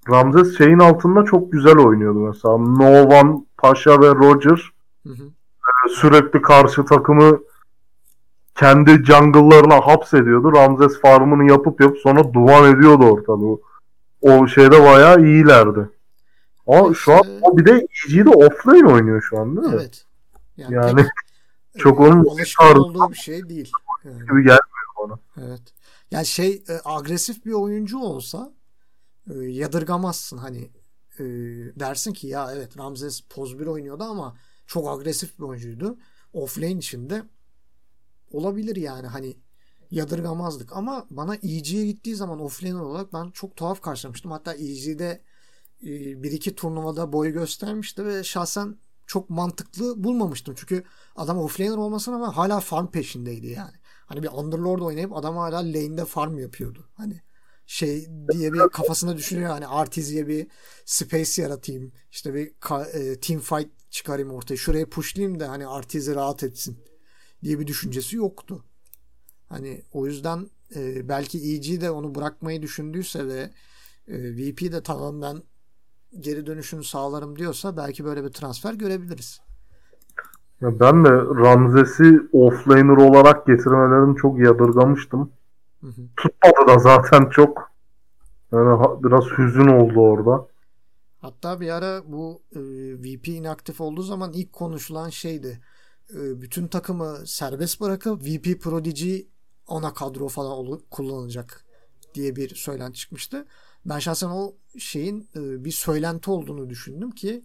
Ramses 0.10 0.58
şeyin 0.58 0.80
altında 0.80 1.24
çok 1.24 1.52
güzel 1.52 1.78
oynuyordu 1.78 2.20
mesela. 2.20 2.58
Novan, 2.58 3.46
Paşa 3.58 4.02
ve 4.02 4.08
Roger 4.08 4.72
hı 5.08 5.14
hı. 5.14 5.24
E, 5.86 5.90
sürekli 5.90 6.42
karşı 6.42 6.86
takımı 6.86 7.40
kendi 8.56 9.06
jungle'larına 9.06 9.76
hapsediyordu. 9.76 10.54
Ramses 10.54 11.02
farmını 11.02 11.52
yapıp 11.52 11.82
yapıp 11.82 11.98
sonra 11.98 12.34
duman 12.34 12.76
ediyordu 12.76 13.06
ortalığı. 13.06 13.58
O 14.22 14.48
şeyde 14.48 14.84
bayağı 14.84 15.26
iyilerdi. 15.26 15.90
Ama 16.68 16.94
şu 16.94 17.14
an 17.14 17.22
o 17.42 17.58
bir 17.58 17.66
de 17.66 17.88
EG'de 18.08 18.30
offlane 18.30 18.92
oynuyor 18.94 19.22
şu 19.22 19.40
an 19.40 19.58
değil 19.58 19.68
mi? 19.68 19.74
Evet. 19.82 20.06
Yani, 20.58 20.76
yani 20.76 20.96
pek, 20.96 21.08
çok 21.78 22.00
onun 22.00 22.26
alışkan 22.26 22.78
olduğu 22.78 23.10
bir 23.10 23.18
şey 23.18 23.50
değil. 23.50 23.72
Yani. 24.04 24.20
Gibi 24.20 24.44
gelmiyor 24.44 24.60
bana. 25.04 25.20
Evet. 25.48 25.62
Yani 26.12 26.26
şey 26.26 26.64
e, 26.70 26.74
agresif 26.86 27.46
bir 27.46 27.52
oyuncu 27.52 28.00
olsa 28.00 28.52
e, 29.30 29.38
yadırgamazsın 29.38 30.38
hani 30.38 30.72
e, 31.20 31.24
dersin 31.80 32.14
ki 32.14 32.28
ya 32.28 32.52
evet 32.54 32.78
Ramses 32.78 33.22
poz 33.22 33.60
bir 33.60 33.66
oynuyordu 33.66 34.04
ama 34.04 34.38
çok 34.68 34.90
agresif 34.90 35.40
bir 35.40 35.44
oyuncuydu. 35.44 35.98
Offlane 36.34 36.72
içinde 36.72 37.24
olabilir 38.32 38.76
yani 38.76 39.08
hani 39.08 39.38
yadırgamazdık 39.92 40.76
ama 40.76 41.08
ama 41.18 41.36
EG'ye 41.36 41.86
gittiği 41.86 42.16
zaman 42.16 42.40
offlane 42.40 42.82
olarak 42.82 43.14
ben 43.14 43.32
çok 43.32 43.56
tuhaf 43.56 43.82
karşılamıştım. 43.82 44.32
Hatta 44.32 44.56
EG'de 44.56 45.22
e, 45.84 46.24
bir 46.24 46.32
iki 46.32 46.56
turnuvada 46.56 47.14
boy 47.14 47.32
göstermişti 47.32 48.06
ve 48.06 48.24
şahsen 48.24 48.78
çok 49.08 49.30
mantıklı 49.30 50.04
bulmamıştım. 50.04 50.56
Çünkü 50.58 50.84
adam 51.16 51.38
offlaner 51.38 51.78
olmasına 51.78 52.16
ama 52.16 52.38
hala 52.38 52.60
farm 52.60 52.88
peşindeydi 52.88 53.48
yani. 53.48 53.76
Hani 54.06 54.24
bir 54.24 54.28
Underlord 54.28 54.82
oynayıp 54.82 55.16
adam 55.16 55.38
hala 55.38 55.58
lane'de 55.58 56.06
farm 56.06 56.38
yapıyordu. 56.38 56.90
Hani 56.94 57.22
şey 57.68 58.08
diye 58.32 58.54
bir 58.54 58.60
kafasına 58.60 59.18
düşünüyor 59.18 59.50
hani 59.50 59.68
Artiz'ye 59.68 60.28
bir 60.28 60.48
space 60.86 61.42
yaratayım. 61.42 61.92
İşte 62.12 62.34
bir 62.34 62.52
e, 62.94 63.20
team 63.20 63.40
fight 63.40 63.70
çıkarayım 63.90 64.32
ortaya. 64.32 64.58
Şuraya 64.58 64.90
pushlayayım 64.90 65.40
da 65.40 65.50
hani 65.50 65.68
Artiz'i 65.68 66.16
rahat 66.16 66.44
etsin 66.44 66.78
diye 67.44 67.60
bir 67.60 67.68
düşüncesi 67.68 68.16
yoktu. 68.16 68.64
Hani 69.50 69.82
o 69.92 70.06
yüzden 70.06 70.50
e, 70.76 71.10
belki 71.10 71.54
EG 71.54 71.82
de 71.82 71.92
onu 71.92 72.16
bırakmayı 72.16 72.62
düşündüyse 72.62 73.28
ve 73.28 73.50
e, 74.08 74.36
VP 74.36 74.72
de 74.72 74.84
tamamen 74.84 75.44
geri 76.20 76.46
dönüşünü 76.46 76.84
sağlarım 76.84 77.40
diyorsa 77.40 77.78
belki 77.78 78.06
böyle 78.06 78.24
bir 78.24 78.30
transfer 78.30 78.74
görebiliriz. 78.74 79.42
Ya 80.62 80.80
ben 80.80 81.06
de 81.06 81.10
Ramzes'i 81.12 82.20
offlaner 82.32 82.98
olarak 82.98 83.48
getirmelerini 83.48 84.16
çok 84.18 84.40
yadırgamıştım. 84.40 85.32
Hı. 85.82 85.92
Tutmadı 86.18 86.68
da 86.68 86.80
zaten 86.80 87.30
çok. 87.30 87.72
Yani 88.52 89.04
biraz 89.04 89.26
hüzün 89.26 89.68
oldu 89.68 90.00
orada. 90.00 90.48
Hatta 91.20 91.60
bir 91.62 91.70
ara 91.70 92.12
bu 92.12 92.42
e, 92.56 92.60
VP 93.04 93.28
inaktif 93.28 93.82
olduğu 93.82 94.02
zaman 94.02 94.34
ilk 94.34 94.54
konuşulan 94.54 95.10
şeydi. 95.10 95.62
E, 96.14 96.42
bütün 96.42 96.68
takımı 96.68 97.28
serbest 97.28 97.82
bırakıp 97.82 98.24
VP 98.26 98.62
Prodigy 98.62 99.20
ana 99.68 99.94
kadro 99.94 100.28
falan 100.28 100.52
ol- 100.52 100.82
kullanacak 100.92 101.66
diye 102.14 102.36
bir 102.36 102.56
söylenti 102.56 103.00
çıkmıştı. 103.00 103.46
Ben 103.86 104.00
şahsen 104.00 104.30
o 104.30 104.56
şeyin 104.80 105.30
e, 105.36 105.66
bir 105.66 105.72
söylenti 105.72 106.32
olduğunu 106.32 106.70
düşündüm 106.70 107.12
ki 107.12 107.44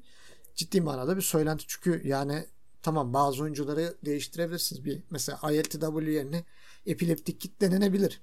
ciddi 0.54 0.80
manada 0.80 1.16
bir 1.16 1.22
söylenti 1.22 1.64
çünkü 1.68 2.08
yani 2.08 2.46
tamam 2.82 3.12
bazı 3.12 3.42
oyuncuları 3.42 3.94
değiştirebilirsiniz. 4.04 4.84
Bir 4.84 5.02
mesela 5.10 5.52
ILTW 5.52 6.10
yerine 6.12 6.44
epileptik 6.86 7.40
kit 7.40 7.60
denenebilir. 7.60 8.22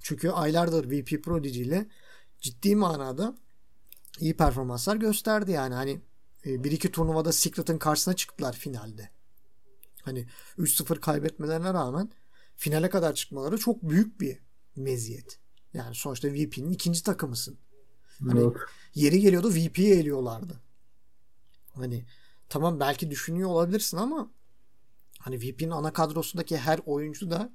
Çünkü 0.00 0.30
aylardır 0.30 0.90
VP 0.90 1.24
Prodigy 1.24 1.60
ile 1.62 1.88
ciddi 2.40 2.76
manada 2.76 3.38
iyi 4.20 4.36
performanslar 4.36 4.96
gösterdi 4.96 5.50
yani. 5.50 5.74
Hani 5.74 6.00
e, 6.46 6.64
bir 6.64 6.72
iki 6.72 6.92
turnuvada 6.92 7.32
Secret'ın 7.32 7.78
karşısına 7.78 8.16
çıktılar 8.16 8.56
finalde. 8.56 9.10
Hani 10.02 10.26
3-0 10.58 11.00
kaybetmelerine 11.00 11.74
rağmen 11.74 12.10
finale 12.56 12.90
kadar 12.90 13.14
çıkmaları 13.14 13.58
çok 13.58 13.82
büyük 13.82 14.20
bir 14.20 14.38
meziyet. 14.76 15.38
Yani 15.74 15.94
sonuçta 15.94 16.28
VP'nin 16.28 16.70
ikinci 16.70 17.02
takımısın. 17.02 17.58
Hani 18.28 18.40
evet. 18.40 18.56
yeri 18.94 19.20
geliyordu 19.20 19.50
VP'yi 19.50 19.94
eliyorlardı. 19.94 20.60
Hani 21.74 22.04
tamam 22.48 22.80
belki 22.80 23.10
düşünüyor 23.10 23.48
olabilirsin 23.48 23.96
ama 23.96 24.30
hani 25.18 25.38
VP'nin 25.38 25.70
ana 25.70 25.92
kadrosundaki 25.92 26.56
her 26.56 26.80
oyuncu 26.86 27.30
da 27.30 27.52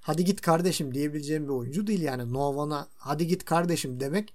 hadi 0.00 0.24
git 0.24 0.40
kardeşim 0.40 0.94
diyebileceğim 0.94 1.44
bir 1.44 1.52
oyuncu 1.52 1.86
değil 1.86 2.02
yani. 2.02 2.32
Nova'na 2.32 2.88
hadi 2.96 3.26
git 3.26 3.44
kardeşim 3.44 4.00
demek 4.00 4.34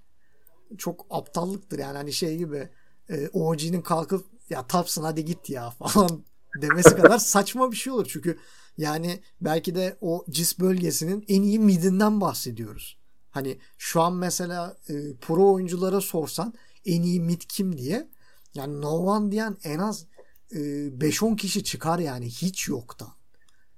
çok 0.77 1.05
aptallıktır 1.09 1.79
yani 1.79 1.97
hani 1.97 2.13
şey 2.13 2.37
gibi 2.37 2.69
e, 3.09 3.27
OG'nin 3.27 3.81
kalkıp 3.81 4.25
ya 4.49 4.67
tapsın 4.67 5.03
hadi 5.03 5.25
git 5.25 5.49
ya 5.49 5.69
falan 5.79 6.23
demesi 6.61 6.95
kadar 6.95 7.17
saçma 7.17 7.71
bir 7.71 7.77
şey 7.77 7.93
olur. 7.93 8.07
Çünkü 8.09 8.37
yani 8.77 9.19
belki 9.41 9.75
de 9.75 9.97
o 10.01 10.25
cis 10.29 10.59
bölgesinin 10.59 11.25
en 11.27 11.41
iyi 11.41 11.59
midinden 11.59 12.21
bahsediyoruz. 12.21 12.97
Hani 13.31 13.57
şu 13.77 14.01
an 14.01 14.13
mesela 14.13 14.77
e, 14.89 15.15
pro 15.21 15.53
oyunculara 15.53 16.01
sorsan 16.01 16.53
en 16.85 17.01
iyi 17.01 17.19
mid 17.19 17.41
kim 17.49 17.77
diye 17.77 18.09
yani 18.53 18.81
no 18.81 18.89
one 18.89 19.31
diyen 19.31 19.57
en 19.63 19.79
az 19.79 20.05
e, 20.51 20.57
5-10 20.57 21.35
kişi 21.35 21.63
çıkar 21.63 21.99
yani 21.99 22.25
hiç 22.25 22.67
yoktan. 22.67 23.09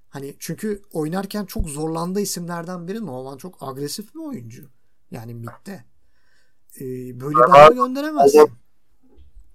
Hani 0.09 0.35
çünkü 0.39 0.81
oynarken 0.91 1.45
çok 1.45 1.69
zorlandığı 1.69 2.19
isimlerden 2.21 2.87
biri 2.87 3.05
no 3.05 3.11
one 3.11 3.37
çok 3.37 3.57
agresif 3.63 4.15
bir 4.15 4.19
oyuncu. 4.19 4.69
Yani 5.11 5.33
midde. 5.33 5.83
E, 6.79 6.85
böyle 7.19 7.37
adamı 7.37 7.75
gönderemezsin. 7.75 8.49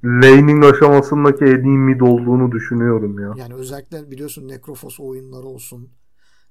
Laning 0.04 0.64
aşamasındaki 0.64 1.44
en 1.44 1.64
iyi 1.64 1.78
mid 1.78 2.00
olduğunu 2.00 2.52
düşünüyorum 2.52 3.18
ya. 3.18 3.34
Yani 3.36 3.54
özellikle 3.54 4.10
biliyorsun 4.10 4.48
Necrophos 4.48 5.00
oyunları 5.00 5.46
olsun. 5.46 5.90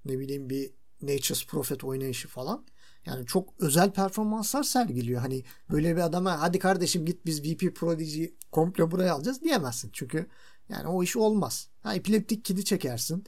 Ne 0.05 0.19
bileyim 0.19 0.49
bir 0.49 0.71
Nature's 1.01 1.47
Prophet 1.47 1.83
oynayışı 1.83 2.27
falan. 2.27 2.65
Yani 3.05 3.25
çok 3.25 3.49
özel 3.59 3.91
performanslar 3.91 4.63
sergiliyor. 4.63 5.21
Hani 5.21 5.43
böyle 5.71 5.95
bir 5.95 6.01
adama 6.01 6.41
hadi 6.41 6.59
kardeşim 6.59 7.05
git 7.05 7.25
biz 7.25 7.43
VP 7.43 7.75
Prodigy 7.75 8.25
komple 8.51 8.91
buraya 8.91 9.13
alacağız 9.13 9.41
diyemezsin. 9.41 9.89
Çünkü 9.93 10.27
yani 10.69 10.87
o 10.87 11.03
iş 11.03 11.17
olmaz. 11.17 11.69
Ha 11.83 11.95
epileptik 11.95 12.45
kidi 12.45 12.65
çekersin. 12.65 13.23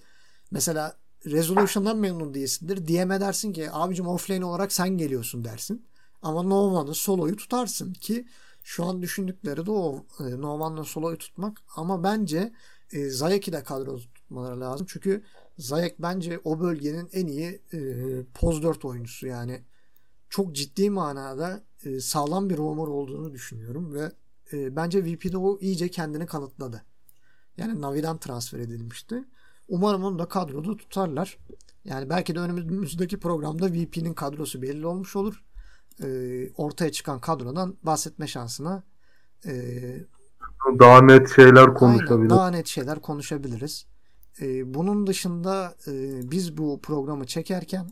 Mesela 0.54 0.98
Resolution'dan 1.26 1.98
memnun 1.98 2.34
değilsindir. 2.34 2.88
DM 2.88 3.10
dersin 3.10 3.54
ki 3.54 3.72
abicim 3.72 4.08
offlane 4.08 4.46
olarak 4.46 4.72
sen 4.72 4.90
geliyorsun 4.90 5.44
dersin. 5.44 5.86
Ama 6.22 6.44
Nova'nın 6.44 6.94
soloyu 6.94 7.36
tutarsın 7.36 7.94
ki 7.94 8.28
şu 8.64 8.86
an 8.86 9.02
düşündükleri 9.02 9.66
de 9.66 9.72
o 9.72 10.06
e, 10.20 10.42
Nova'nın 10.42 10.84
soloyu 10.84 11.18
tutmak. 11.18 11.62
Ama 11.76 12.04
bence 12.04 12.54
e, 12.92 13.10
Zayek'i 13.10 13.52
de 13.52 13.64
kadro 13.64 13.98
tutmaları 13.98 14.60
lazım. 14.60 14.88
Çünkü 14.90 15.24
Zayek 15.58 16.02
bence 16.02 16.40
o 16.44 16.60
bölgenin 16.60 17.10
en 17.14 17.28
iyi 17.28 17.62
e, 17.74 17.80
poz 18.34 18.64
4 18.64 18.86
oyuncusu 18.86 19.28
yani 19.28 19.62
çok 20.30 20.56
ciddi 20.56 20.90
manada 20.90 21.64
e, 21.84 22.00
sağlam 22.00 22.50
bir 22.50 22.58
roamer 22.58 22.88
olduğunu 22.88 23.34
düşünüyorum 23.34 23.94
ve 23.94 24.12
e, 24.54 24.76
bence 24.76 25.06
VP'de 25.06 25.38
o 25.38 25.60
iyice 25.60 25.90
kendini 25.92 26.26
kanıtladı. 26.26 26.84
Yani 27.58 27.82
Navi'den 27.82 28.18
transfer 28.18 28.60
edilmişti. 28.60 29.24
Umarım 29.74 30.04
onu 30.04 30.20
da 30.20 30.26
kadroda 30.26 30.78
tutarlar. 30.78 31.38
Yani 31.86 32.10
belki 32.10 32.36
de 32.36 32.40
önümüzdeki 32.40 33.20
programda 33.20 33.68
VP'nin 33.74 34.14
kadrosu 34.14 34.62
belli 34.62 34.88
olmuş 34.88 35.16
olur. 35.16 35.44
E, 36.04 36.08
ortaya 36.58 36.92
çıkan 36.92 37.22
kadrodan 37.22 37.78
bahsetme 37.84 38.28
şansına 38.28 38.84
e, 39.46 39.52
daha 40.80 41.02
net 41.02 41.36
şeyler 41.36 41.74
konuşabiliriz. 41.74 42.12
Aynen, 42.12 42.30
daha 42.30 42.50
net 42.50 42.68
şeyler 42.68 43.02
konuşabiliriz. 43.02 43.86
E, 44.42 44.74
bunun 44.74 45.08
dışında 45.08 45.76
e, 45.88 45.92
biz 46.32 46.58
bu 46.58 46.82
programı 46.82 47.26
çekerken 47.26 47.90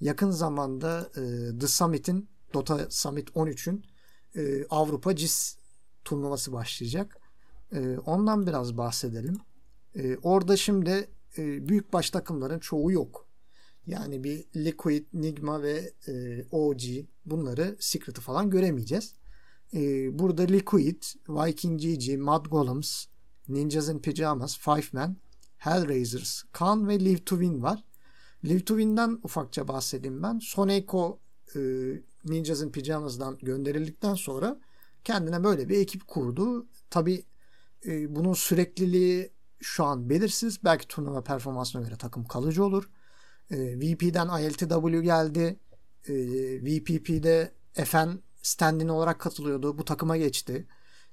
yakın 0.00 0.30
zamanda 0.30 1.10
e, 1.16 1.58
The 1.58 1.66
Summit'in 1.66 2.28
Dota 2.54 2.90
Summit 2.90 3.30
13'ün 3.30 3.84
e, 4.36 4.64
Avrupa 4.70 5.16
CIS 5.16 5.56
turnuvası 6.04 6.52
başlayacak. 6.52 7.16
E, 7.72 7.98
ondan 7.98 8.46
biraz 8.46 8.76
bahsedelim. 8.76 9.36
E, 9.94 10.16
orada 10.16 10.56
şimdi 10.56 11.08
e, 11.38 11.68
büyük 11.68 11.92
baş 11.92 12.10
takımların 12.10 12.58
çoğu 12.58 12.92
yok. 12.92 13.28
Yani 13.86 14.24
bir 14.24 14.44
Liquid, 14.56 15.06
Nigma 15.12 15.62
ve 15.62 15.92
e, 16.08 16.44
OG 16.50 16.82
bunları 17.26 17.76
Secret'ı 17.80 18.20
falan 18.20 18.50
göremeyeceğiz. 18.50 19.14
E, 19.74 19.78
burada 20.18 20.42
Liquid, 20.42 21.02
Viking 21.28 21.80
GG, 21.80 22.18
Mad 22.18 22.46
Golems, 22.46 23.04
Ninjas 23.48 23.88
in 23.88 23.98
Pyjamas, 23.98 24.58
Five 24.58 24.86
Man, 24.92 25.16
Hellraisers, 25.56 26.42
Khan 26.52 26.88
ve 26.88 27.00
Live 27.00 27.24
to 27.24 27.40
Win 27.40 27.62
var. 27.62 27.84
Live 28.44 28.64
to 28.64 28.74
Win'den 28.74 29.20
ufakça 29.22 29.68
bahsedeyim 29.68 30.22
ben. 30.22 30.38
Soneko 30.38 31.20
e, 31.56 31.60
Ninjas 32.24 32.62
in 32.62 32.70
Pyjamas'dan 32.70 33.38
gönderildikten 33.42 34.14
sonra 34.14 34.60
kendine 35.04 35.44
böyle 35.44 35.68
bir 35.68 35.78
ekip 35.78 36.08
kurdu. 36.08 36.66
Tabi 36.90 37.24
e, 37.86 38.16
bunun 38.16 38.34
sürekliliği 38.34 39.30
şu 39.62 39.84
an 39.84 40.10
belirsiz. 40.10 40.64
Belki 40.64 40.88
turnuva 40.88 41.22
performansına 41.22 41.82
göre 41.82 41.96
takım 41.96 42.24
kalıcı 42.24 42.64
olur. 42.64 42.90
E, 43.50 43.56
VP'den 43.80 44.42
ILTW 44.42 45.02
geldi. 45.02 45.58
E, 46.08 46.14
VPP'de 46.62 47.52
FN 47.74 48.08
standin 48.42 48.88
olarak 48.88 49.18
katılıyordu. 49.18 49.78
Bu 49.78 49.84
takıma 49.84 50.16
geçti. 50.16 50.66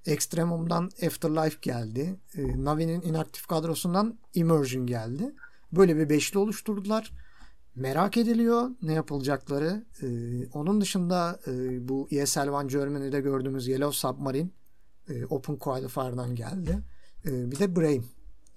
Extremum'dan 0.06 0.84
Afterlife 1.06 1.58
geldi. 1.62 2.20
E, 2.36 2.64
Navi'nin 2.64 3.02
inaktif 3.02 3.48
kadrosundan 3.48 4.20
Immersion 4.34 4.88
geldi. 4.88 5.36
Böyle 5.72 5.98
bir 5.98 6.10
beşli 6.10 6.40
oluşturdular. 6.40 7.12
Merak 7.76 8.18
ediliyor 8.18 8.70
ne 8.82 8.94
yapılacakları. 8.94 9.86
Ee, 10.02 10.08
onun 10.54 10.82
dışında 10.82 11.40
e, 11.48 11.88
bu 11.88 12.08
ESL 12.12 12.48
One 12.48 12.68
Germany'de 12.68 13.22
gördüğümüz 13.22 13.68
Yellow 13.68 13.98
Submarine 13.98 14.50
e, 15.10 15.26
Open 15.26 15.56
Qualifier'dan 15.56 16.36
geldi. 16.36 16.80
E, 17.26 17.52
bir 17.52 17.60
de 17.60 17.76
Brain 17.76 18.06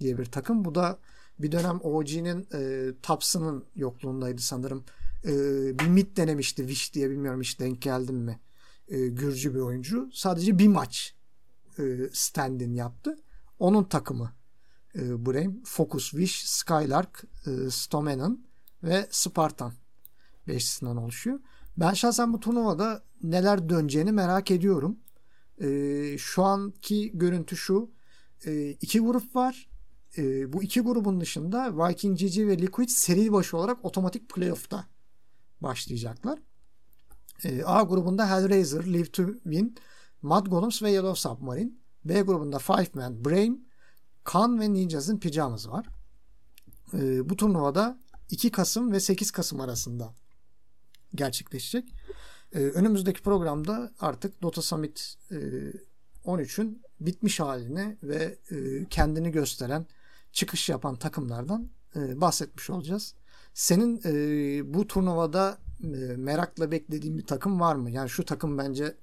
diye 0.02 0.18
bir 0.18 0.24
takım. 0.24 0.64
Bu 0.64 0.74
da 0.74 0.98
bir 1.38 1.52
dönem 1.52 1.80
OG'nin 1.82 2.48
e, 2.54 2.92
Taps'ının 3.02 3.64
yokluğundaydı 3.76 4.40
sanırım. 4.42 4.84
E, 5.24 5.32
bir 5.78 5.86
mid 5.86 6.16
denemişti 6.16 6.62
Wish 6.62 6.94
diye 6.94 7.10
bilmiyorum 7.10 7.40
hiç 7.40 7.60
denk 7.60 7.82
geldim 7.82 8.16
mi. 8.16 8.40
E, 8.88 9.08
Gürcü 9.08 9.54
bir 9.54 9.60
oyuncu. 9.60 10.10
Sadece 10.12 10.58
bir 10.58 10.68
maç 10.68 11.14
e, 11.78 11.82
stand-in 12.12 12.74
yaptı. 12.74 13.18
Onun 13.58 13.84
takımı 13.84 14.32
e, 14.94 15.26
Brain, 15.26 15.62
Focus, 15.66 16.10
Wish, 16.10 16.44
Skylark, 16.44 17.24
e, 17.46 17.70
Stomenon 17.70 18.46
ve 18.82 19.06
Spartan 19.10 19.72
beşlisinden 20.48 20.96
oluşuyor. 20.96 21.40
Ben 21.76 21.92
şahsen 21.92 22.32
bu 22.32 22.40
turnuvada 22.40 23.02
neler 23.22 23.68
döneceğini 23.68 24.12
merak 24.12 24.50
ediyorum. 24.50 24.98
E, 25.60 26.18
şu 26.18 26.42
anki 26.42 27.18
görüntü 27.18 27.56
şu. 27.56 27.90
E, 28.46 28.70
iki 28.70 29.00
grup 29.00 29.36
var. 29.36 29.71
E, 30.18 30.52
bu 30.52 30.62
iki 30.62 30.80
grubun 30.80 31.20
dışında 31.20 31.88
Viking 31.88 32.18
GG 32.18 32.38
ve 32.38 32.58
Liquid 32.58 32.88
seri 32.88 33.32
başı 33.32 33.56
olarak 33.56 33.84
otomatik 33.84 34.28
playoff'ta 34.28 34.86
başlayacaklar. 35.60 36.38
E, 37.44 37.64
A 37.64 37.82
grubunda 37.82 38.30
Hellraiser, 38.30 38.92
Live 38.92 39.10
to 39.10 39.26
Win, 39.32 39.76
Mad 40.22 40.46
Golems 40.46 40.82
ve 40.82 40.90
Yellow 40.90 41.20
Submarine. 41.20 41.70
B 42.04 42.20
grubunda 42.20 42.58
Five 42.58 42.88
Man, 42.94 43.24
Brain, 43.24 43.68
Kan 44.24 44.60
ve 44.60 44.72
Ninjas'ın 44.72 45.18
pijamız 45.18 45.68
var. 45.68 45.86
E, 46.94 47.28
bu 47.28 47.36
turnuvada 47.36 47.98
2 48.30 48.50
Kasım 48.50 48.92
ve 48.92 49.00
8 49.00 49.30
Kasım 49.30 49.60
arasında 49.60 50.14
gerçekleşecek. 51.14 51.94
E, 52.52 52.58
önümüzdeki 52.58 53.22
programda 53.22 53.92
artık 54.00 54.42
Dota 54.42 54.62
Summit 54.62 55.14
e, 55.30 55.36
13'ün 56.24 56.82
bitmiş 57.00 57.40
halini 57.40 57.96
ve 58.02 58.38
e, 58.50 58.84
kendini 58.90 59.30
gösteren, 59.30 59.86
çıkış 60.32 60.68
yapan 60.68 60.96
takımlardan 60.96 61.68
e, 61.96 62.20
bahsetmiş 62.20 62.70
olacağız. 62.70 63.14
Senin 63.54 64.00
e, 64.04 64.74
bu 64.74 64.86
turnuvada 64.86 65.58
e, 65.82 66.16
merakla 66.16 66.70
beklediğin 66.70 67.18
bir 67.18 67.26
takım 67.26 67.60
var 67.60 67.74
mı? 67.76 67.90
Yani 67.90 68.08
şu 68.10 68.24
takım 68.24 68.58
bence 68.58 68.94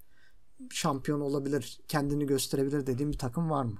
şampiyon 0.71 1.19
olabilir, 1.19 1.79
kendini 1.87 2.25
gösterebilir 2.25 2.87
dediğin 2.87 3.11
bir 3.11 3.17
takım 3.17 3.49
var 3.49 3.63
mı? 3.63 3.77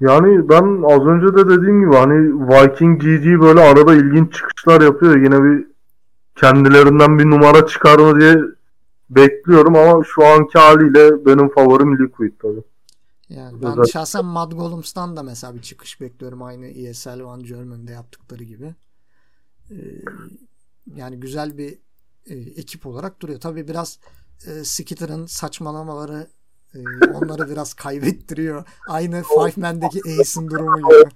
Yani 0.00 0.48
ben 0.48 0.82
az 0.82 1.06
önce 1.06 1.26
de 1.26 1.46
dediğim 1.46 1.80
gibi 1.80 1.96
hani 1.96 2.48
Viking 2.48 3.02
GG 3.02 3.42
böyle 3.42 3.60
arada 3.60 3.94
ilginç 3.94 4.34
çıkışlar 4.34 4.80
yapıyor. 4.80 5.16
Yine 5.16 5.42
bir 5.42 5.66
kendilerinden 6.36 7.18
bir 7.18 7.30
numara 7.30 7.66
çıkar 7.66 7.98
mı 7.98 8.20
diye 8.20 8.36
bekliyorum 9.10 9.76
ama 9.76 10.04
şu 10.04 10.26
anki 10.26 10.58
haliyle 10.58 11.26
benim 11.26 11.48
favorim 11.48 11.98
Liquid 11.98 12.32
tabii. 12.42 12.62
Yani 13.28 13.62
ben 13.62 13.70
Güzel. 13.70 13.84
şahsen 13.84 14.24
Mad 14.24 14.52
Golems'tan 14.52 15.16
da 15.16 15.22
mesela 15.22 15.54
bir 15.54 15.62
çıkış 15.62 16.00
bekliyorum 16.00 16.42
aynı 16.42 16.66
ESL 16.66 17.20
One 17.20 17.42
German'de 17.42 17.92
yaptıkları 17.92 18.44
gibi. 18.44 18.74
Ee, 19.70 19.76
yani 20.96 21.20
güzel 21.20 21.58
bir 21.58 21.78
e, 22.26 22.34
ekip 22.34 22.86
olarak 22.86 23.20
duruyor. 23.20 23.40
Tabii 23.40 23.68
biraz 23.68 23.98
e, 24.46 24.64
Skitter'ın 24.64 25.26
saçmalamaları 25.26 26.26
e, 26.74 26.78
onları 27.14 27.50
biraz 27.50 27.74
kaybettiriyor. 27.74 28.64
Aynı 28.88 29.22
Five 29.22 29.52
Man'deki 29.56 30.00
Ace'in 30.00 30.50
durumu 30.50 30.76
gibi. 30.76 31.10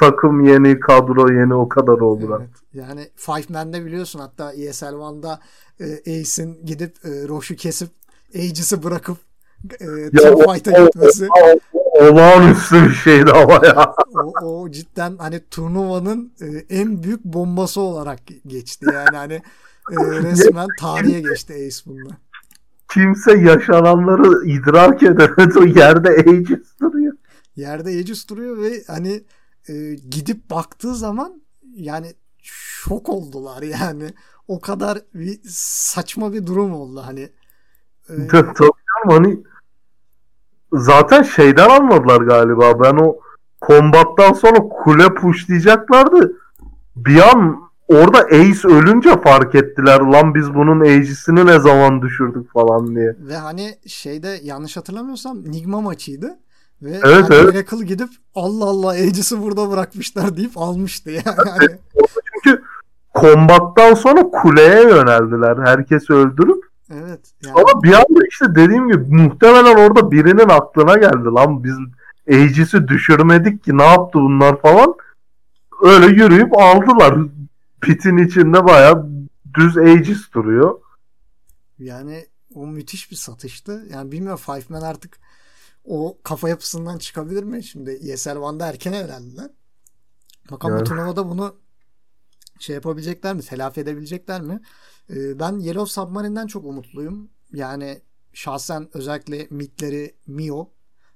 Takım 0.00 0.44
yeni, 0.44 0.80
kadro 0.80 1.32
yeni 1.32 1.54
o 1.54 1.68
kadar 1.68 2.00
oldu. 2.00 2.38
Evet. 2.40 2.50
Yani 2.72 3.10
Five 3.16 3.44
Man'de 3.48 3.84
biliyorsun 3.84 4.18
hatta 4.18 4.52
ESL 4.52 4.94
One'da 4.94 5.40
e, 5.80 6.20
Ace'in 6.20 6.66
gidip 6.66 7.04
e, 7.04 7.28
Roche'u 7.28 7.56
kesip 7.56 7.90
Aegis'i 8.34 8.82
bırakıp 8.82 9.18
e, 9.80 10.10
Team 10.10 10.38
Fight'a 10.38 10.84
gitmesi. 10.84 11.28
O, 11.42 11.58
olağanüstü 12.04 12.84
bir 12.84 12.94
şeydi 12.94 13.30
ama 13.30 13.66
ya. 13.66 13.94
o, 14.42 14.46
o 14.46 14.70
cidden 14.70 15.16
hani 15.18 15.40
turnuvanın 15.50 16.32
e, 16.40 16.46
en 16.76 17.02
büyük 17.02 17.24
bombası 17.24 17.80
olarak 17.80 18.20
geçti. 18.46 18.86
Yani 18.92 19.16
hani 19.16 19.34
e, 19.92 19.96
resmen 20.22 20.68
tarihe 20.80 21.20
geçti 21.20 21.52
Ace 21.54 21.76
bunda. 21.86 22.16
Kimse 22.92 23.38
yaşananları 23.38 24.46
idrak 24.46 25.02
edemedi. 25.02 25.58
O 25.58 25.64
yerde 25.64 26.08
Aegis 26.08 26.80
duruyor. 26.80 27.12
Yerde 27.56 27.88
Aegis 27.88 28.28
duruyor 28.28 28.58
ve 28.58 28.82
hani 28.86 29.24
e, 29.68 29.94
gidip 29.94 30.50
baktığı 30.50 30.94
zaman 30.94 31.42
yani 31.76 32.14
şok 32.42 33.08
oldular 33.08 33.62
yani. 33.62 34.10
O 34.48 34.60
kadar 34.60 34.98
bir 35.14 35.40
saçma 35.48 36.32
bir 36.32 36.46
durum 36.46 36.72
oldu 36.72 37.02
hani. 37.06 37.30
E, 38.08 38.26
Tabii 38.30 38.54
canım 38.58 39.08
hani 39.08 39.42
zaten 40.74 41.22
şeyden 41.22 41.68
anladılar 41.68 42.20
galiba. 42.20 42.80
Ben 42.84 42.96
o 42.96 43.16
kombattan 43.60 44.32
sonra 44.32 44.58
kule 44.58 45.14
pushlayacaklardı. 45.14 46.32
Bir 46.96 47.20
an 47.32 47.56
orada 47.88 48.18
Ace 48.18 48.68
ölünce 48.68 49.20
fark 49.20 49.54
ettiler. 49.54 50.00
Lan 50.00 50.34
biz 50.34 50.54
bunun 50.54 50.80
Ace'isini 50.80 51.46
ne 51.46 51.60
zaman 51.60 52.02
düşürdük 52.02 52.52
falan 52.52 52.96
diye. 52.96 53.16
Ve 53.18 53.36
hani 53.36 53.74
şeyde 53.86 54.38
yanlış 54.42 54.76
hatırlamıyorsam 54.76 55.42
Nigma 55.42 55.80
maçıydı. 55.80 56.38
Ve 56.82 56.90
evet, 56.90 57.04
yani 57.04 57.26
evet. 57.30 57.54
Miracle 57.54 57.86
gidip 57.86 58.08
Allah 58.34 58.64
Allah 58.64 58.88
Aegis'i 58.88 59.42
burada 59.42 59.70
bırakmışlar 59.70 60.36
deyip 60.36 60.58
almıştı 60.58 61.10
yani. 61.10 61.78
Çünkü 62.44 62.62
kombattan 63.14 63.94
sonra 63.94 64.22
kuleye 64.22 64.82
yöneldiler. 64.82 65.56
Herkesi 65.66 66.12
öldürüp 66.12 66.64
Evet. 66.90 67.32
Yani... 67.44 67.54
Ama 67.54 67.82
bir 67.82 67.92
anda 67.92 68.26
işte 68.30 68.54
dediğim 68.54 68.88
gibi 68.88 69.14
muhtemelen 69.14 69.76
orada 69.76 70.10
birinin 70.10 70.48
aklına 70.48 70.94
geldi 70.94 71.24
lan 71.24 71.64
biz 71.64 71.76
Aegis'i 72.30 72.88
düşürmedik 72.88 73.64
ki 73.64 73.78
ne 73.78 73.84
yaptı 73.84 74.18
bunlar 74.18 74.60
falan. 74.60 74.94
Öyle 75.82 76.06
yürüyüp 76.06 76.58
aldılar. 76.58 77.18
Pitin 77.80 78.16
içinde 78.16 78.64
baya 78.64 79.06
düz 79.54 79.76
Aegis 79.76 80.32
duruyor. 80.32 80.80
Yani 81.78 82.26
o 82.54 82.66
müthiş 82.66 83.10
bir 83.10 83.16
satıştı. 83.16 83.86
Yani 83.92 84.12
bilmiyorum 84.12 84.40
Five 84.46 84.64
Man 84.68 84.82
artık 84.82 85.18
o 85.84 86.18
kafa 86.24 86.48
yapısından 86.48 86.98
çıkabilir 86.98 87.42
mi? 87.42 87.64
Şimdi 87.64 87.90
ESL 87.90 88.36
One'da 88.36 88.66
erken 88.66 88.92
evlendiler. 88.92 89.50
Bakalım 90.50 90.74
yani. 90.74 90.84
bu 90.84 90.88
turnuvada 90.88 91.28
bunu 91.28 91.56
şey 92.58 92.74
yapabilecekler 92.74 93.34
mi? 93.34 93.42
Telafi 93.42 93.80
edebilecekler 93.80 94.40
mi? 94.40 94.60
Ee, 95.10 95.38
ben 95.38 95.58
Yellow 95.58 95.92
Submarine'den 95.92 96.46
çok 96.46 96.64
umutluyum. 96.64 97.30
Yani 97.52 98.00
şahsen 98.32 98.88
özellikle 98.94 99.46
mitleri 99.50 100.14
Mio 100.26 100.70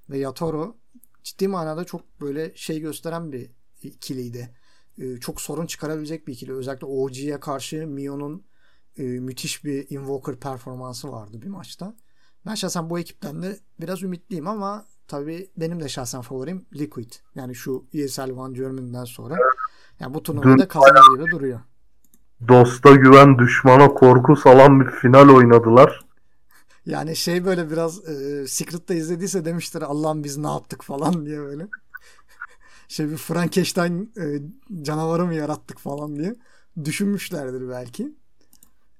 ve 0.09 0.17
Yatoro 0.17 0.77
ciddi 1.23 1.47
manada 1.47 1.85
çok 1.85 2.21
böyle 2.21 2.55
şey 2.55 2.79
gösteren 2.79 3.31
bir 3.31 3.51
ikiliydi. 3.81 4.55
Ee, 4.97 5.17
çok 5.17 5.41
sorun 5.41 5.65
çıkarabilecek 5.65 6.27
bir 6.27 6.33
ikili. 6.33 6.53
Özellikle 6.53 6.87
OG'ye 6.87 7.39
karşı 7.39 7.87
Mio'nun 7.87 8.43
e, 8.97 9.03
müthiş 9.03 9.65
bir 9.65 9.89
Invoker 9.89 10.35
performansı 10.35 11.11
vardı 11.11 11.41
bir 11.41 11.47
maçta. 11.47 11.95
Ben 12.45 12.55
şahsen 12.55 12.89
bu 12.89 12.99
ekipten 12.99 13.41
de 13.41 13.59
biraz 13.79 14.03
ümitliyim 14.03 14.47
ama 14.47 14.85
tabii 15.07 15.51
benim 15.57 15.79
de 15.79 15.89
şahsen 15.89 16.21
favorim 16.21 16.65
Liquid. 16.75 17.11
Yani 17.35 17.55
şu 17.55 17.85
ESL 17.93 18.31
One 18.31 18.57
German'den 18.57 19.05
sonra. 19.05 19.37
Yani 19.99 20.13
bu 20.13 20.23
turnuvada 20.23 20.67
kazanır 20.67 21.17
gibi 21.17 21.31
duruyor. 21.31 21.59
Dosta 22.47 22.95
güven 22.95 23.37
düşmana 23.37 23.93
korku 23.93 24.35
salan 24.35 24.79
bir 24.79 24.91
final 24.91 25.29
oynadılar. 25.29 26.05
Yani 26.85 27.15
şey 27.15 27.45
böyle 27.45 27.71
biraz 27.71 28.09
e, 28.09 28.47
Secret'ta 28.47 28.93
izlediyse 28.93 29.45
demiştir 29.45 29.81
Allah'ım 29.81 30.23
biz 30.23 30.37
ne 30.37 30.47
yaptık 30.47 30.83
falan 30.83 31.25
diye 31.25 31.39
böyle. 31.39 31.67
şey 32.87 33.09
bir 33.09 33.17
Frankenstein 33.17 34.13
e, 34.17 34.25
canavarı 34.83 35.25
mı 35.25 35.33
yarattık 35.33 35.79
falan 35.79 36.15
diye 36.15 36.35
düşünmüşlerdir 36.85 37.69
belki. 37.69 38.13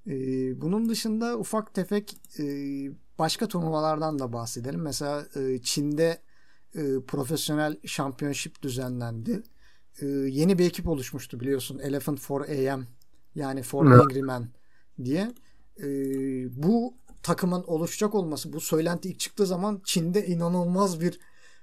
E, 0.07 0.13
bunun 0.61 0.89
dışında 0.89 1.37
ufak 1.37 1.73
tefek 1.73 2.17
e, 2.39 2.43
başka 3.19 3.47
turnuvalardan 3.47 4.19
da 4.19 4.33
bahsedelim. 4.33 4.81
Mesela 4.81 5.25
e, 5.35 5.61
Çin'de 5.61 6.21
e, 6.75 6.81
profesyonel 7.07 7.77
şampiyonship 7.85 8.61
düzenlendi. 8.61 9.43
E, 10.01 10.05
yeni 10.07 10.59
bir 10.59 10.65
ekip 10.65 10.87
oluşmuştu 10.87 11.39
biliyorsun. 11.39 11.79
Elephant 11.79 12.19
for 12.19 12.41
AM 12.41 12.85
yani 13.39 13.63
For 13.63 13.85
evet. 13.85 14.01
Angry 14.01 14.21
Men 14.21 14.47
diye. 15.03 15.31
E, 15.79 15.87
bu 16.63 16.93
takımın 17.23 17.63
oluşacak 17.63 18.15
olması 18.15 18.53
bu 18.53 18.59
söylenti 18.59 19.09
ilk 19.09 19.19
çıktığı 19.19 19.45
zaman 19.45 19.81
Çin'de 19.83 20.27
inanılmaz 20.27 21.01
bir 21.01 21.19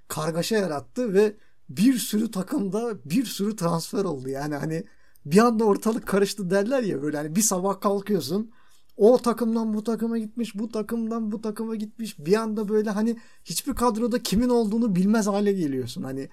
kargaşa 0.09 0.57
yarattı 0.57 1.15
ve 1.15 1.37
bir 1.69 1.99
sürü 1.99 2.31
takımda 2.31 3.05
bir 3.05 3.25
sürü 3.25 3.57
transfer 3.57 4.05
oldu. 4.05 4.29
Yani 4.29 4.55
hani 4.55 4.85
bir 5.27 5.39
anda 5.39 5.65
ortalık 5.65 6.07
karıştı 6.07 6.51
derler 6.51 6.83
ya 6.83 7.03
böyle 7.03 7.17
hani 7.17 7.37
bir 7.37 7.41
sabah 7.41 7.81
kalkıyorsun 7.81 8.53
o 8.97 9.19
takımdan 9.19 9.75
bu 9.75 9.85
takıma 9.85 10.19
gitmiş, 10.19 10.55
bu 10.55 10.69
takımdan 10.69 11.33
bu 11.33 11.41
takıma 11.41 11.77
gitmiş. 11.77 12.19
Bir 12.19 12.35
anda 12.35 12.69
böyle 12.69 12.91
hani 12.91 13.17
hiçbir 13.45 13.75
kadroda 13.75 14.23
kimin 14.23 14.49
olduğunu 14.49 14.97
bilmez 14.97 15.27
hale 15.27 15.53
geliyorsun. 15.53 16.03
Hani 16.03 16.29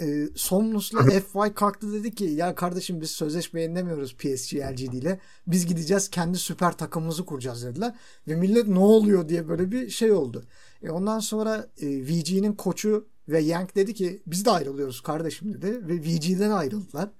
e, 0.00 0.28
Somnus'la 0.34 1.02
FY 1.02 1.54
kalktı 1.54 1.92
dedi 1.92 2.14
ki 2.14 2.24
ya 2.24 2.54
kardeşim 2.54 3.00
biz 3.00 3.10
sözleşme 3.10 3.62
yenilemiyoruz 3.62 4.16
PSG 4.16 4.54
LGD 4.54 4.92
ile. 4.92 5.20
Biz 5.46 5.66
gideceğiz 5.66 6.10
kendi 6.10 6.38
süper 6.38 6.76
takımımızı 6.76 7.24
kuracağız 7.24 7.64
dediler. 7.64 7.94
Ve 8.28 8.34
millet 8.34 8.68
ne 8.68 8.78
oluyor 8.78 9.28
diye 9.28 9.48
böyle 9.48 9.70
bir 9.70 9.90
şey 9.90 10.12
oldu. 10.12 10.44
E 10.82 10.90
ondan 10.90 11.18
sonra 11.18 11.66
e, 11.80 11.86
VG'nin 11.86 12.52
koçu 12.52 13.06
ve 13.28 13.40
Yank 13.40 13.74
dedi 13.74 13.94
ki 13.94 14.22
biz 14.26 14.44
de 14.44 14.50
ayrılıyoruz 14.50 15.00
kardeşim 15.00 15.54
dedi. 15.54 15.88
Ve 15.88 15.94
VG'den 15.94 16.50
ayrıldılar. 16.50 17.10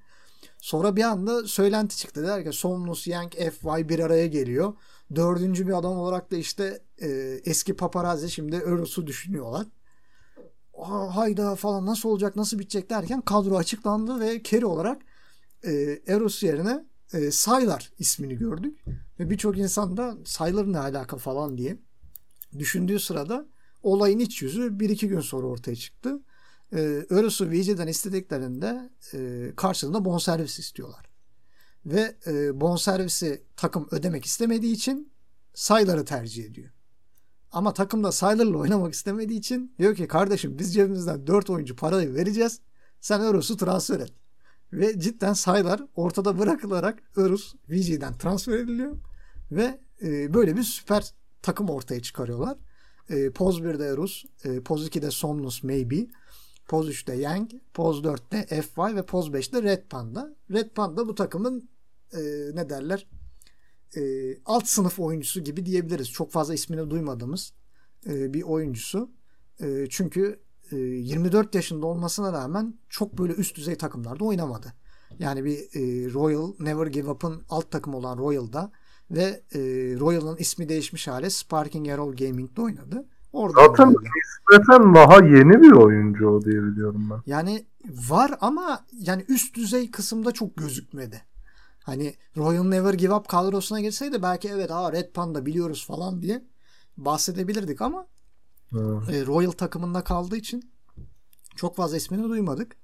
Sonra 0.59 0.97
bir 0.97 1.03
anda 1.03 1.47
söylenti 1.47 1.97
çıktı. 1.97 2.27
Der 2.27 2.45
ki 2.45 2.53
Somnus, 2.53 3.07
Yank, 3.07 3.33
FY 3.33 3.89
bir 3.89 3.99
araya 3.99 4.27
geliyor. 4.27 4.75
Dördüncü 5.15 5.67
bir 5.67 5.79
adam 5.79 5.97
olarak 5.97 6.31
da 6.31 6.37
işte 6.37 6.83
e, 7.03 7.09
eski 7.45 7.77
paparazzi 7.77 8.31
şimdi 8.31 8.57
Öros'u 8.57 9.07
düşünüyorlar. 9.07 9.67
Hayda 11.11 11.57
falan 11.57 11.87
nasıl 11.87 12.09
olacak 12.09 12.37
nasıl 12.37 12.59
bitecek 12.59 12.91
derken 12.91 13.21
kadro 13.21 13.57
açıklandı 13.57 14.21
ve 14.21 14.43
Kerry 14.43 14.67
olarak 14.67 15.03
e, 15.65 15.73
Eros 16.07 16.43
yerine 16.43 16.85
e, 17.13 17.31
Saylar 17.31 17.93
ismini 17.99 18.37
gördük. 18.37 18.85
Ve 19.19 19.31
birçok 19.31 19.59
insan 19.59 19.97
da 19.97 20.17
Saylar 20.25 20.73
ne 20.73 20.79
alaka 20.79 21.17
falan 21.17 21.59
diye 21.59 21.77
düşündüğü 22.59 23.01
sırada 23.01 23.47
olayın 23.83 24.19
iç 24.19 24.43
yüzü 24.43 24.81
bir 24.81 24.91
iki 24.91 25.09
gün 25.09 25.21
sonra 25.21 25.47
ortaya 25.47 25.77
çıktı 25.77 26.23
e, 26.73 26.79
Öros'u 27.11 27.51
VC'den 27.51 27.87
istediklerinde 27.87 28.91
e, 29.15 29.53
karşılığında 29.57 30.05
bonservis 30.05 30.59
istiyorlar. 30.59 31.07
Ve 31.87 32.17
e, 32.27 32.61
bonservisi 32.61 33.43
takım 33.57 33.89
ödemek 33.91 34.25
istemediği 34.25 34.75
için 34.75 35.13
Saylar'ı 35.55 36.05
tercih 36.05 36.45
ediyor. 36.45 36.71
Ama 37.53 37.75
takım 37.75 38.05
da 38.05 38.13
Saylar'la 38.13 38.59
oynamak 38.59 38.95
istemediği 38.95 39.39
için 39.39 39.75
diyor 39.79 39.95
ki 39.95 40.09
kardeşim 40.09 40.59
biz 40.59 40.75
cebimizden 40.75 41.27
4 41.27 41.51
oyuncu 41.51 41.77
parayı 41.77 42.15
vereceğiz. 42.15 42.61
Sen 43.01 43.21
Öros'u 43.21 43.57
transfer 43.57 44.01
et. 44.01 44.13
Ve 44.73 45.01
cidden 45.01 45.33
Saylar 45.33 45.83
ortada 45.95 46.39
bırakılarak 46.39 47.03
Örus 47.17 47.55
VG'den 47.69 48.19
transfer 48.19 48.59
ediliyor. 48.59 48.97
Ve 49.51 49.81
E, 50.03 50.35
böyle 50.35 50.57
bir 50.57 50.63
süper 50.63 51.15
takım 51.43 51.71
ortaya 51.71 52.03
çıkarıyorlar. 52.03 52.59
E, 53.11 53.31
poz 53.31 53.61
1'de 53.61 53.97
Rus, 53.97 54.25
e, 54.45 54.61
poz 54.61 54.89
2'de 54.89 55.11
Somnus 55.11 55.63
Maybe, 55.63 56.07
poz 56.69 56.89
3'te 56.89 57.15
Yang, 57.15 57.51
poz 57.75 58.03
4'te 58.05 58.63
FY 58.63 58.97
ve 58.97 59.07
poz 59.07 59.29
5'te 59.29 59.63
Red 59.63 59.83
Panda. 59.91 60.37
Red 60.51 60.71
Panda 60.71 61.09
bu 61.09 61.15
takımın 61.15 61.69
e, 62.13 62.21
ne 62.55 62.71
derler 62.71 63.07
e, 63.97 64.03
alt 64.47 64.67
sınıf 64.67 65.01
oyuncusu 65.01 65.41
gibi 65.41 65.67
diyebiliriz. 65.67 66.11
Çok 66.11 66.33
fazla 66.33 66.55
ismini 66.55 66.91
duymadığımız 66.91 67.53
e, 68.07 68.35
bir 68.35 68.43
oyuncusu. 68.43 69.11
E, 69.61 69.87
çünkü 69.91 70.41
e, 70.73 70.77
24 70.77 71.55
yaşında 71.55 71.87
olmasına 71.87 72.33
rağmen 72.33 72.75
çok 72.89 73.19
böyle 73.19 73.33
üst 73.33 73.57
düzey 73.57 73.75
takımlarda 73.75 74.25
oynamadı. 74.25 74.73
Yani 75.19 75.45
bir 75.45 75.59
e, 75.59 76.13
Royal 76.13 76.53
Never 76.61 76.87
Give 76.87 77.11
Up'ın 77.11 77.43
alt 77.49 77.71
takımı 77.71 77.97
olan 77.97 78.19
Royal'da 78.19 78.73
ve 79.11 79.43
e, 79.55 79.61
Royal'ın 80.01 80.37
ismi 80.37 80.69
değişmiş 80.69 81.09
hali 81.09 81.31
Sparking 81.31 81.89
Arrow 81.89 82.27
Gaming'de 82.27 82.61
oynadı. 82.61 83.07
Orada 83.33 83.67
Zaten 83.67 83.89
nispeten 83.89 84.95
daha 84.95 85.15
yeni 85.15 85.63
bir 85.63 85.73
oyuncu 85.73 86.29
o 86.29 86.45
diye 86.45 86.63
biliyorum 86.63 87.09
ben. 87.11 87.23
Yani 87.27 87.67
var 88.09 88.35
ama 88.41 88.85
yani 88.93 89.25
üst 89.29 89.57
düzey 89.57 89.91
kısımda 89.91 90.33
çok 90.33 90.57
gözükmedi. 90.57 91.23
Hani 91.83 92.15
Royal 92.37 92.65
Never 92.65 92.95
Give 92.95 93.15
Up 93.15 93.29
kadrosuna 93.29 93.81
girseydi 93.81 94.23
belki 94.23 94.49
evet 94.49 94.71
ha 94.71 94.93
Red 94.93 95.13
Panda 95.13 95.47
biliyoruz 95.47 95.87
falan 95.87 96.23
diye 96.23 96.45
bahsedebilirdik 96.97 97.83
ama 97.83 98.07
e, 99.13 99.27
Royal 99.27 99.51
takımında 99.51 100.05
kaldığı 100.05 100.37
için 100.37 100.73
çok 101.57 101.77
fazla 101.77 101.97
ismini 101.97 102.23
duymadık. 102.23 102.77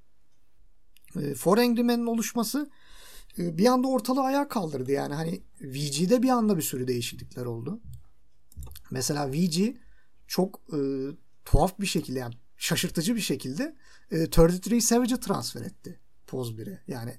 E, 1.17 1.35
For 1.35 1.59
Angry 1.59 1.83
Man'in 1.83 2.07
oluşması 2.07 2.71
e, 3.39 3.59
bir 3.59 3.67
anda 3.67 3.89
ortalığı 3.89 4.23
ayağa 4.23 4.49
kaldırdı. 4.49 4.93
Yani 4.93 5.15
hani 5.15 5.43
VG'de 5.61 6.23
bir 6.23 6.29
anda 6.29 6.57
bir 6.57 6.63
sürü 6.63 6.89
değişiklikler 6.89 7.45
oldu. 7.45 7.81
Mesela 8.91 9.33
VG 9.33 9.77
çok 10.27 10.61
e, 10.73 10.79
tuhaf 11.45 11.81
bir 11.81 11.87
şekilde 11.87 12.19
yani 12.19 12.35
şaşırtıcı 12.57 13.17
bir 13.17 13.21
şekilde 13.21 13.77
e, 14.11 14.27
33 14.27 14.85
Savage'ı 14.85 15.21
transfer 15.21 15.63
etti 15.63 16.01
Poz 16.27 16.53
1'e. 16.53 16.83
Yani 16.87 17.15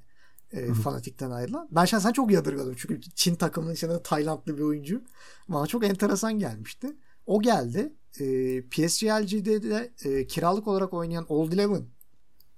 e, 0.54 0.74
Fanatik'ten 0.74 1.32
ayrılan. 1.32 1.68
Ben 1.72 1.86
şahsen 1.86 2.12
çok 2.12 2.32
yadırgadım 2.32 2.76
çünkü 2.78 3.02
Çin 3.02 3.36
takımının 3.36 3.74
içinde 3.74 4.04
Taylandlı 4.04 4.58
bir 4.58 4.64
oyuncu. 4.64 5.02
Bana 5.50 5.68
çok 5.68 5.84
enteresan 5.84 6.40
gelmişti. 6.40 6.96
O 7.26 7.42
geldi. 7.42 7.94
E, 8.20 8.26
PSGLG'de 8.62 9.64
de 9.64 9.94
e, 10.04 10.28
kiralık 10.28 10.68
olarak 10.68 10.94
oynayan 10.94 11.26
Old 11.30 11.52
Eleven 11.52 11.86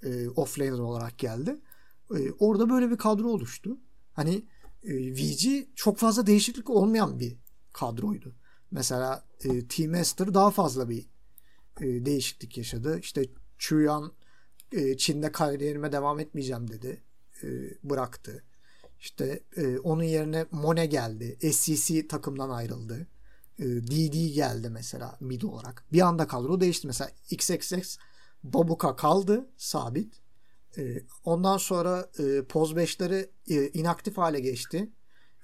e, 0.03 0.29
offlaner 0.29 0.79
olarak 0.79 1.17
geldi. 1.17 1.59
E, 2.15 2.31
orada 2.39 2.69
böyle 2.69 2.91
bir 2.91 2.97
kadro 2.97 3.27
oluştu. 3.27 3.77
Hani 4.13 4.45
e, 4.83 5.13
VG 5.13 5.67
çok 5.75 5.97
fazla 5.97 6.27
değişiklik 6.27 6.69
olmayan 6.69 7.19
bir 7.19 7.37
kadroydu. 7.73 8.35
Mesela 8.71 9.25
e, 9.43 9.67
T-Master 9.67 10.33
daha 10.33 10.51
fazla 10.51 10.89
bir 10.89 11.05
e, 11.81 12.05
değişiklik 12.05 12.57
yaşadı. 12.57 12.99
İşte 12.99 13.25
Chuyan 13.57 14.11
e, 14.71 14.97
Çin'de 14.97 15.31
kariyerime 15.31 15.91
devam 15.91 16.19
etmeyeceğim 16.19 16.67
dedi. 16.67 17.01
E, 17.43 17.47
bıraktı. 17.83 18.43
İşte 18.99 19.43
e, 19.57 19.77
onun 19.79 20.03
yerine 20.03 20.45
Mone 20.51 20.85
geldi. 20.85 21.51
SCC 21.53 22.07
takımdan 22.07 22.49
ayrıldı. 22.49 23.07
E, 23.59 23.65
DD 23.65 24.33
geldi 24.33 24.69
mesela 24.69 25.17
mid 25.19 25.41
olarak. 25.41 25.85
Bir 25.93 26.01
anda 26.01 26.27
kadro 26.27 26.59
değişti. 26.59 26.87
Mesela 26.87 27.11
XXX 27.29 27.97
Babuka 28.43 28.95
kaldı 28.95 29.49
sabit. 29.57 30.21
E, 30.77 31.03
ondan 31.23 31.57
sonra 31.57 32.09
e, 32.19 32.43
Poz 32.43 32.73
5'leri 32.73 33.29
e, 33.49 33.69
inaktif 33.69 34.17
hale 34.17 34.39
geçti. 34.39 34.89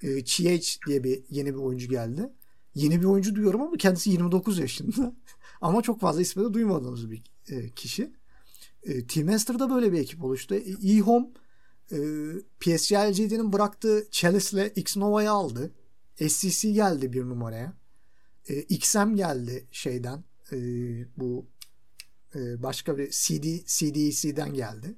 E, 0.02 0.24
CH 0.24 0.86
diye 0.86 1.04
bir 1.04 1.24
yeni 1.30 1.54
bir 1.54 1.58
oyuncu 1.58 1.88
geldi. 1.88 2.32
Yeni 2.74 3.00
bir 3.00 3.06
oyuncu 3.06 3.34
duyuyorum 3.34 3.62
ama 3.62 3.76
kendisi 3.76 4.10
29 4.10 4.58
yaşında. 4.58 5.12
ama 5.60 5.82
çok 5.82 6.00
fazla 6.00 6.20
ismi 6.20 6.44
de 6.44 6.54
duymadığımız 6.54 7.10
bir 7.10 7.22
e, 7.48 7.70
kişi. 7.70 8.12
E, 8.82 9.06
Team 9.06 9.28
böyle 9.70 9.92
bir 9.92 9.98
ekip 9.98 10.24
oluştu. 10.24 10.54
E, 10.54 10.92
E-Home 10.92 11.26
e, 11.92 11.98
PSG 12.60 12.92
LGD'nin 12.92 13.52
bıraktığı 13.52 14.08
Chalice'le 14.10 14.72
X-Nova'yı 14.76 15.30
aldı. 15.30 15.72
SCC 16.28 16.70
geldi 16.70 17.12
bir 17.12 17.24
numaraya. 17.24 17.72
E, 18.48 18.62
XM 18.62 19.14
geldi 19.14 19.68
şeyden. 19.70 20.24
E, 20.52 20.56
bu 21.16 21.46
e, 22.34 22.62
başka 22.62 22.98
bir 22.98 23.10
CD 23.10 23.66
CDEC'den 23.66 24.54
geldi. 24.54 24.96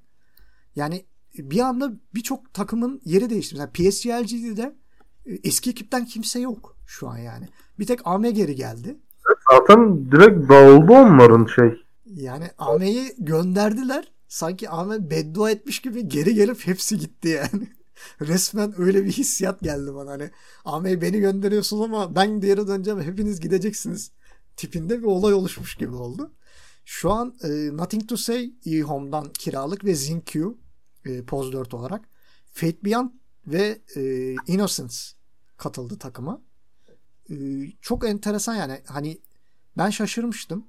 Yani 0.76 1.06
bir 1.38 1.60
anda 1.60 1.92
birçok 2.14 2.54
takımın 2.54 3.00
yeri 3.04 3.30
değişti. 3.30 3.54
Mesela 3.54 3.70
PSG 3.72 4.06
LGD'de 4.06 4.76
e, 5.26 5.34
eski 5.44 5.70
ekipten 5.70 6.04
kimse 6.04 6.40
yok 6.40 6.76
şu 6.86 7.08
an 7.08 7.18
yani. 7.18 7.48
Bir 7.78 7.86
tek 7.86 8.06
Ame 8.06 8.30
geri 8.30 8.54
geldi. 8.54 8.96
Zaten 9.50 10.12
direkt 10.12 10.50
dağıldı 10.50 10.92
onların 10.92 11.46
şey. 11.46 11.84
Yani 12.06 12.50
Ame'yi 12.58 13.14
gönderdiler 13.18 14.12
sanki 14.30 14.70
Ahmet 14.70 15.10
beddua 15.10 15.50
etmiş 15.50 15.80
gibi 15.80 16.08
geri 16.08 16.34
gelip 16.34 16.66
hepsi 16.66 16.98
gitti 16.98 17.28
yani. 17.28 17.68
Resmen 18.20 18.80
öyle 18.80 19.04
bir 19.04 19.12
hissiyat 19.12 19.60
geldi 19.60 19.94
bana 19.94 20.10
hani 20.10 20.30
Ahmet 20.64 21.02
beni 21.02 21.20
gönderiyorsunuz 21.20 21.82
ama 21.82 22.14
ben 22.14 22.40
geri 22.40 22.66
döneceğim 22.66 23.02
hepiniz 23.02 23.40
gideceksiniz 23.40 24.12
tipinde 24.56 24.98
bir 24.98 25.06
olay 25.06 25.34
oluşmuş 25.34 25.74
gibi 25.74 25.94
oldu. 25.94 26.32
Şu 26.84 27.10
an 27.12 27.34
e, 27.42 27.48
Nothing 27.76 28.08
to 28.08 28.16
Say 28.16 28.52
eHome'dan 28.66 29.32
kiralık 29.32 29.84
ve 29.84 29.94
ZinQ 29.94 30.58
e, 31.04 31.24
Poz 31.24 31.52
4 31.52 31.74
olarak 31.74 32.08
Fate 32.52 32.84
Beyond 32.84 33.10
ve 33.46 33.80
e, 33.96 34.34
Innocence 34.46 34.94
katıldı 35.56 35.98
takıma. 35.98 36.42
E, 37.30 37.34
çok 37.80 38.08
enteresan 38.08 38.54
yani 38.54 38.80
hani 38.86 39.20
ben 39.78 39.90
şaşırmıştım 39.90 40.64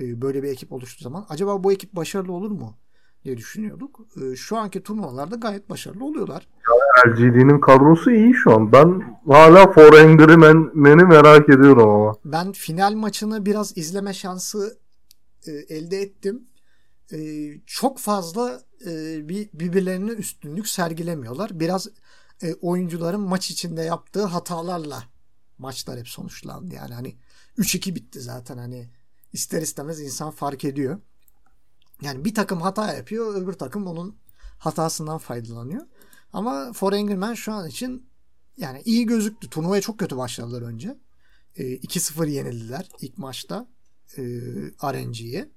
e, 0.00 0.22
böyle 0.22 0.42
bir 0.42 0.48
ekip 0.48 0.72
oluştuğu 0.72 1.04
zaman. 1.04 1.26
Acaba 1.28 1.64
bu 1.64 1.72
ekip 1.72 1.92
başarılı 1.92 2.32
olur 2.32 2.50
mu? 2.50 2.81
Diye 3.24 3.36
düşünüyorduk. 3.36 4.00
E, 4.22 4.36
şu 4.36 4.56
anki 4.56 4.82
turnuvalarda 4.82 5.36
gayet 5.36 5.70
başarılı 5.70 6.04
oluyorlar. 6.04 6.48
Ya, 6.68 7.12
LGD'nin 7.12 7.60
kadrosu 7.60 8.10
iyi 8.10 8.34
şu 8.34 8.52
an. 8.54 8.72
Ben 8.72 9.18
hala 9.26 9.72
For 9.72 9.92
Angry 9.92 10.36
Man'i 10.74 11.04
merak 11.04 11.48
ediyorum 11.48 11.88
ama. 11.88 12.14
Ben 12.24 12.52
final 12.52 12.92
maçını 12.92 13.46
biraz 13.46 13.76
izleme 13.76 14.14
şansı 14.14 14.78
e, 15.46 15.52
elde 15.52 15.98
ettim. 15.98 16.42
E, 17.12 17.18
çok 17.66 17.98
fazla 17.98 18.60
e, 18.86 19.28
bir 19.28 19.50
birbirlerine 19.52 20.10
üstünlük 20.10 20.68
sergilemiyorlar. 20.68 21.60
Biraz 21.60 21.88
oyuncuların 22.60 23.20
maç 23.20 23.50
içinde 23.50 23.82
yaptığı 23.82 24.24
hatalarla 24.24 25.02
maçlar 25.58 25.98
hep 25.98 26.08
sonuçlandı. 26.08 26.74
Yani 26.74 26.94
hani 26.94 27.16
3-2 27.58 27.94
bitti 27.94 28.20
zaten 28.20 28.58
hani 28.58 28.90
ister 29.32 29.62
istemez 29.62 30.00
insan 30.00 30.30
fark 30.30 30.64
ediyor. 30.64 30.98
Yani 32.02 32.24
bir 32.24 32.34
takım 32.34 32.60
hata 32.60 32.94
yapıyor, 32.94 33.34
öbür 33.34 33.52
takım 33.52 33.86
onun 33.86 34.16
hatasından 34.58 35.18
faydalanıyor. 35.18 35.86
Ama 36.32 36.72
For 36.72 36.92
Angry 36.92 37.16
Man 37.16 37.34
şu 37.34 37.52
an 37.52 37.68
için 37.68 38.10
yani 38.56 38.82
iyi 38.84 39.06
gözüktü. 39.06 39.50
Turnuvaya 39.50 39.80
çok 39.80 39.98
kötü 39.98 40.16
başladılar 40.16 40.62
önce. 40.62 40.98
E, 41.56 41.64
ee, 41.64 41.76
2-0 41.76 42.28
yenildiler 42.28 42.88
ilk 43.00 43.18
maçta 43.18 43.68
e, 44.16 44.22
RNG'ye 44.82 45.50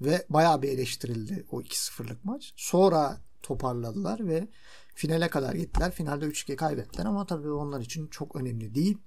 ve 0.00 0.26
bayağı 0.28 0.62
bir 0.62 0.68
eleştirildi 0.68 1.46
o 1.50 1.60
2-0'lık 1.60 2.24
maç. 2.24 2.52
Sonra 2.56 3.20
toparladılar 3.42 4.28
ve 4.28 4.48
finale 4.94 5.28
kadar 5.28 5.54
gittiler. 5.54 5.92
Finalde 5.92 6.26
3-2 6.26 6.56
kaybettiler 6.56 7.06
ama 7.06 7.26
tabii 7.26 7.50
onlar 7.50 7.80
için 7.80 8.06
çok 8.06 8.36
önemli 8.36 8.74
değil. 8.74 8.98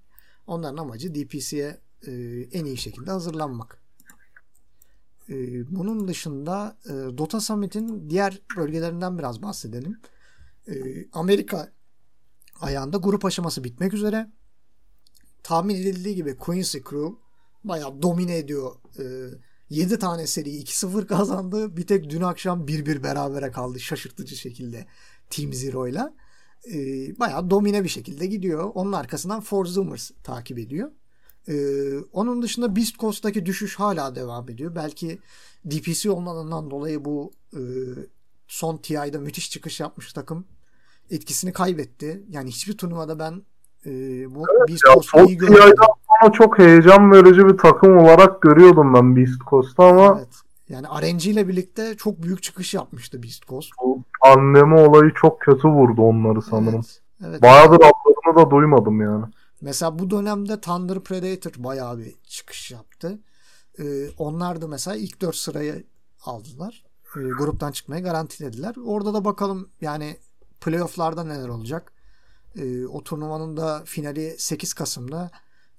Onların 0.47 0.77
amacı 0.77 1.15
DPC'ye 1.15 1.81
e, 2.07 2.11
en 2.51 2.65
iyi 2.65 2.77
şekilde 2.77 3.11
hazırlanmak. 3.11 3.82
Ee, 5.29 5.75
bunun 5.75 6.07
dışında 6.07 6.77
e, 6.85 7.17
Dota 7.17 7.39
Summit'in 7.39 8.09
diğer 8.09 8.41
bölgelerinden 8.57 9.17
biraz 9.17 9.41
bahsedelim. 9.41 9.99
Ee, 10.67 10.73
Amerika 11.11 11.71
ayağında 12.61 12.97
grup 12.97 13.25
aşaması 13.25 13.63
bitmek 13.63 13.93
üzere. 13.93 14.31
Tahmin 15.43 15.75
edildiği 15.75 16.15
gibi 16.15 16.37
Quincy 16.37 16.77
Crew 16.77 17.15
bayağı 17.63 18.01
domine 18.01 18.37
ediyor. 18.37 18.75
E, 18.99 19.03
ee, 19.03 19.29
7 19.69 19.99
tane 19.99 20.27
seri 20.27 20.49
2-0 20.49 21.07
kazandı. 21.07 21.77
Bir 21.77 21.87
tek 21.87 22.09
dün 22.09 22.21
akşam 22.21 22.65
1-1 22.65 23.03
berabere 23.03 23.51
kaldı 23.51 23.79
şaşırtıcı 23.79 24.35
şekilde 24.35 24.87
Team 25.29 25.53
Zero 25.53 25.87
ile. 25.87 26.01
E, 26.73 26.75
bayağı 27.19 27.49
domine 27.49 27.83
bir 27.83 27.89
şekilde 27.89 28.25
gidiyor. 28.25 28.71
Onun 28.73 28.91
arkasından 28.93 29.41
For 29.41 29.65
Zoomers 29.65 30.11
takip 30.23 30.59
ediyor. 30.59 30.91
Ee, 31.47 31.53
onun 32.13 32.41
dışında 32.41 32.75
Beast 32.75 32.99
Coast'taki 32.99 33.45
düşüş 33.45 33.75
hala 33.79 34.15
devam 34.15 34.49
ediyor. 34.49 34.75
Belki 34.75 35.19
DPC 35.65 36.11
olmadığından 36.11 36.71
dolayı 36.71 37.05
bu 37.05 37.31
e, 37.53 37.61
son 38.47 38.77
TI'de 38.77 39.17
müthiş 39.17 39.51
çıkış 39.51 39.79
yapmış 39.79 40.13
takım 40.13 40.45
etkisini 41.11 41.53
kaybetti. 41.53 42.23
Yani 42.29 42.49
hiçbir 42.49 42.77
turnuvada 42.77 43.19
ben 43.19 43.41
e, 43.85 43.91
bu 44.35 44.45
evet 44.51 44.69
Beast 44.69 44.83
Coast'u 44.93 45.27
iyi 45.27 45.37
görmedim. 45.37 45.75
sonra 46.21 46.31
çok 46.31 46.59
heyecan 46.59 47.11
verici 47.11 47.47
bir 47.47 47.57
takım 47.57 47.97
olarak 47.97 48.41
görüyordum 48.41 48.93
ben 48.93 49.15
Beast 49.15 49.41
Coast'u 49.49 49.83
ama 49.83 50.15
evet. 50.17 50.43
Yani 50.69 50.87
RNG 50.87 51.25
ile 51.25 51.47
birlikte 51.47 51.95
çok 51.97 52.23
büyük 52.23 52.43
çıkış 52.43 52.73
yapmıştı 52.73 53.23
Beast 53.23 53.47
Coast. 53.47 53.69
Bu 53.83 54.03
anneme 54.21 54.81
olayı 54.81 55.11
çok 55.15 55.39
kötü 55.39 55.67
vurdu 55.67 56.01
onları 56.01 56.41
sanırım. 56.41 56.81
Evet, 56.81 57.01
evet. 57.29 57.41
Bayağıdır 57.41 57.75
adlarını 57.75 58.35
da 58.35 58.51
duymadım 58.51 59.01
yani. 59.01 59.25
Mesela 59.63 59.99
bu 59.99 60.09
dönemde 60.09 60.61
Thunder 60.61 60.99
Predator 60.99 61.63
bayağı 61.63 61.97
bir 61.97 62.15
çıkış 62.23 62.71
yaptı. 62.71 63.19
Ee, 63.79 64.09
onlar 64.17 64.61
da 64.61 64.67
mesela 64.67 64.95
ilk 64.95 65.21
4 65.21 65.35
sırayı 65.35 65.83
aldılar. 66.25 66.83
Ee, 67.17 67.19
gruptan 67.19 67.71
çıkmayı 67.71 68.03
garantilediler. 68.03 68.75
Orada 68.85 69.13
da 69.13 69.25
bakalım 69.25 69.69
yani 69.81 70.17
playofflarda 70.61 71.23
neler 71.23 71.47
olacak. 71.47 71.93
Ee, 72.55 72.85
o 72.85 73.03
turnuvanın 73.03 73.57
da 73.57 73.81
finali 73.85 74.35
8 74.37 74.73
Kasım'da. 74.73 75.31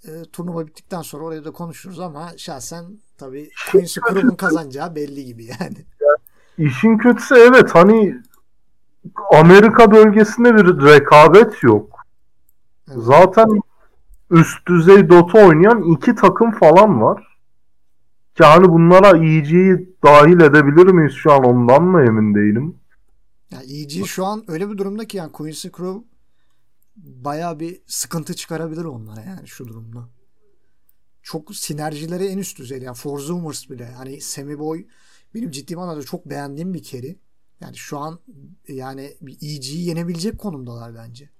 Ee, 0.08 0.22
turnuva 0.32 0.66
bittikten 0.66 1.02
sonra 1.02 1.24
oraya 1.24 1.44
da 1.44 1.50
konuşuruz 1.50 2.00
ama 2.00 2.32
şahsen 2.36 3.00
tabii 3.18 3.50
Quincy 3.70 4.00
Crew'un 4.00 4.36
kazanacağı 4.36 4.94
belli 4.94 5.24
gibi 5.24 5.44
yani. 5.44 5.86
İşin 6.58 6.98
kötüsü 6.98 7.34
evet 7.34 7.70
hani 7.74 8.22
Amerika 9.32 9.92
bölgesinde 9.92 10.54
bir 10.54 10.84
rekabet 10.86 11.62
yok. 11.62 12.00
Evet. 12.88 13.04
Zaten 13.04 13.48
üst 14.30 14.68
düzey 14.68 15.08
Dota 15.08 15.46
oynayan 15.46 15.82
iki 15.82 16.14
takım 16.14 16.50
falan 16.50 17.02
var. 17.02 17.38
Ki 18.34 18.44
hani 18.44 18.68
bunlara 18.68 19.16
EG'yi 19.16 19.96
dahil 20.04 20.40
edebilir 20.40 20.86
miyiz 20.86 21.12
şu 21.12 21.32
an 21.32 21.44
ondan 21.44 21.82
mı 21.82 22.02
emin 22.02 22.34
değilim. 22.34 22.76
Ya 23.50 23.60
EG 23.62 24.06
şu 24.06 24.24
an 24.24 24.44
öyle 24.48 24.70
bir 24.70 24.78
durumda 24.78 25.04
ki 25.04 25.16
yani 25.16 25.32
Quincy 25.32 25.68
Crew 25.68 26.00
baya 26.96 27.60
bir 27.60 27.82
sıkıntı 27.86 28.34
çıkarabilir 28.34 28.84
onlara 28.84 29.20
yani 29.20 29.48
şu 29.48 29.68
durumda. 29.68 30.08
Çok 31.22 31.54
sinerjileri 31.54 32.26
en 32.26 32.38
üst 32.38 32.58
düzey. 32.58 32.82
Yani 32.82 32.96
Forzumers 32.96 33.70
bile. 33.70 33.92
Hani 33.92 34.20
Semi 34.20 34.58
Boy 34.58 34.86
benim 35.34 35.50
ciddi 35.50 35.76
manada 35.76 36.02
çok 36.02 36.26
beğendiğim 36.26 36.74
bir 36.74 36.82
keri. 36.82 37.18
Yani 37.60 37.76
şu 37.76 37.98
an 37.98 38.18
yani 38.68 39.12
bir 39.20 39.34
EG'yi 39.34 39.86
yenebilecek 39.86 40.38
konumdalar 40.38 40.94
bence. 40.94 41.30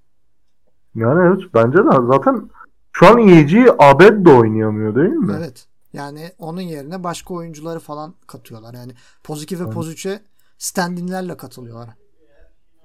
Yani 0.95 1.21
evet 1.27 1.55
bence 1.55 1.79
de 1.79 2.13
zaten 2.13 2.51
şu 2.95 3.07
an 3.07 3.29
EG 3.29 3.53
Abed 3.79 4.27
de 4.27 4.31
oynayamıyor 4.31 4.95
değil 4.95 5.09
mi? 5.09 5.35
Evet. 5.39 5.67
Yani 5.93 6.33
onun 6.39 6.61
yerine 6.61 7.05
başka 7.05 7.35
oyuncuları 7.35 7.81
falan 7.81 8.15
katıyorlar. 8.27 8.75
Yani 8.75 8.93
Poz 9.25 9.43
2 9.43 9.61
ve. 9.61 9.71
Poz 9.71 9.93
3'e 9.93 10.21
stand-in'lerle 10.59 11.37
katılıyorlar. 11.37 11.89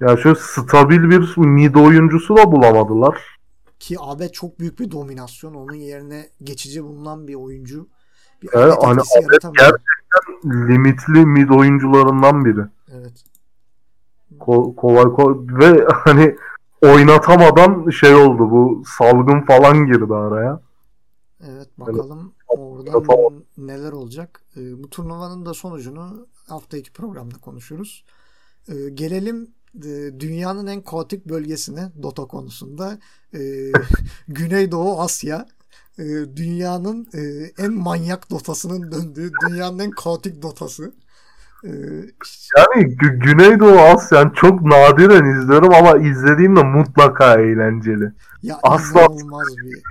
Ya 0.02 0.18
şu 0.18 0.36
stabil 0.36 1.10
bir 1.10 1.38
mid 1.38 1.76
oyuncusu 1.76 2.38
da 2.38 2.52
bulamadılar. 2.52 3.40
Ki 3.80 3.96
Abed 4.00 4.30
çok 4.30 4.60
büyük 4.60 4.80
bir 4.80 4.92
dominasyon. 4.92 5.54
Onun 5.54 5.74
yerine 5.74 6.30
geçici 6.44 6.84
bulunan 6.84 7.28
bir 7.28 7.36
oyuncu. 7.36 7.88
Bir 8.42 8.50
evet, 8.54 8.74
hani 8.82 9.02
gerçekten 9.22 9.72
limitli 10.46 11.26
mid 11.26 11.50
oyuncularından 11.50 12.46
biri. 12.46 12.62
Evet. 12.92 13.24
Ko 14.40 14.76
kolay 14.76 15.04
kolay 15.04 15.36
ve 15.50 15.88
hani 15.90 16.36
oynatamadan 16.82 17.90
şey 17.90 18.16
oldu 18.16 18.52
bu 18.52 18.84
salgın 18.98 19.42
falan 19.42 19.86
girdi 19.86 20.14
araya. 20.14 20.62
Evet 21.44 21.68
bakalım 21.78 22.34
oradan 22.48 23.44
neler 23.58 23.92
olacak. 23.92 24.44
Ee, 24.58 24.84
bu 24.84 24.90
turnuvanın 24.90 25.46
da 25.46 25.54
sonucunu 25.54 26.28
hafta 26.48 26.78
iki 26.78 26.94
programda 26.94 27.38
konuşuruz. 27.38 28.06
Ee, 28.70 28.90
gelelim 28.90 29.54
e, 29.76 30.20
dünyanın 30.20 30.68
en 30.68 30.82
kaotik 30.82 31.26
bölgesine 31.26 31.92
Dota 32.04 32.26
konusunda. 32.26 33.00
Ee, 33.34 33.72
Güneydoğu 34.28 35.02
Asya 35.02 35.46
e, 36.00 36.04
dünyanın 36.36 37.08
e, 37.14 37.22
en 37.64 37.74
manyak 37.74 38.30
dotasının 38.30 38.92
döndüğü 38.92 39.32
dünyanın 39.48 39.80
en 39.80 39.92
kaotik 39.92 40.42
dotası. 40.42 40.94
Ee, 41.64 41.70
yani 42.58 42.96
Gü- 42.96 43.20
Güneydoğu 43.20 43.80
Asya 43.80 44.32
çok 44.36 44.62
nadiren 44.62 45.40
izliyorum 45.42 45.74
ama 45.74 45.98
izlediğimde 45.98 46.64
mutlaka 46.64 47.34
eğlenceli. 47.34 48.12
Ya 48.44 48.60
Asla 48.64 49.08
olmaz 49.08 49.48
bir 49.66 49.82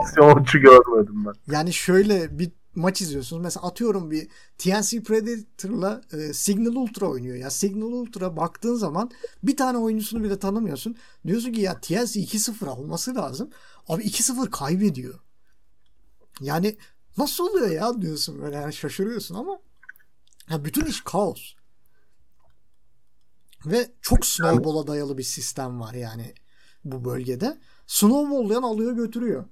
Asya 0.00 0.34
maçı 0.34 0.58
görmedim 0.58 1.24
ben. 1.26 1.54
Yani 1.54 1.72
şöyle 1.72 2.38
bir 2.38 2.50
maç 2.74 3.02
izliyorsunuz. 3.02 3.42
Mesela 3.42 3.66
atıyorum 3.66 4.10
bir 4.10 4.28
TNC 4.58 5.02
Predator'la 5.02 6.00
e, 6.12 6.32
Signal 6.32 6.74
Ultra 6.76 7.06
oynuyor. 7.06 7.36
Ya 7.36 7.50
Signal 7.50 7.92
Ultra 7.92 8.36
baktığın 8.36 8.74
zaman 8.74 9.10
bir 9.42 9.56
tane 9.56 9.78
oyuncusunu 9.78 10.22
bile 10.24 10.38
tanımıyorsun. 10.38 10.96
Diyorsun 11.26 11.52
ki 11.52 11.60
ya 11.60 11.80
TNC 11.80 12.20
2-0 12.20 12.68
olması 12.68 13.14
lazım. 13.14 13.50
Abi 13.88 14.02
2-0 14.02 14.50
kaybediyor. 14.50 15.14
Yani 16.40 16.76
nasıl 17.18 17.48
oluyor 17.48 17.70
ya 17.70 18.02
diyorsun 18.02 18.42
böyle 18.42 18.56
yani 18.56 18.72
şaşırıyorsun 18.72 19.34
ama 19.34 19.58
ya 20.50 20.64
bütün 20.64 20.84
iş 20.84 21.00
kaos. 21.00 21.54
Ve 23.66 23.90
çok 24.02 24.26
snowball'a 24.26 24.86
dayalı 24.86 25.18
bir 25.18 25.22
sistem 25.22 25.80
var 25.80 25.94
yani 25.94 26.34
bu 26.84 27.04
bölgede. 27.04 27.58
Snowball'layan 27.86 28.62
alıyor 28.62 28.92
götürüyor. 28.92 29.44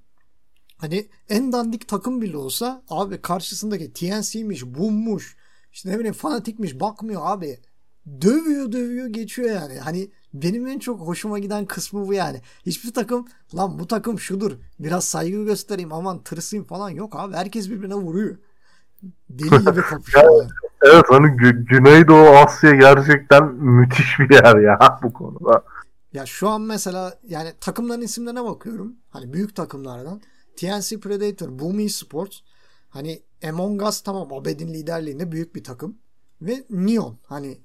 Hani 0.76 1.09
en 1.28 1.53
dandik 1.53 1.88
takım 1.88 2.22
bile 2.22 2.36
olsa 2.36 2.82
abi 2.88 3.22
karşısındaki 3.22 3.92
TNC'miş, 3.92 4.66
Boom'muş, 4.66 5.36
işte 5.72 5.90
ne 5.90 5.99
bileyim 5.99 6.14
fanatikmiş 6.14 6.80
bakmıyor 6.80 7.22
abi. 7.24 7.61
Dövüyor 8.20 8.72
dövüyor 8.72 9.07
geçiyor 9.07 9.51
yani. 9.51 9.78
Hani 9.78 10.11
benim 10.34 10.66
en 10.66 10.78
çok 10.78 11.01
hoşuma 11.01 11.38
giden 11.38 11.66
kısmı 11.66 12.07
bu 12.07 12.14
yani. 12.14 12.40
Hiçbir 12.66 12.92
takım 12.92 13.28
lan 13.55 13.78
bu 13.78 13.86
takım 13.86 14.20
şudur 14.20 14.53
biraz 14.78 15.05
saygı 15.05 15.45
göstereyim 15.45 15.92
aman 15.92 16.22
tırsayım 16.22 16.64
falan 16.64 16.90
yok 16.90 17.16
abi. 17.16 17.34
Herkes 17.34 17.70
birbirine 17.70 17.95
vuruyor. 17.95 18.38
Deli 19.30 19.59
gibi 19.59 19.82
kapışıyorlar. 19.90 20.53
Evet 20.83 21.05
hani 21.09 21.27
Gü- 21.27 21.64
Güneydoğu 21.64 22.29
Asya 22.29 22.75
gerçekten 22.75 23.55
müthiş 23.55 24.18
bir 24.18 24.31
yer 24.35 24.57
ya 24.57 24.99
bu 25.03 25.12
konuda. 25.12 25.64
Ya 26.12 26.27
şu 26.27 26.49
an 26.49 26.61
mesela 26.61 27.18
yani 27.29 27.53
takımların 27.61 28.01
isimlerine 28.01 28.45
bakıyorum. 28.45 28.97
Hani 29.11 29.33
büyük 29.33 29.57
takımlardan. 29.57 30.20
TNC 30.57 31.01
Predator, 31.01 31.59
Boom 31.59 31.89
Sports. 31.89 32.39
Hani 32.89 33.22
Among 33.49 33.83
Us 33.83 34.01
tamam 34.01 34.33
Abed'in 34.33 34.68
liderliğinde 34.75 35.33
büyük 35.33 35.55
bir 35.55 35.64
takım. 35.64 35.99
Ve 36.43 36.64
Neon 36.70 37.18
hani 37.27 37.61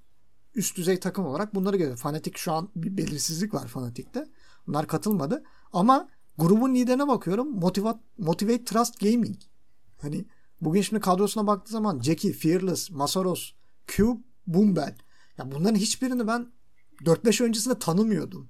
üst 0.56 0.78
düzey 0.78 1.00
takım 1.00 1.26
olarak 1.26 1.56
bunları 1.56 1.78
görüyor. 1.78 1.98
Fanatik 1.98 2.38
şu 2.38 2.52
an 2.52 2.70
bir 2.76 2.98
belirsizlik 2.98 3.54
var 3.54 3.68
Fanatik'te. 3.68 4.26
Bunlar 4.68 4.88
katılmadı. 4.88 5.44
Ama 5.74 6.10
grubun 6.38 6.76
liderine 6.76 7.08
bakıyorum. 7.08 7.60
Motivate, 7.60 8.00
Motivate 8.18 8.64
Trust 8.64 9.00
Gaming. 9.00 9.38
Hani 10.02 10.26
bugün 10.62 10.82
şimdi 10.82 11.02
kadrosuna 11.02 11.48
baktığı 11.48 11.72
zaman 11.72 12.02
Jackie, 12.02 12.34
Fearless, 12.34 12.92
Masaros, 12.92 13.52
Cube, 13.88 14.22
Boombel. 14.48 14.96
Ya 15.38 15.52
bunların 15.52 15.76
hiçbirini 15.76 16.28
ben 16.28 16.52
4-5 17.02 17.44
öncesinde 17.44 17.80
tanımıyordum. 17.80 18.50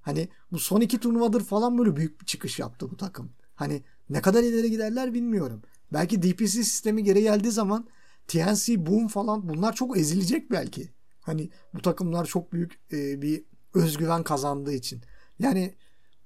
Hani 0.00 0.28
bu 0.52 0.58
son 0.58 0.80
iki 0.80 0.98
turnuvadır 0.98 1.44
falan 1.44 1.78
böyle 1.78 1.96
büyük 1.96 2.20
bir 2.20 2.26
çıkış 2.26 2.58
yaptı 2.58 2.90
bu 2.90 2.96
takım. 2.96 3.32
Hani 3.54 3.82
ne 4.10 4.22
kadar 4.22 4.42
ileri 4.42 4.70
giderler 4.70 5.14
bilmiyorum. 5.14 5.62
Belki 5.92 6.22
DPC 6.22 6.46
sistemi 6.46 7.04
geri 7.04 7.22
geldiği 7.22 7.50
zaman 7.50 7.88
TNC, 8.26 8.86
Boom 8.86 9.08
falan 9.08 9.48
bunlar 9.48 9.74
çok 9.74 9.98
ezilecek 9.98 10.50
belki. 10.50 10.92
Hani 11.20 11.50
bu 11.74 11.82
takımlar 11.82 12.24
çok 12.24 12.52
büyük 12.52 12.80
e, 12.92 13.22
bir 13.22 13.44
özgüven 13.74 14.22
kazandığı 14.22 14.72
için. 14.72 15.02
Yani 15.38 15.74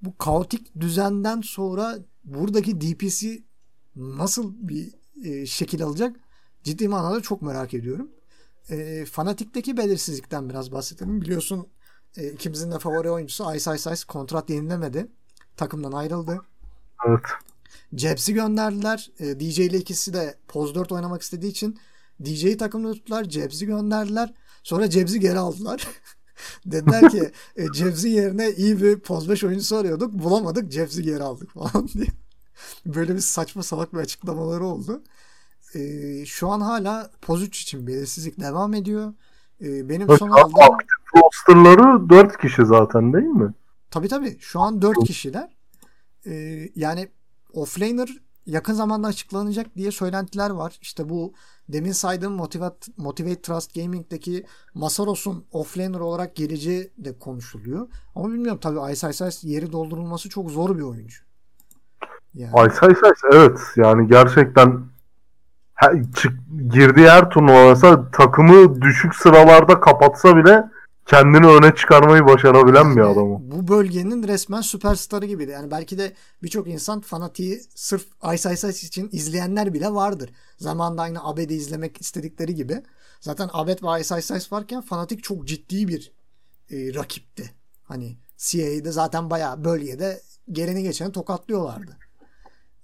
bu 0.02 0.18
kaotik 0.18 0.80
düzenden 0.80 1.40
sonra 1.40 1.98
buradaki 2.24 2.80
DPC 2.80 3.42
nasıl 3.98 4.54
bir 4.58 4.94
e, 5.24 5.46
şekil 5.46 5.82
alacak 5.84 6.16
ciddi 6.64 6.88
manada 6.88 7.20
çok 7.20 7.42
merak 7.42 7.74
ediyorum. 7.74 8.10
E, 8.70 9.04
Fanatik'teki 9.04 9.76
belirsizlikten 9.76 10.48
biraz 10.48 10.72
bahsedelim. 10.72 11.20
Biliyorsun 11.20 11.68
e, 12.16 12.28
ikimizin 12.32 12.72
de 12.72 12.78
favori 12.78 13.10
oyuncusu 13.10 13.54
Ice 13.54 13.74
Ice 13.74 13.92
Ice 13.92 14.02
kontrat 14.08 14.50
yenilemedi. 14.50 15.06
Takımdan 15.56 15.92
ayrıldı. 15.92 16.40
Evet. 17.08 17.20
Jebs'i 17.92 18.34
gönderdiler. 18.34 19.10
E, 19.18 19.40
DJ 19.40 19.58
ile 19.58 19.78
ikisi 19.78 20.12
de 20.12 20.38
Poz 20.48 20.74
4 20.74 20.92
oynamak 20.92 21.22
istediği 21.22 21.50
için 21.50 21.78
DJ'yi 22.24 22.56
takımda 22.56 22.92
tuttular. 22.92 23.24
Jebs'i 23.24 23.66
gönderdiler. 23.66 24.34
Sonra 24.62 24.90
Cebzi 24.90 25.20
geri 25.20 25.38
aldılar. 25.38 25.88
Dediler 26.66 27.10
ki 27.10 27.32
e, 27.56 27.72
Cebzi 27.72 28.08
yerine 28.08 28.50
iyi 28.50 28.82
bir 28.82 29.00
poz 29.00 29.28
5 29.28 29.44
oyuncusu 29.44 29.76
arıyorduk. 29.76 30.12
Bulamadık. 30.12 30.72
Cebzi 30.72 31.02
geri 31.02 31.22
aldık 31.22 31.50
falan 31.52 31.88
diye. 31.94 32.06
Böyle 32.86 33.14
bir 33.14 33.20
saçma 33.20 33.62
salak 33.62 33.94
bir 33.94 33.98
açıklamaları 33.98 34.64
oldu. 34.64 35.02
E, 35.74 35.80
şu 36.26 36.48
an 36.48 36.60
hala 36.60 37.10
poz 37.22 37.42
3 37.42 37.62
için 37.62 37.86
belirsizlik 37.86 38.40
devam 38.40 38.74
ediyor. 38.74 39.14
E, 39.60 39.88
benim 39.88 40.10
evet, 40.10 40.18
son 40.18 40.28
aldığım... 40.28 40.60
Aktif 40.60 40.98
rosterları 41.16 42.08
4 42.08 42.38
kişi 42.40 42.66
zaten 42.66 43.12
değil 43.12 43.26
mi? 43.26 43.54
Tabii 43.90 44.08
tabii. 44.08 44.36
Şu 44.40 44.60
an 44.60 44.82
4 44.82 45.04
kişiler. 45.04 45.56
E, 46.26 46.32
yani 46.74 47.08
offlaner 47.52 48.08
yakın 48.46 48.74
zamanda 48.74 49.08
açıklanacak 49.08 49.76
diye 49.76 49.90
söylentiler 49.90 50.50
var. 50.50 50.78
İşte 50.82 51.08
bu 51.08 51.32
demin 51.68 51.92
saydığım 51.92 52.32
Motivate, 52.32 52.92
Motivate 52.96 53.42
Trust 53.42 53.74
Gaming'deki 53.74 54.46
Masaros'un 54.74 55.44
offlaner 55.52 56.00
olarak 56.00 56.36
geleceği 56.36 56.92
de 56.98 57.18
konuşuluyor. 57.18 57.88
Ama 58.14 58.32
bilmiyorum 58.32 58.60
tabii 58.62 58.92
Ice 58.92 59.10
Ice 59.10 59.28
Ice 59.28 59.48
yeri 59.48 59.72
doldurulması 59.72 60.28
çok 60.28 60.50
zor 60.50 60.76
bir 60.76 60.82
oyuncu. 60.82 61.27
Yani. 62.34 62.52
Ice 62.52 62.86
Ice 62.86 62.92
Ice 62.92 63.26
evet 63.32 63.58
yani 63.76 64.08
gerçekten 64.08 64.88
çık, 66.16 66.32
girdiği 66.70 67.08
her 67.10 67.30
turnuva 67.30 67.68
mesela 67.68 68.10
takımı 68.10 68.82
düşük 68.82 69.14
sıralarda 69.14 69.80
kapatsa 69.80 70.36
bile 70.36 70.64
kendini 71.06 71.46
öne 71.46 71.74
çıkarmayı 71.74 72.26
başarabilen 72.26 72.84
yani, 72.84 72.96
bir 72.96 73.00
adam 73.00 73.32
o. 73.32 73.40
Bu 73.42 73.68
bölgenin 73.68 74.28
resmen 74.28 74.60
süperstarı 74.60 75.26
gibiydi. 75.26 75.50
Yani 75.50 75.70
belki 75.70 75.98
de 75.98 76.12
birçok 76.42 76.68
insan 76.68 77.00
fanatiği 77.00 77.60
sırf 77.74 78.06
Ice 78.34 78.52
Ice 78.52 78.68
Ice 78.68 78.86
için 78.86 79.08
izleyenler 79.12 79.74
bile 79.74 79.90
vardır. 79.90 80.30
Zamanında 80.56 81.02
aynı 81.02 81.24
Abed'i 81.24 81.54
izlemek 81.54 82.00
istedikleri 82.00 82.54
gibi. 82.54 82.82
Zaten 83.20 83.50
Abed 83.52 83.78
ve 83.82 84.00
Ice 84.00 84.18
Ice 84.18 84.36
Ice 84.36 84.46
varken 84.52 84.80
fanatik 84.80 85.22
çok 85.22 85.48
ciddi 85.48 85.88
bir 85.88 86.12
e, 86.70 86.94
rakipti. 86.94 87.50
Hani 87.84 88.16
CIA'de 88.36 88.92
zaten 88.92 89.30
bayağı 89.30 89.64
bölgede 89.64 90.20
geleni 90.52 90.82
geçeni 90.82 91.12
tokatlıyorlardı. 91.12 91.96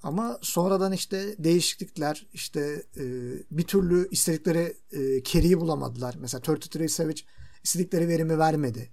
Ama 0.05 0.39
sonradan 0.43 0.93
işte 0.93 1.35
değişiklikler 1.39 2.27
işte 2.33 2.83
e, 2.97 3.05
bir 3.51 3.63
türlü 3.63 4.09
istedikleri 4.11 4.77
e, 4.93 5.23
carry'i 5.23 5.61
bulamadılar. 5.61 6.17
Mesela 6.19 6.41
33 6.41 6.91
Savage 6.91 7.21
istedikleri 7.65 8.09
verimi 8.09 8.39
vermedi. 8.39 8.91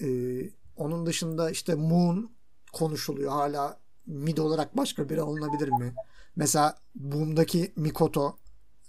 E, 0.00 0.06
onun 0.76 1.06
dışında 1.06 1.50
işte 1.50 1.74
Moon 1.74 2.30
konuşuluyor. 2.72 3.32
Hala 3.32 3.80
mid 4.06 4.38
olarak 4.38 4.76
başka 4.76 5.08
biri 5.08 5.20
alınabilir 5.20 5.68
mi? 5.68 5.94
Mesela 6.36 6.78
Boom'daki 6.94 7.72
Mikoto 7.76 8.36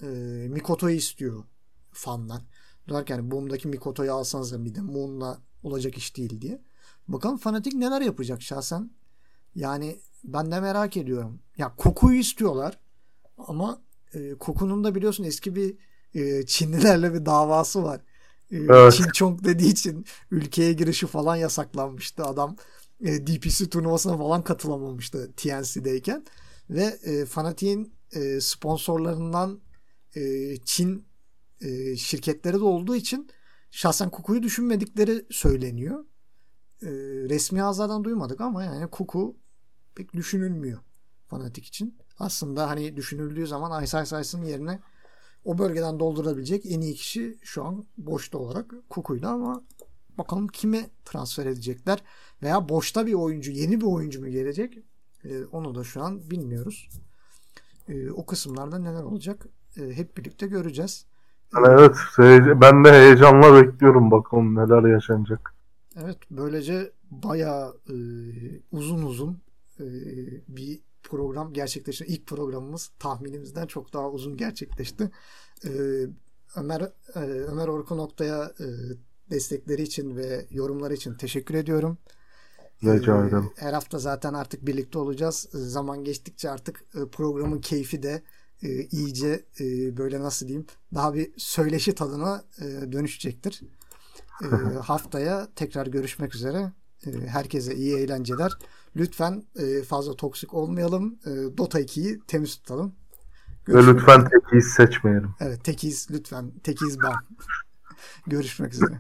e, 0.01 0.05
Mikoto'yu 0.49 0.95
istiyor 0.95 1.43
fanlar. 1.91 2.41
Diyorlar 2.88 3.05
ki 3.05 3.11
yani 3.11 3.32
Boom'daki 3.32 3.68
Mikoto'yu 3.68 4.13
alsanız 4.13 4.51
da 4.51 4.57
mid'e 4.57 4.82
Moon'la 4.82 5.41
olacak 5.63 5.97
iş 5.97 6.18
değil 6.18 6.41
diye. 6.41 6.61
Bakalım 7.07 7.38
Fnatic 7.38 7.80
neler 7.80 8.01
yapacak 8.01 8.41
şahsen. 8.41 8.91
Yani 9.55 9.99
ben 10.28 10.51
de 10.51 10.59
merak 10.59 10.97
ediyorum. 10.97 11.39
Ya 11.57 11.76
kokuyu 11.76 12.19
istiyorlar 12.19 12.80
ama 13.38 13.82
e, 14.13 14.36
kokunun 14.36 14.84
da 14.84 14.95
biliyorsun 14.95 15.23
eski 15.23 15.55
bir 15.55 15.78
e, 16.13 16.45
Çinlilerle 16.45 17.13
bir 17.13 17.26
davası 17.26 17.84
var. 17.84 18.01
E, 18.51 18.57
evet. 18.57 18.93
Çin 18.93 19.11
Chong 19.13 19.43
dediği 19.43 19.71
için 19.71 20.05
ülkeye 20.32 20.73
girişi 20.73 21.07
falan 21.07 21.36
yasaklanmıştı. 21.36 22.23
Adam 22.23 22.55
e, 23.01 23.28
DPC 23.28 23.69
turnuvasına 23.69 24.17
falan 24.17 24.43
katılamamıştı 24.43 25.32
TNC'deyken. 25.38 26.26
Ve 26.69 26.84
e, 26.84 27.26
Fanatic'in 27.26 27.93
e, 28.11 28.41
sponsorlarından 28.41 29.59
e, 30.15 30.21
Çin 30.65 31.05
e, 31.61 31.95
şirketleri 31.95 32.53
de 32.53 32.63
olduğu 32.63 32.95
için 32.95 33.30
şahsen 33.71 34.09
Kuku'yu 34.09 34.43
düşünmedikleri 34.43 35.26
söyleniyor. 35.32 36.05
E, 36.82 36.89
resmi 37.30 37.63
ağızlardan 37.63 38.03
duymadık 38.03 38.41
ama 38.41 38.63
yani 38.63 38.88
Kuku 38.88 39.38
pek 39.96 40.14
düşünülmüyor 40.14 40.80
fanatik 41.28 41.66
için. 41.66 41.98
Aslında 42.20 42.70
hani 42.70 42.96
düşünüldüğü 42.96 43.48
zaman 43.48 43.84
Ice 43.84 44.00
Ice'ın 44.00 44.43
yerine 44.43 44.80
o 45.46 45.58
bölgeden 45.58 46.00
doldurabilecek 46.00 46.66
en 46.66 46.82
iyi 46.82 46.93
kişi 46.93 47.38
şu 47.41 47.66
an 47.66 47.86
boşta 47.98 48.38
olarak 48.38 48.74
Kuku'ydu 48.89 49.28
ama 49.28 49.62
bakalım 50.18 50.48
kime 50.48 50.89
transfer 51.06 51.46
edecekler 51.46 52.04
veya 52.43 52.70
boşta 52.70 53.06
bir 53.06 53.14
oyuncu, 53.14 53.52
yeni 53.52 53.82
bir 53.82 53.86
oyuncu 53.86 54.22
mu 54.22 54.28
gelecek? 54.30 54.78
Ee, 55.24 55.46
onu 55.46 55.76
da 55.76 55.84
şu 55.84 56.04
an 56.04 56.30
bilmiyoruz. 56.32 56.89
Ee, 57.89 58.12
o 58.12 58.26
kısımlarda 58.26 58.80
neler 58.80 59.04
olacak? 59.04 59.48
Ee, 59.78 59.82
hep 59.82 60.18
birlikte 60.18 60.48
göreceğiz. 60.48 61.06
evet, 61.68 61.96
ben 62.62 62.86
de 62.86 62.91
heyecanla 62.91 63.62
bekliyorum 63.62 64.12
bakalım 64.12 64.56
neler 64.56 64.93
yaşanacak. 64.93 65.54
Evet, 66.04 66.18
böylece 66.32 66.91
bayağı 67.12 67.78
e, 67.89 67.96
uzun 68.72 69.04
uzun 69.04 69.45
e, 69.80 69.86
bir 70.47 70.82
program 71.03 71.53
gerçekleşti. 71.53 72.05
İlk 72.05 72.28
programımız 72.28 72.91
tahminimizden 72.99 73.67
çok 73.67 73.93
daha 73.93 74.09
uzun 74.09 74.38
gerçekleşti. 74.38 75.11
E, 75.65 75.69
Ömer 76.55 76.82
e, 77.15 77.19
Ömer 77.19 77.67
Orkun 77.67 77.97
Oktay'a 77.97 78.43
e, 78.59 78.65
destekleri 79.30 79.82
için 79.82 80.15
ve 80.15 80.45
yorumları 80.51 80.93
için 80.93 81.13
teşekkür 81.13 81.55
ediyorum. 81.55 81.97
Rica 82.84 83.28
ederim. 83.28 83.51
Her 83.55 83.73
hafta 83.73 83.99
zaten 83.99 84.34
artık 84.34 84.65
birlikte 84.65 84.99
olacağız. 84.99 85.36
Zaman 85.51 86.03
geçtikçe 86.03 86.49
artık 86.49 86.86
programın 87.11 87.61
keyfi 87.61 88.03
de 88.03 88.23
iyice 88.91 89.45
böyle 89.97 90.19
nasıl 90.19 90.47
diyeyim 90.47 90.67
daha 90.93 91.13
bir 91.13 91.34
söyleşi 91.38 91.95
tadına 91.95 92.43
dönüşecektir. 92.91 93.61
haftaya 94.82 95.47
tekrar 95.55 95.88
görüşmek 95.88 96.36
üzere. 96.36 96.71
Herkese 97.28 97.76
iyi 97.76 97.97
eğlenceler. 97.97 98.51
Lütfen 98.95 99.43
fazla 99.88 100.16
toksik 100.16 100.53
olmayalım. 100.53 101.20
Dota 101.58 101.82
2'yi 101.82 102.20
temiz 102.28 102.56
tutalım. 102.56 102.93
Görüşmek 103.66 103.95
Ve 103.95 103.99
lütfen 103.99 104.30
tekiz 104.30 104.68
seçmeyelim. 104.68 105.36
Evet 105.39 105.64
tekiz 105.64 106.08
lütfen. 106.12 106.51
Tekiz 106.64 107.01
ban. 107.01 107.16
Görüşmek 108.28 108.74
üzere. 108.74 108.99